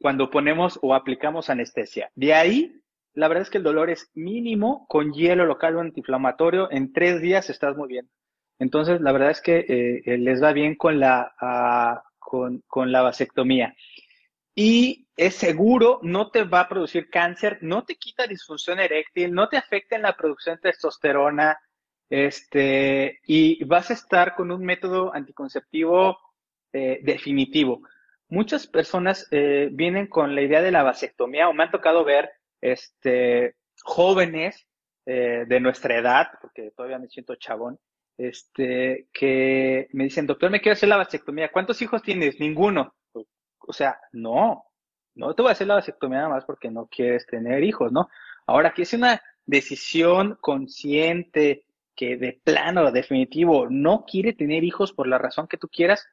cuando 0.00 0.30
ponemos 0.30 0.78
o 0.82 0.94
aplicamos 0.94 1.50
anestesia. 1.50 2.10
De 2.14 2.34
ahí, 2.34 2.80
la 3.14 3.28
verdad 3.28 3.42
es 3.42 3.50
que 3.50 3.58
el 3.58 3.64
dolor 3.64 3.90
es 3.90 4.10
mínimo 4.14 4.86
con 4.88 5.12
hielo 5.12 5.44
local 5.46 5.76
o 5.76 5.80
antiinflamatorio. 5.80 6.70
En 6.70 6.92
tres 6.92 7.20
días 7.20 7.50
estás 7.50 7.76
muy 7.76 7.88
bien. 7.88 8.08
Entonces, 8.58 9.00
la 9.00 9.12
verdad 9.12 9.30
es 9.30 9.40
que 9.40 9.58
eh, 9.58 10.02
eh, 10.04 10.18
les 10.18 10.42
va 10.42 10.52
bien 10.52 10.74
con 10.76 11.00
la, 11.00 11.34
ah, 11.40 12.02
con, 12.18 12.62
con 12.66 12.92
la 12.92 13.02
vasectomía 13.02 13.74
y 14.54 15.06
es 15.16 15.34
seguro, 15.34 16.00
no 16.02 16.30
te 16.30 16.44
va 16.44 16.60
a 16.60 16.68
producir 16.68 17.10
cáncer, 17.10 17.58
no 17.60 17.84
te 17.84 17.96
quita 17.96 18.26
disfunción 18.26 18.78
eréctil, 18.80 19.32
no 19.32 19.48
te 19.48 19.56
afecta 19.56 19.96
en 19.96 20.02
la 20.02 20.16
producción 20.16 20.56
de 20.56 20.70
testosterona, 20.70 21.58
este, 22.10 23.20
y 23.26 23.64
vas 23.64 23.90
a 23.90 23.94
estar 23.94 24.34
con 24.34 24.50
un 24.50 24.64
método 24.64 25.14
anticonceptivo 25.14 26.18
eh, 26.72 27.00
definitivo. 27.02 27.82
Muchas 28.28 28.66
personas 28.66 29.26
eh, 29.30 29.68
vienen 29.72 30.06
con 30.06 30.34
la 30.34 30.42
idea 30.42 30.62
de 30.62 30.72
la 30.72 30.82
vasectomía 30.82 31.48
o 31.48 31.52
me 31.52 31.64
han 31.64 31.70
tocado 31.70 32.04
ver 32.04 32.30
este, 32.60 33.56
jóvenes 33.82 34.66
eh, 35.06 35.44
de 35.46 35.60
nuestra 35.60 35.98
edad, 35.98 36.28
porque 36.40 36.70
todavía 36.76 36.98
me 36.98 37.08
siento 37.08 37.34
chabón, 37.36 37.78
este, 38.16 39.08
que 39.12 39.88
me 39.92 40.04
dicen, 40.04 40.26
doctor, 40.26 40.50
me 40.50 40.60
quiero 40.60 40.74
hacer 40.74 40.88
la 40.88 40.96
vasectomía. 40.96 41.52
¿Cuántos 41.52 41.82
hijos 41.82 42.02
tienes? 42.02 42.38
Ninguno 42.38 42.94
o 43.66 43.72
sea, 43.72 43.98
no, 44.12 44.64
no 45.14 45.34
te 45.34 45.42
voy 45.42 45.50
a 45.50 45.52
hacer 45.52 45.66
la 45.66 45.74
vasectomía 45.74 46.18
nada 46.18 46.30
más 46.30 46.44
porque 46.44 46.70
no 46.70 46.86
quieres 46.86 47.26
tener 47.26 47.62
hijos, 47.62 47.92
¿no? 47.92 48.08
Ahora, 48.46 48.72
que 48.72 48.82
es 48.82 48.92
una 48.92 49.22
decisión 49.46 50.38
consciente 50.40 51.66
que 51.94 52.16
de 52.16 52.40
plano 52.42 52.90
definitivo 52.90 53.68
no 53.70 54.04
quiere 54.04 54.32
tener 54.32 54.64
hijos 54.64 54.92
por 54.92 55.06
la 55.06 55.18
razón 55.18 55.46
que 55.46 55.56
tú 55.56 55.68
quieras, 55.68 56.08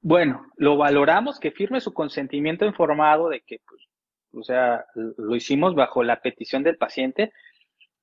bueno, 0.00 0.46
lo 0.56 0.76
valoramos, 0.76 1.40
que 1.40 1.50
firme 1.50 1.80
su 1.80 1.92
consentimiento 1.92 2.64
informado 2.64 3.28
de 3.28 3.40
que, 3.40 3.60
pues, 3.66 3.82
o 4.32 4.44
sea, 4.44 4.86
lo 4.94 5.34
hicimos 5.34 5.74
bajo 5.74 6.04
la 6.04 6.20
petición 6.20 6.62
del 6.62 6.76
paciente 6.76 7.32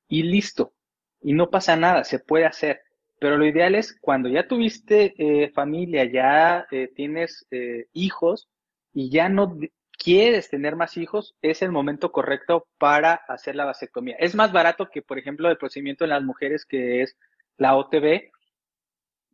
y 0.09 0.24
listo. 0.24 0.74
Y 1.22 1.32
no 1.32 1.49
pasa 1.49 1.78
nada, 1.78 2.03
se 2.03 2.20
puede 2.20 2.45
hacer. 2.45 2.82
Pero 3.20 3.38
lo 3.38 3.45
ideal 3.45 3.76
es 3.76 3.97
cuando 3.99 4.30
ya 4.30 4.47
tuviste 4.47 5.14
eh, 5.18 5.51
familia, 5.51 6.03
ya 6.05 6.66
eh, 6.72 6.89
tienes 6.93 7.45
eh, 7.51 7.88
hijos 7.93 8.49
y 8.93 9.09
ya 9.09 9.30
no 9.30 9.57
quieres 9.97 10.49
tener 10.49 10.76
más 10.76 10.97
hijos, 10.97 11.36
es 11.41 11.61
el 11.61 11.72
momento 11.72 12.11
correcto 12.11 12.68
para 12.78 13.14
hacer 13.14 13.55
la 13.55 13.66
vasectomía. 13.66 14.16
Es 14.20 14.36
más 14.36 14.51
barato 14.51 14.89
que, 14.89 15.01
por 15.01 15.18
ejemplo, 15.18 15.49
el 15.49 15.57
procedimiento 15.57 16.03
en 16.03 16.09
las 16.09 16.24
mujeres 16.24 16.66
que 16.66 17.01
es 17.01 17.18
la 17.57 17.76
OTB. 17.76 18.32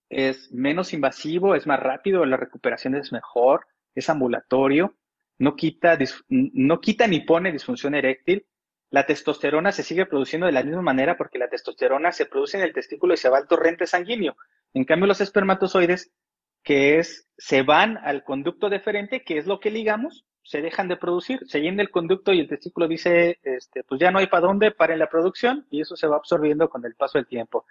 Es 0.10 0.52
menos 0.52 0.94
invasivo, 0.94 1.56
es 1.56 1.68
más 1.68 1.80
rápido, 1.80 2.26
la 2.26 2.38
recuperación 2.38 2.96
es 2.96 3.12
mejor, 3.12 3.66
es 3.96 4.10
ambulatorio, 4.10 4.96
no 5.38 5.56
quita, 5.56 5.98
no 6.30 6.82
quita 6.82 7.08
ni 7.08 7.22
pone 7.22 7.52
disfunción 7.52 7.96
eréctil 7.96 8.46
la 8.92 9.06
testosterona 9.06 9.72
se 9.72 9.84
sigue 9.84 10.06
produciendo 10.06 10.48
de 10.48 10.54
la 10.54 10.64
misma 10.64 10.82
manera 10.82 11.18
porque 11.18 11.38
la 11.38 11.50
testosterona 11.50 12.12
se 12.12 12.26
produce 12.26 12.58
en 12.58 12.64
el 12.64 12.74
testículo 12.74 13.14
y 13.14 13.18
se 13.18 13.30
va 13.30 13.38
al 13.38 13.48
torrente 13.48 13.86
sanguíneo. 13.86 14.36
En 14.74 14.84
cambio, 14.84 15.08
los 15.08 15.22
espermatozoides, 15.22 16.12
que 16.64 16.98
es, 16.98 17.28
se 17.38 17.62
van 17.62 17.98
al 17.98 18.24
conducto 18.24 18.70
deferente, 18.70 19.24
que 19.24 19.38
es 19.38 19.46
lo 19.46 19.60
que 19.60 19.72
ligamos, 19.72 20.26
se 20.44 20.62
dejan 20.62 20.88
de 20.88 20.98
producir, 20.98 21.42
se 21.46 21.60
llena 21.60 21.84
el 21.84 21.92
conducto 21.92 22.34
y 22.34 22.40
el 22.40 22.48
testículo 22.48 22.88
dice, 22.88 23.38
este, 23.44 23.84
pues 23.84 24.02
ya 24.02 24.10
no 24.10 24.20
hay 24.20 24.28
para 24.28 24.48
dónde, 24.48 24.72
para 24.72 24.98
la 24.98 25.08
producción, 25.08 25.68
y 25.70 25.82
eso 25.82 25.96
se 25.96 26.08
va 26.08 26.16
absorbiendo 26.16 26.70
con 26.70 26.84
el 26.86 26.96
paso 26.96 27.20
del 27.20 27.28
tiempo. 27.28 27.66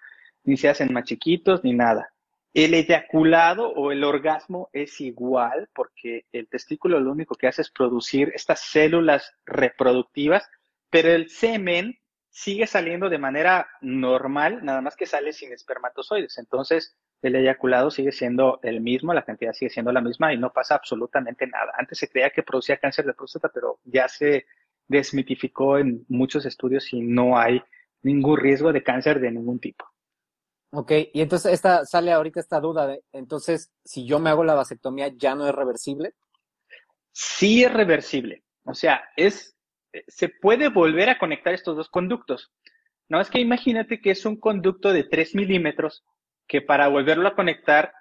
Ni 0.44 0.56
se 0.56 0.68
hacen 0.68 0.92
más 0.92 1.04
chiquitos, 1.04 1.64
ni 1.64 1.74
nada. 1.74 2.12
El 2.54 2.74
eyaculado 2.74 3.68
o 3.68 3.92
el 3.92 4.04
orgasmo 4.04 4.70
es 4.72 5.00
igual 5.00 5.68
porque 5.74 6.24
el 6.32 6.48
testículo 6.48 6.98
lo 6.98 7.12
único 7.12 7.34
que 7.34 7.46
hace 7.46 7.62
es 7.62 7.70
producir 7.70 8.32
estas 8.34 8.60
células 8.60 9.34
reproductivas 9.44 10.48
pero 10.90 11.10
el 11.10 11.28
semen 11.30 11.98
sigue 12.30 12.66
saliendo 12.66 13.08
de 13.08 13.18
manera 13.18 13.68
normal, 13.80 14.64
nada 14.64 14.80
más 14.80 14.96
que 14.96 15.06
sale 15.06 15.32
sin 15.32 15.52
espermatozoides. 15.52 16.38
Entonces, 16.38 16.96
el 17.22 17.34
eyaculado 17.34 17.90
sigue 17.90 18.12
siendo 18.12 18.60
el 18.62 18.80
mismo, 18.80 19.12
la 19.12 19.24
cantidad 19.24 19.52
sigue 19.52 19.70
siendo 19.70 19.92
la 19.92 20.00
misma 20.00 20.32
y 20.32 20.38
no 20.38 20.52
pasa 20.52 20.76
absolutamente 20.76 21.46
nada. 21.46 21.72
Antes 21.76 21.98
se 21.98 22.08
creía 22.08 22.30
que 22.30 22.42
producía 22.42 22.78
cáncer 22.78 23.06
de 23.06 23.14
próstata, 23.14 23.50
pero 23.52 23.80
ya 23.84 24.08
se 24.08 24.46
desmitificó 24.86 25.78
en 25.78 26.04
muchos 26.08 26.46
estudios 26.46 26.92
y 26.92 27.00
no 27.00 27.38
hay 27.38 27.62
ningún 28.02 28.38
riesgo 28.38 28.72
de 28.72 28.82
cáncer 28.82 29.20
de 29.20 29.32
ningún 29.32 29.58
tipo. 29.58 29.84
Ok, 30.70 30.92
y 31.12 31.22
entonces 31.22 31.52
esta, 31.52 31.84
sale 31.86 32.12
ahorita 32.12 32.40
esta 32.40 32.60
duda 32.60 32.86
de, 32.86 33.02
entonces, 33.12 33.72
si 33.84 34.06
yo 34.06 34.18
me 34.18 34.30
hago 34.30 34.44
la 34.44 34.54
vasectomía, 34.54 35.08
¿ya 35.16 35.34
no 35.34 35.48
es 35.48 35.54
reversible? 35.54 36.14
Sí 37.12 37.64
es 37.64 37.72
reversible. 37.72 38.44
O 38.64 38.74
sea, 38.74 39.02
es, 39.16 39.56
se 40.06 40.28
puede 40.28 40.68
volver 40.68 41.10
a 41.10 41.18
conectar 41.18 41.54
estos 41.54 41.76
dos 41.76 41.88
conductos. 41.88 42.52
No 43.08 43.20
es 43.20 43.30
que 43.30 43.40
imagínate 43.40 44.00
que 44.00 44.10
es 44.10 44.24
un 44.26 44.38
conducto 44.38 44.92
de 44.92 45.04
3 45.04 45.34
milímetros 45.34 46.04
que 46.46 46.60
para 46.62 46.88
volverlo 46.88 47.28
a 47.28 47.34
conectar, 47.34 47.92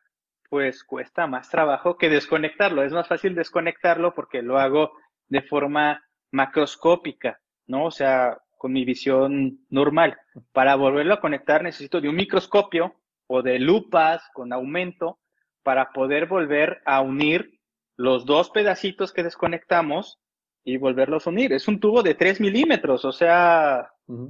pues 0.49 0.83
cuesta 0.83 1.27
más 1.27 1.49
trabajo 1.49 1.97
que 1.97 2.09
desconectarlo. 2.09 2.83
Es 2.83 2.93
más 2.93 3.07
fácil 3.07 3.35
desconectarlo 3.35 4.13
porque 4.13 4.41
lo 4.41 4.57
hago 4.57 4.91
de 5.27 5.41
forma 5.41 6.03
macroscópica, 6.31 7.39
¿no? 7.67 7.85
O 7.85 7.91
sea, 7.91 8.37
con 8.57 8.73
mi 8.73 8.85
visión 8.85 9.59
normal. 9.69 10.17
Para 10.51 10.75
volverlo 10.75 11.13
a 11.13 11.21
conectar 11.21 11.63
necesito 11.63 12.01
de 12.01 12.09
un 12.09 12.15
microscopio 12.15 12.95
o 13.27 13.41
de 13.41 13.59
lupas 13.59 14.23
con 14.33 14.53
aumento 14.53 15.19
para 15.63 15.91
poder 15.91 16.27
volver 16.27 16.81
a 16.85 17.01
unir 17.01 17.59
los 17.97 18.25
dos 18.25 18.49
pedacitos 18.51 19.11
que 19.11 19.23
desconectamos 19.23 20.19
y 20.67 20.75
volverlos 20.75 21.25
a 21.25 21.29
unir. 21.29 21.53
Es 21.53 21.69
un 21.69 21.79
tubo 21.79 22.03
de 22.03 22.13
3 22.13 22.41
milímetros, 22.41 23.05
o 23.05 23.13
sea, 23.13 23.89
eh, 24.09 24.25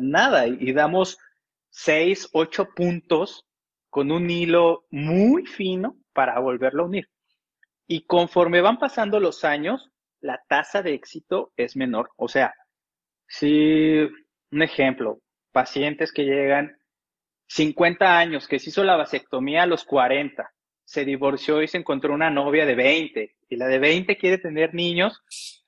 nada, 0.00 0.48
y 0.48 0.72
damos 0.72 1.18
6, 1.70 2.30
8 2.32 2.70
puntos 2.74 3.46
con 3.90 4.10
un 4.10 4.28
hilo 4.28 4.86
muy 4.90 5.46
fino 5.46 5.98
para 6.12 6.40
volverlo 6.40 6.82
a 6.82 6.86
unir. 6.86 7.08
Y 7.86 8.06
conforme 8.06 8.60
van 8.60 8.80
pasando 8.80 9.20
los 9.20 9.44
años, 9.44 9.92
la 10.20 10.42
tasa 10.48 10.82
de 10.82 10.94
éxito 10.94 11.52
es 11.56 11.76
menor. 11.76 12.10
O 12.16 12.26
sea, 12.26 12.52
si, 13.28 14.00
un 14.50 14.62
ejemplo, 14.62 15.20
pacientes 15.52 16.12
que 16.12 16.24
llegan 16.24 16.76
50 17.46 18.18
años, 18.18 18.48
que 18.48 18.58
se 18.58 18.70
hizo 18.70 18.82
la 18.82 18.96
vasectomía 18.96 19.62
a 19.62 19.66
los 19.66 19.84
40, 19.84 20.52
se 20.90 21.04
divorció 21.04 21.62
y 21.62 21.68
se 21.68 21.78
encontró 21.78 22.12
una 22.12 22.30
novia 22.30 22.66
de 22.66 22.74
20, 22.74 23.36
y 23.48 23.56
la 23.56 23.68
de 23.68 23.78
20 23.78 24.16
quiere 24.16 24.38
tener 24.38 24.74
niños, 24.74 25.22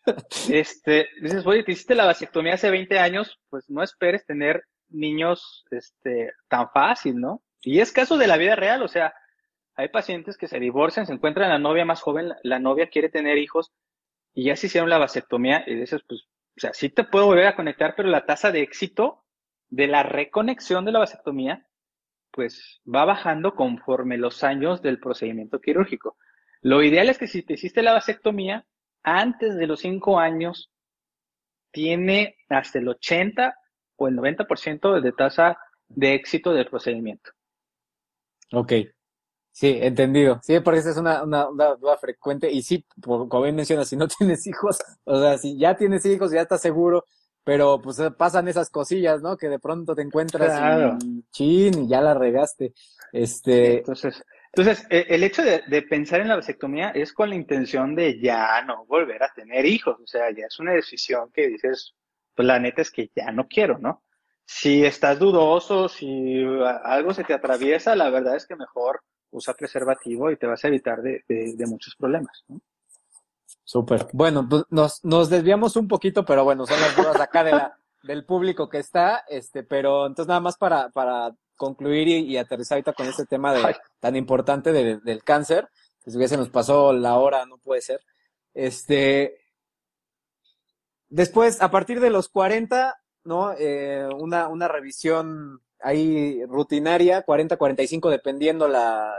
este, 0.50 1.10
dices, 1.20 1.46
oye, 1.46 1.62
te 1.62 1.70
hiciste 1.70 1.94
la 1.94 2.06
vasectomía 2.06 2.54
hace 2.54 2.72
20 2.72 2.98
años, 2.98 3.38
pues 3.48 3.70
no 3.70 3.84
esperes 3.84 4.26
tener 4.26 4.64
niños, 4.88 5.64
este, 5.70 6.32
tan 6.48 6.68
fácil, 6.70 7.20
¿no? 7.20 7.40
Y 7.60 7.78
es 7.78 7.92
caso 7.92 8.18
de 8.18 8.26
la 8.26 8.36
vida 8.36 8.56
real, 8.56 8.82
o 8.82 8.88
sea, 8.88 9.14
hay 9.76 9.90
pacientes 9.90 10.36
que 10.36 10.48
se 10.48 10.58
divorcian, 10.58 11.06
se 11.06 11.12
encuentran 11.12 11.50
la 11.50 11.60
novia 11.60 11.84
más 11.84 12.00
joven, 12.00 12.32
la 12.42 12.58
novia 12.58 12.88
quiere 12.88 13.08
tener 13.08 13.38
hijos, 13.38 13.70
y 14.34 14.46
ya 14.46 14.56
se 14.56 14.66
hicieron 14.66 14.90
la 14.90 14.98
vasectomía 14.98 15.62
y 15.68 15.76
dices, 15.76 16.02
pues, 16.08 16.22
o 16.56 16.60
sea, 16.60 16.74
sí 16.74 16.88
te 16.88 17.04
puedo 17.04 17.26
volver 17.26 17.46
a 17.46 17.54
conectar, 17.54 17.94
pero 17.96 18.08
la 18.08 18.26
tasa 18.26 18.50
de 18.50 18.62
éxito 18.62 19.22
de 19.70 19.86
la 19.86 20.02
reconexión 20.02 20.84
de 20.84 20.90
la 20.90 20.98
vasectomía, 20.98 21.64
pues 22.32 22.80
va 22.92 23.04
bajando 23.04 23.54
conforme 23.54 24.16
los 24.16 24.42
años 24.42 24.82
del 24.82 24.98
procedimiento 24.98 25.60
quirúrgico. 25.60 26.16
Lo 26.62 26.82
ideal 26.82 27.08
es 27.08 27.18
que 27.18 27.26
si 27.26 27.42
te 27.42 27.54
hiciste 27.54 27.82
la 27.82 27.92
vasectomía, 27.92 28.66
antes 29.02 29.56
de 29.56 29.66
los 29.66 29.80
cinco 29.80 30.18
años, 30.18 30.70
tiene 31.72 32.36
hasta 32.48 32.78
el 32.78 32.88
80 32.88 33.56
o 33.96 34.08
el 34.08 34.16
90% 34.16 35.00
de 35.00 35.12
tasa 35.12 35.58
de 35.88 36.14
éxito 36.14 36.52
del 36.52 36.68
procedimiento. 36.68 37.30
Ok, 38.52 38.72
Sí, 39.52 39.78
entendido. 39.82 40.40
Sí, 40.42 40.58
porque 40.60 40.80
esa 40.80 40.90
es 40.90 40.96
una, 40.96 41.22
una, 41.22 41.44
duda 41.76 41.98
frecuente. 41.98 42.50
Y 42.50 42.62
sí, 42.62 42.86
como 43.02 43.42
bien 43.42 43.54
mencionas, 43.54 43.88
si 43.88 43.96
no 43.96 44.08
tienes 44.18 44.46
hijos, 44.46 44.78
o 45.04 45.20
sea, 45.20 45.38
si 45.38 45.58
ya 45.58 45.76
tienes 45.76 46.04
hijos, 46.06 46.32
ya 46.32 46.40
estás 46.40 46.62
seguro, 46.62 47.04
pero 47.44 47.80
pues 47.80 47.98
eh, 47.98 48.10
pasan 48.10 48.48
esas 48.48 48.70
cosillas, 48.70 49.22
¿no? 49.22 49.36
Que 49.36 49.48
de 49.48 49.58
pronto 49.58 49.94
te 49.94 50.02
encuentras 50.02 50.98
y 51.02 51.24
chin 51.30 51.84
y 51.84 51.88
ya 51.88 52.00
la 52.00 52.14
regaste. 52.14 52.72
Este. 53.12 53.78
entonces, 53.78 54.24
entonces, 54.52 54.86
e, 54.88 55.06
el 55.08 55.22
hecho 55.22 55.42
de, 55.42 55.62
de, 55.66 55.82
pensar 55.82 56.20
en 56.20 56.28
la 56.28 56.36
vasectomía 56.36 56.90
es 56.90 57.12
con 57.12 57.28
la 57.28 57.34
intención 57.34 57.94
de 57.94 58.20
ya 58.20 58.62
no 58.62 58.86
volver 58.86 59.22
a 59.22 59.32
tener 59.34 59.66
hijos. 59.66 59.96
O 60.02 60.06
sea, 60.06 60.30
ya 60.30 60.46
es 60.46 60.58
una 60.58 60.72
decisión 60.72 61.30
que 61.32 61.48
dices, 61.48 61.94
pues 62.34 62.46
la 62.46 62.58
neta 62.58 62.82
es 62.82 62.90
que 62.90 63.10
ya 63.14 63.30
no 63.32 63.48
quiero, 63.48 63.78
¿no? 63.78 64.02
Si 64.44 64.84
estás 64.84 65.18
dudoso, 65.18 65.88
si 65.88 66.44
algo 66.84 67.14
se 67.14 67.24
te 67.24 67.34
atraviesa, 67.34 67.96
la 67.96 68.10
verdad 68.10 68.36
es 68.36 68.46
que 68.46 68.56
mejor 68.56 69.02
usa 69.30 69.54
preservativo 69.54 70.30
y 70.30 70.36
te 70.36 70.46
vas 70.46 70.64
a 70.64 70.68
evitar 70.68 71.00
de, 71.02 71.22
muchos 71.66 71.96
problemas. 71.96 72.44
¿no? 72.48 72.60
Súper. 73.72 74.06
Bueno, 74.12 74.46
pues 74.46 74.64
nos, 74.68 75.02
nos 75.02 75.30
desviamos 75.30 75.76
un 75.76 75.88
poquito, 75.88 76.26
pero 76.26 76.44
bueno, 76.44 76.66
son 76.66 76.78
las 76.78 76.94
dudas 76.94 77.18
acá 77.18 77.42
de 77.42 77.52
la, 77.52 77.78
del 78.02 78.26
público 78.26 78.68
que 78.68 78.76
está, 78.76 79.24
este, 79.30 79.62
pero 79.62 80.04
entonces 80.04 80.28
nada 80.28 80.40
más 80.40 80.58
para, 80.58 80.90
para 80.90 81.34
concluir 81.56 82.06
y, 82.06 82.36
aterrizar 82.36 82.76
ahorita 82.76 82.92
con 82.92 83.06
este 83.06 83.24
tema 83.24 83.54
de, 83.54 83.74
tan 83.98 84.14
importante 84.14 84.74
del 84.74 85.24
cáncer, 85.24 85.70
que 86.04 86.10
si 86.10 86.28
se 86.28 86.36
nos 86.36 86.50
pasó 86.50 86.92
la 86.92 87.16
hora, 87.16 87.46
no 87.46 87.56
puede 87.56 87.80
ser. 87.80 88.02
Este, 88.52 89.38
después, 91.08 91.62
a 91.62 91.70
partir 91.70 91.98
de 92.00 92.10
los 92.10 92.28
40, 92.28 92.94
¿no? 93.24 93.54
Eh, 93.58 94.06
una, 94.18 94.48
una 94.48 94.68
revisión 94.68 95.62
ahí 95.80 96.44
rutinaria, 96.44 97.22
40, 97.22 97.56
45, 97.56 98.10
dependiendo 98.10 98.68
la, 98.68 99.14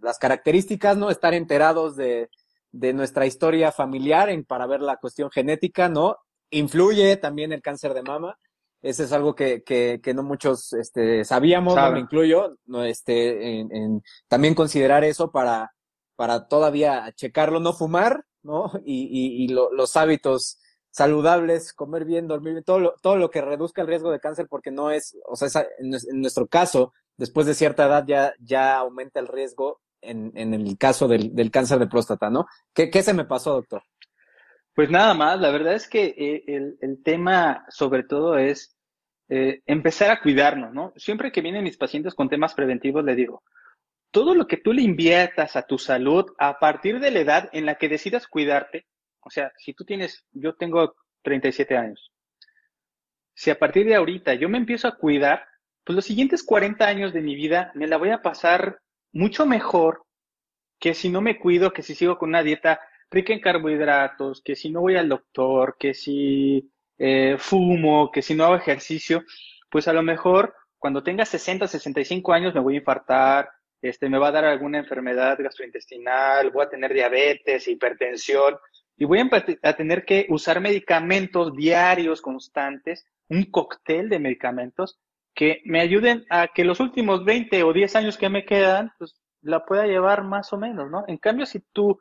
las 0.00 0.18
características, 0.18 0.96
¿no? 0.96 1.08
Estar 1.08 1.34
enterados 1.34 1.94
de, 1.94 2.30
de 2.78 2.92
nuestra 2.92 3.26
historia 3.26 3.72
familiar 3.72 4.28
en, 4.28 4.44
para 4.44 4.66
ver 4.66 4.80
la 4.80 4.96
cuestión 4.96 5.30
genética, 5.30 5.88
¿no? 5.88 6.18
Influye 6.50 7.16
también 7.16 7.52
el 7.52 7.62
cáncer 7.62 7.94
de 7.94 8.02
mama. 8.02 8.38
Ese 8.82 9.04
es 9.04 9.12
algo 9.12 9.34
que, 9.34 9.62
que, 9.62 10.00
que 10.02 10.14
no 10.14 10.22
muchos 10.22 10.72
este, 10.74 11.24
sabíamos, 11.24 11.74
no 11.74 11.92
me 11.92 12.00
incluyo, 12.00 12.56
no, 12.66 12.84
este, 12.84 13.58
en, 13.58 13.74
en, 13.74 14.02
también 14.28 14.54
considerar 14.54 15.02
eso 15.02 15.30
para, 15.30 15.72
para 16.14 16.46
todavía 16.46 17.10
checarlo, 17.16 17.58
no 17.58 17.72
fumar, 17.72 18.24
¿no? 18.42 18.70
Y, 18.84 19.08
y, 19.10 19.44
y 19.44 19.48
lo, 19.48 19.72
los 19.72 19.96
hábitos 19.96 20.58
saludables, 20.90 21.72
comer 21.72 22.04
bien, 22.04 22.28
dormir 22.28 22.52
bien, 22.54 22.64
todo 22.64 22.78
lo, 22.78 22.94
todo 23.02 23.16
lo 23.16 23.30
que 23.30 23.42
reduzca 23.42 23.82
el 23.82 23.88
riesgo 23.88 24.10
de 24.10 24.20
cáncer, 24.20 24.46
porque 24.48 24.70
no 24.70 24.90
es, 24.90 25.16
o 25.26 25.36
sea, 25.36 25.66
en, 25.78 25.90
nuestro 26.20 26.46
caso, 26.46 26.92
después 27.16 27.46
de 27.46 27.54
cierta 27.54 27.86
edad 27.86 28.04
ya, 28.06 28.34
ya 28.40 28.76
aumenta 28.78 29.20
el 29.20 29.28
riesgo 29.28 29.80
en, 30.06 30.54
el 30.54 30.78
caso 30.78 31.08
del, 31.08 31.50
cáncer 31.50 31.78
de 31.78 31.86
próstata, 31.86 32.30
¿no? 32.30 32.46
¿Qué, 32.74 32.90
¿Qué, 32.90 33.02
se 33.02 33.14
me 33.14 33.24
pasó, 33.24 33.54
doctor? 33.54 33.82
Pues 34.74 34.90
nada 34.90 35.14
más, 35.14 35.40
la 35.40 35.50
verdad 35.50 35.74
es 35.74 35.88
que 35.88 36.14
eh, 36.16 36.44
el, 36.46 36.78
el 36.80 37.02
tema 37.02 37.64
sobre 37.68 38.02
todo 38.02 38.36
es 38.36 38.76
eh, 39.28 39.62
empezar 39.66 40.10
a 40.10 40.20
cuidarnos, 40.20 40.72
¿no? 40.72 40.92
Siempre 40.96 41.32
que 41.32 41.40
vienen 41.40 41.64
mis 41.64 41.76
pacientes 41.76 42.14
con 42.14 42.28
temas 42.28 42.54
preventivos, 42.54 43.04
le 43.04 43.16
digo, 43.16 43.42
todo 44.12 44.34
lo 44.34 44.46
que 44.46 44.56
tú 44.56 44.72
le 44.72 44.82
inviertas 44.82 45.56
a 45.56 45.66
tu 45.66 45.78
salud 45.78 46.26
a 46.38 46.58
partir 46.58 47.00
de 47.00 47.10
la 47.10 47.20
edad 47.20 47.50
en 47.52 47.66
la 47.66 47.74
que 47.74 47.88
decidas 47.88 48.28
cuidarte, 48.28 48.86
o 49.20 49.30
sea, 49.30 49.52
si 49.58 49.74
tú 49.74 49.84
tienes, 49.84 50.24
yo 50.30 50.54
tengo 50.54 50.94
37 51.22 51.76
años. 51.76 52.12
Si 53.34 53.50
a 53.50 53.58
partir 53.58 53.86
de 53.86 53.96
ahorita 53.96 54.34
yo 54.34 54.48
me 54.48 54.58
empiezo 54.58 54.86
a 54.86 54.96
cuidar, 54.96 55.44
pues 55.82 55.96
los 55.96 56.04
siguientes 56.04 56.44
40 56.44 56.86
años 56.86 57.12
de 57.12 57.20
mi 57.20 57.34
vida 57.34 57.72
me 57.74 57.88
la 57.88 57.96
voy 57.96 58.10
a 58.10 58.22
pasar 58.22 58.78
mucho 59.16 59.46
mejor 59.46 60.04
que 60.78 60.94
si 60.94 61.08
no 61.08 61.20
me 61.20 61.38
cuido, 61.38 61.72
que 61.72 61.82
si 61.82 61.94
sigo 61.94 62.18
con 62.18 62.28
una 62.28 62.42
dieta 62.42 62.80
rica 63.10 63.32
en 63.32 63.40
carbohidratos, 63.40 64.42
que 64.42 64.56
si 64.56 64.70
no 64.70 64.82
voy 64.82 64.96
al 64.96 65.08
doctor, 65.08 65.76
que 65.78 65.94
si 65.94 66.70
eh, 66.98 67.36
fumo, 67.38 68.10
que 68.10 68.22
si 68.22 68.34
no 68.34 68.44
hago 68.44 68.56
ejercicio, 68.56 69.24
pues 69.70 69.88
a 69.88 69.92
lo 69.92 70.02
mejor 70.02 70.54
cuando 70.78 71.02
tenga 71.02 71.24
60, 71.24 71.66
65 71.66 72.32
años 72.32 72.54
me 72.54 72.60
voy 72.60 72.74
a 72.74 72.78
infartar, 72.78 73.48
este, 73.80 74.08
me 74.08 74.18
va 74.18 74.28
a 74.28 74.32
dar 74.32 74.44
alguna 74.44 74.78
enfermedad 74.78 75.38
gastrointestinal, 75.38 76.50
voy 76.50 76.64
a 76.64 76.68
tener 76.68 76.92
diabetes, 76.92 77.68
hipertensión, 77.68 78.56
y 78.96 79.04
voy 79.04 79.20
a, 79.62 79.76
tener 79.76 80.04
que 80.04 80.26
usar 80.30 80.60
medicamentos 80.60 81.54
diarios 81.54 82.22
constantes, 82.22 83.04
un 83.28 83.50
cóctel 83.50 84.08
de 84.08 84.18
medicamentos 84.18 84.98
que 85.36 85.60
me 85.66 85.80
ayuden 85.80 86.24
a 86.30 86.48
que 86.48 86.64
los 86.64 86.80
últimos 86.80 87.24
20 87.24 87.62
o 87.62 87.72
10 87.74 87.94
años 87.94 88.16
que 88.16 88.30
me 88.30 88.46
quedan, 88.46 88.90
pues 88.98 89.20
la 89.42 89.64
pueda 89.66 89.86
llevar 89.86 90.24
más 90.24 90.52
o 90.54 90.58
menos, 90.58 90.90
¿no? 90.90 91.04
En 91.06 91.18
cambio, 91.18 91.44
si 91.44 91.60
tú 91.60 92.00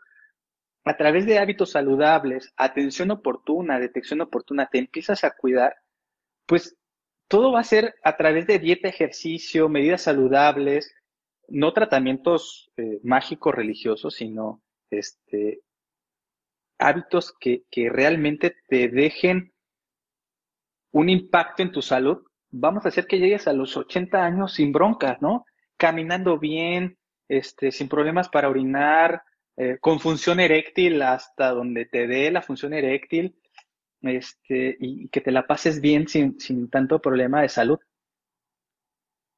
a 0.85 0.95
través 0.95 1.25
de 1.25 1.37
hábitos 1.37 1.71
saludables, 1.71 2.53
atención 2.55 3.11
oportuna, 3.11 3.77
detección 3.77 4.21
oportuna, 4.21 4.67
te 4.67 4.77
empiezas 4.77 5.23
a 5.25 5.31
cuidar, 5.31 5.75
pues 6.45 6.77
todo 7.27 7.51
va 7.51 7.59
a 7.59 7.65
ser 7.65 7.95
a 8.03 8.15
través 8.15 8.47
de 8.47 8.57
dieta, 8.57 8.87
ejercicio, 8.87 9.67
medidas 9.67 10.03
saludables, 10.03 10.95
no 11.49 11.73
tratamientos 11.73 12.71
eh, 12.77 12.99
mágicos 13.03 13.53
religiosos, 13.53 14.15
sino 14.15 14.63
este, 14.89 15.61
hábitos 16.79 17.35
que, 17.37 17.65
que 17.69 17.89
realmente 17.89 18.55
te 18.69 18.87
dejen 18.87 19.53
un 20.91 21.09
impacto 21.09 21.63
en 21.63 21.73
tu 21.73 21.81
salud, 21.81 22.23
vamos 22.57 22.85
a 22.85 22.89
hacer 22.89 23.05
que 23.05 23.19
llegues 23.19 23.47
a 23.47 23.53
los 23.53 23.75
80 23.75 24.23
años 24.23 24.53
sin 24.53 24.71
broncas, 24.71 25.21
¿no? 25.21 25.45
Caminando 25.77 26.39
bien, 26.39 26.97
este, 27.27 27.71
sin 27.71 27.89
problemas 27.89 28.29
para 28.29 28.49
orinar, 28.49 29.23
eh, 29.57 29.77
con 29.79 29.99
función 29.99 30.39
eréctil 30.39 31.01
hasta 31.01 31.51
donde 31.51 31.85
te 31.85 32.07
dé 32.07 32.31
la 32.31 32.41
función 32.41 32.73
eréctil, 32.73 33.35
este, 34.01 34.77
y, 34.79 35.09
que 35.09 35.21
te 35.21 35.31
la 35.31 35.47
pases 35.47 35.81
bien 35.81 36.07
sin, 36.07 36.39
sin 36.39 36.69
tanto 36.69 37.01
problema 37.01 37.41
de 37.41 37.49
salud. 37.49 37.79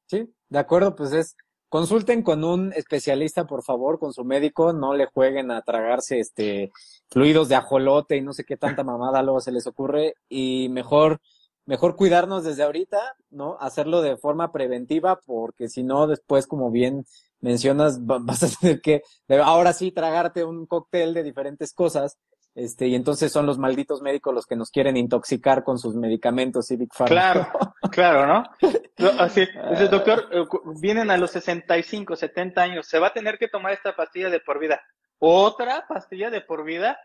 Sí, 0.06 0.32
de 0.48 0.58
acuerdo, 0.58 0.94
pues 0.94 1.12
es, 1.12 1.36
consulten 1.68 2.22
con 2.22 2.44
un 2.44 2.72
especialista, 2.72 3.46
por 3.46 3.64
favor, 3.64 3.98
con 3.98 4.12
su 4.12 4.24
médico, 4.24 4.72
no 4.72 4.94
le 4.94 5.06
jueguen 5.06 5.50
a 5.50 5.62
tragarse 5.62 6.20
este 6.20 6.70
fluidos 7.10 7.48
de 7.48 7.56
ajolote 7.56 8.16
y 8.16 8.20
no 8.20 8.32
sé 8.32 8.44
qué 8.44 8.56
tanta 8.56 8.84
mamada 8.84 9.22
luego 9.22 9.40
se 9.40 9.52
les 9.52 9.66
ocurre, 9.66 10.14
y 10.28 10.68
mejor, 10.70 11.20
mejor 11.68 11.96
cuidarnos 11.96 12.44
desde 12.44 12.62
ahorita, 12.62 12.98
¿no? 13.30 13.58
Hacerlo 13.60 14.00
de 14.00 14.16
forma 14.16 14.52
preventiva, 14.52 15.20
porque 15.26 15.68
si 15.68 15.82
no, 15.82 16.06
después, 16.06 16.46
como 16.46 16.70
bien 16.70 17.04
mencionas, 17.40 17.98
vas 18.06 18.42
a 18.42 18.48
tener 18.58 18.80
que 18.80 19.02
ahora 19.44 19.74
sí 19.74 19.92
tragarte 19.92 20.44
un 20.44 20.64
cóctel 20.64 21.12
de 21.12 21.22
diferentes 21.22 21.74
cosas 21.74 22.16
este, 22.54 22.88
y 22.88 22.94
entonces 22.94 23.30
son 23.30 23.44
los 23.44 23.58
malditos 23.58 24.00
médicos 24.00 24.34
los 24.34 24.46
que 24.46 24.56
nos 24.56 24.70
quieren 24.70 24.96
intoxicar 24.96 25.62
con 25.62 25.78
sus 25.78 25.94
medicamentos 25.94 26.66
Civic 26.66 26.92
Pharma. 26.92 27.06
Claro, 27.08 27.48
claro, 27.92 28.26
¿no? 28.98 29.08
Así, 29.18 29.46
dice, 29.70 29.88
doctor, 29.88 30.26
eh, 30.32 30.44
vienen 30.80 31.10
a 31.10 31.18
los 31.18 31.30
65, 31.32 32.16
70 32.16 32.62
años, 32.62 32.86
se 32.86 32.98
va 32.98 33.08
a 33.08 33.12
tener 33.12 33.38
que 33.38 33.48
tomar 33.48 33.74
esta 33.74 33.94
pastilla 33.94 34.30
de 34.30 34.40
por 34.40 34.58
vida. 34.58 34.80
¿Otra 35.18 35.84
pastilla 35.86 36.30
de 36.30 36.40
por 36.40 36.64
vida? 36.64 36.98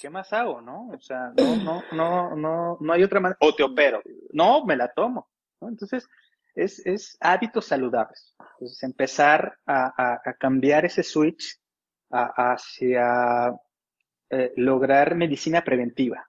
¿Qué 0.00 0.08
más 0.08 0.32
hago, 0.32 0.60
no? 0.60 0.88
O 0.88 1.00
sea, 1.00 1.32
no, 1.36 1.56
no, 1.56 1.82
no, 1.92 2.36
no, 2.36 2.78
no 2.80 2.92
hay 2.92 3.02
otra 3.02 3.20
manera. 3.20 3.36
O 3.40 3.54
te 3.54 3.62
opero. 3.62 4.00
No, 4.32 4.64
me 4.64 4.76
la 4.76 4.88
tomo. 4.92 5.28
Entonces, 5.60 6.08
es, 6.54 6.84
es 6.86 7.18
hábitos 7.20 7.66
saludables. 7.66 8.34
Entonces, 8.54 8.82
empezar 8.82 9.58
a, 9.66 9.92
a, 9.96 10.20
a 10.24 10.34
cambiar 10.34 10.86
ese 10.86 11.02
switch 11.02 11.60
hacia 12.10 13.52
eh, 14.30 14.52
lograr 14.56 15.14
medicina 15.14 15.62
preventiva. 15.62 16.28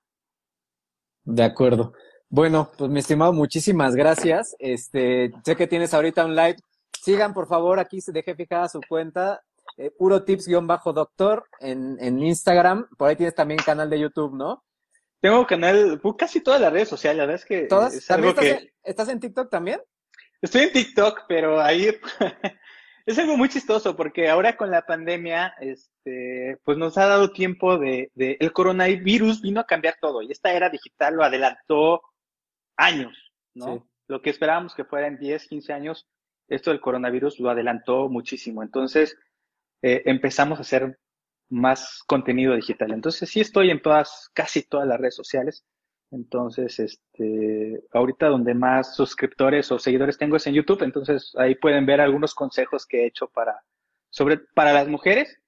De 1.23 1.43
acuerdo. 1.43 1.93
Bueno, 2.29 2.69
pues 2.77 2.89
mi 2.91 2.99
estimado, 2.99 3.33
muchísimas 3.33 3.95
gracias. 3.95 4.55
Este, 4.59 5.31
sé 5.43 5.55
que 5.55 5.67
tienes 5.67 5.93
ahorita 5.93 6.25
un 6.25 6.35
live. 6.35 6.57
Sigan, 6.91 7.33
por 7.33 7.47
favor, 7.47 7.79
aquí 7.79 7.99
se 7.99 8.11
deje 8.11 8.35
fijada 8.35 8.69
su 8.69 8.79
cuenta, 8.87 9.41
eh, 9.81 9.91
puro 9.91 10.23
tips-doctor 10.23 11.45
en, 11.59 11.97
en 11.99 12.19
Instagram. 12.19 12.87
Por 12.97 13.09
ahí 13.09 13.15
tienes 13.15 13.35
también 13.35 13.59
canal 13.65 13.89
de 13.89 13.99
YouTube, 13.99 14.35
¿no? 14.35 14.63
Tengo 15.21 15.45
canal, 15.45 15.99
pues, 16.01 16.15
casi 16.17 16.41
todas 16.41 16.61
las 16.61 16.71
redes 16.71 16.89
sociales, 16.89 17.17
la 17.17 17.25
verdad 17.25 17.41
es 17.41 17.45
que. 17.45 17.61
¿Todas? 17.67 17.93
estás 18.83 19.09
en 19.09 19.19
TikTok 19.19 19.49
también? 19.49 19.81
Estoy 20.41 20.63
en 20.63 20.71
TikTok, 20.71 21.21
pero 21.27 21.61
ahí 21.61 21.87
es 23.05 23.19
algo 23.19 23.37
muy 23.37 23.49
chistoso 23.49 23.95
porque 23.95 24.29
ahora 24.29 24.57
con 24.57 24.71
la 24.71 24.83
pandemia, 24.85 25.53
este, 25.59 26.57
pues 26.63 26.77
nos 26.77 26.97
ha 26.97 27.05
dado 27.05 27.31
tiempo 27.31 27.77
de, 27.77 28.11
de, 28.15 28.37
el 28.39 28.51
coronavirus 28.51 29.41
vino 29.41 29.59
a 29.59 29.67
cambiar 29.67 29.95
todo 30.01 30.21
y 30.23 30.31
esta 30.31 30.51
era 30.51 30.69
digital 30.69 31.15
lo 31.15 31.23
adelantó 31.23 32.01
años, 32.75 33.31
¿no? 33.53 33.87
Lo 34.07 34.21
que 34.21 34.31
esperábamos 34.31 34.73
que 34.73 34.83
fuera 34.83 35.07
en 35.07 35.17
10, 35.17 35.47
15 35.47 35.73
años, 35.73 36.07
esto 36.47 36.71
del 36.71 36.81
coronavirus 36.81 37.39
lo 37.39 37.49
adelantó 37.49 38.09
muchísimo. 38.09 38.63
Entonces, 38.63 39.15
eh, 39.81 40.03
empezamos 40.05 40.59
a 40.59 40.61
hacer 40.61 40.99
más 41.49 42.03
contenido 42.07 42.55
digital. 42.55 42.91
Entonces, 42.91 43.29
sí 43.29 43.41
estoy 43.41 43.69
en 43.69 43.81
todas, 43.81 44.29
casi 44.33 44.63
todas 44.63 44.87
las 44.87 44.99
redes 44.99 45.15
sociales. 45.15 45.65
Entonces, 46.11 46.79
este, 46.79 47.83
ahorita 47.93 48.27
donde 48.27 48.53
más 48.53 48.95
suscriptores 48.95 49.71
o 49.71 49.79
seguidores 49.79 50.17
tengo 50.17 50.35
es 50.35 50.47
en 50.47 50.53
YouTube, 50.53 50.83
entonces 50.83 51.33
ahí 51.37 51.55
pueden 51.55 51.85
ver 51.85 52.01
algunos 52.01 52.35
consejos 52.35 52.85
que 52.85 53.03
he 53.03 53.07
hecho 53.07 53.27
para, 53.27 53.61
sobre, 54.09 54.37
para 54.37 54.73
las 54.73 54.89
mujeres 54.89 55.39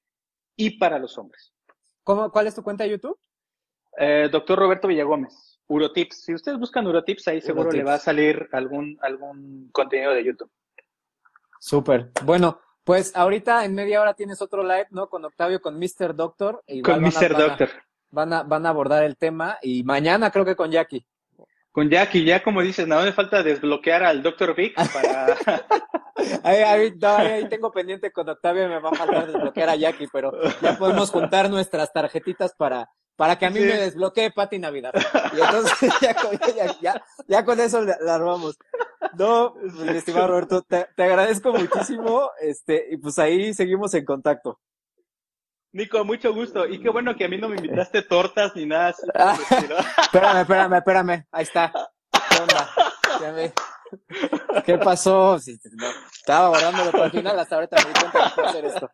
y 0.55 0.77
para 0.77 0.99
los 0.99 1.17
hombres. 1.17 1.53
¿Cómo, 2.03 2.31
¿Cuál 2.31 2.47
es 2.47 2.55
tu 2.55 2.63
cuenta 2.63 2.85
de 2.85 2.91
YouTube? 2.91 3.19
Eh, 3.97 4.29
doctor 4.31 4.57
Roberto 4.57 4.87
Villagómez, 4.87 5.59
Urotips. 5.67 6.23
Si 6.23 6.33
ustedes 6.33 6.57
buscan 6.57 6.87
Urotips, 6.87 7.27
ahí 7.27 7.41
seguro 7.41 7.71
le 7.71 7.83
va 7.83 7.95
a 7.95 7.99
salir 7.99 8.47
algún, 8.53 8.97
algún 9.01 9.69
contenido 9.71 10.13
de 10.13 10.23
YouTube. 10.23 10.51
Súper. 11.59 12.11
Bueno, 12.23 12.59
pues 12.83 13.15
ahorita 13.15 13.65
en 13.65 13.75
media 13.75 14.01
hora 14.01 14.13
tienes 14.13 14.41
otro 14.41 14.63
live, 14.63 14.87
¿no? 14.91 15.09
Con 15.09 15.23
Octavio, 15.25 15.61
con 15.61 15.79
Mr. 15.79 16.15
Doctor. 16.15 16.63
con 16.83 17.01
Mr. 17.01 17.37
Doctor 17.37 17.69
van 18.13 18.31
a, 18.31 18.43
van 18.43 18.65
a 18.65 18.69
abordar 18.69 19.03
el 19.03 19.17
tema 19.17 19.57
y 19.61 19.83
mañana 19.83 20.29
creo 20.31 20.45
que 20.45 20.55
con 20.55 20.71
Jackie. 20.71 21.05
Con 21.71 21.89
Jackie, 21.89 22.23
ya 22.23 22.43
como 22.43 22.61
dices, 22.61 22.87
nada 22.87 23.03
me 23.03 23.11
falta 23.11 23.41
desbloquear 23.41 24.03
al 24.03 24.21
Dr. 24.21 24.55
Vic 24.55 24.75
para... 24.75 25.25
ahí, 26.43 26.57
ahí, 26.57 26.93
ahí, 27.01 27.49
tengo 27.49 27.71
pendiente 27.71 28.11
con 28.11 28.29
Octavio, 28.29 28.69
me 28.69 28.79
va 28.79 28.91
a 28.91 28.93
faltar 28.93 29.25
desbloquear 29.25 29.69
a 29.69 29.75
Jackie, 29.75 30.07
pero 30.13 30.31
ya 30.61 30.77
podemos 30.77 31.09
juntar 31.09 31.49
nuestras 31.49 31.91
tarjetitas 31.91 32.53
para, 32.55 32.87
para 33.15 33.37
que 33.37 33.45
a 33.45 33.49
mí 33.49 33.59
me 33.59 33.77
desbloquee 33.77 34.31
Pati 34.31 34.59
Navidad. 34.59 34.93
Y 35.33 35.41
entonces 35.41 35.93
ya 36.01 36.15
con, 36.15 36.37
ya, 36.81 37.03
ya, 37.27 37.45
con 37.45 37.59
eso 37.59 37.81
la, 37.81 37.95
armamos. 38.13 38.57
No, 39.17 39.55
mi 39.55 39.97
estimado 39.97 40.27
Roberto, 40.27 40.61
te, 40.61 40.87
te 40.95 41.03
agradezco 41.03 41.53
muchísimo, 41.53 42.31
este, 42.41 42.87
y 42.91 42.97
pues 42.97 43.19
ahí 43.19 43.53
seguimos 43.53 43.93
en 43.93 44.05
contacto. 44.05 44.59
Nico, 45.73 46.05
mucho 46.05 46.33
gusto. 46.33 46.67
Y 46.67 46.79
qué 46.79 46.89
bueno 46.89 47.15
que 47.15 47.25
a 47.25 47.27
mí 47.27 47.37
no 47.39 47.49
me 47.49 47.55
invitaste 47.55 48.03
tortas 48.03 48.55
ni 48.55 48.65
nada 48.65 48.89
así. 48.89 49.01
espérame, 50.03 50.41
espérame, 50.41 50.73
espérame. 50.75 51.25
Ahí 51.31 51.43
está. 51.43 51.73
¿Qué 52.29 52.41
onda? 52.41 52.69
¿Qué 54.63 54.77
pasó? 54.77 55.35
estaba 55.35 56.49
guardándolo 56.49 56.91
para 56.91 57.05
el 57.05 57.11
final, 57.11 57.39
hasta 57.39 57.55
ahorita 57.55 57.77
me 57.77 57.85
di 57.85 57.99
cuenta 57.99 58.33
de 58.35 58.47
hacer 58.47 58.65
esto. 58.65 58.91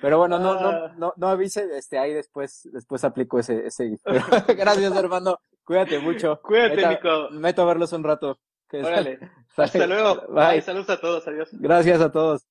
Pero 0.00 0.18
bueno, 0.18 0.38
no, 0.38 0.60
no, 0.60 0.68
ah. 0.68 0.94
no, 0.96 1.12
no 1.16 1.28
avise, 1.28 1.68
este, 1.76 1.98
ahí 1.98 2.12
después, 2.12 2.68
después 2.72 3.04
aplico 3.04 3.38
ese, 3.38 3.66
ese. 3.66 3.98
Gracias, 4.56 4.96
hermano. 4.96 5.40
Cuídate 5.64 5.98
mucho. 5.98 6.40
Cuídate, 6.42 6.86
Nico. 6.88 7.28
Meto 7.30 7.62
a 7.62 7.66
verlos 7.66 7.92
un 7.92 8.04
rato. 8.04 8.38
Órale. 8.72 9.18
Hasta 9.56 9.86
luego. 9.86 10.22
Bye. 10.28 10.62
Saludos 10.62 10.90
a 10.90 11.00
todos. 11.00 11.26
Adiós. 11.26 11.48
Gracias 11.52 12.00
a 12.00 12.10
todos. 12.10 12.46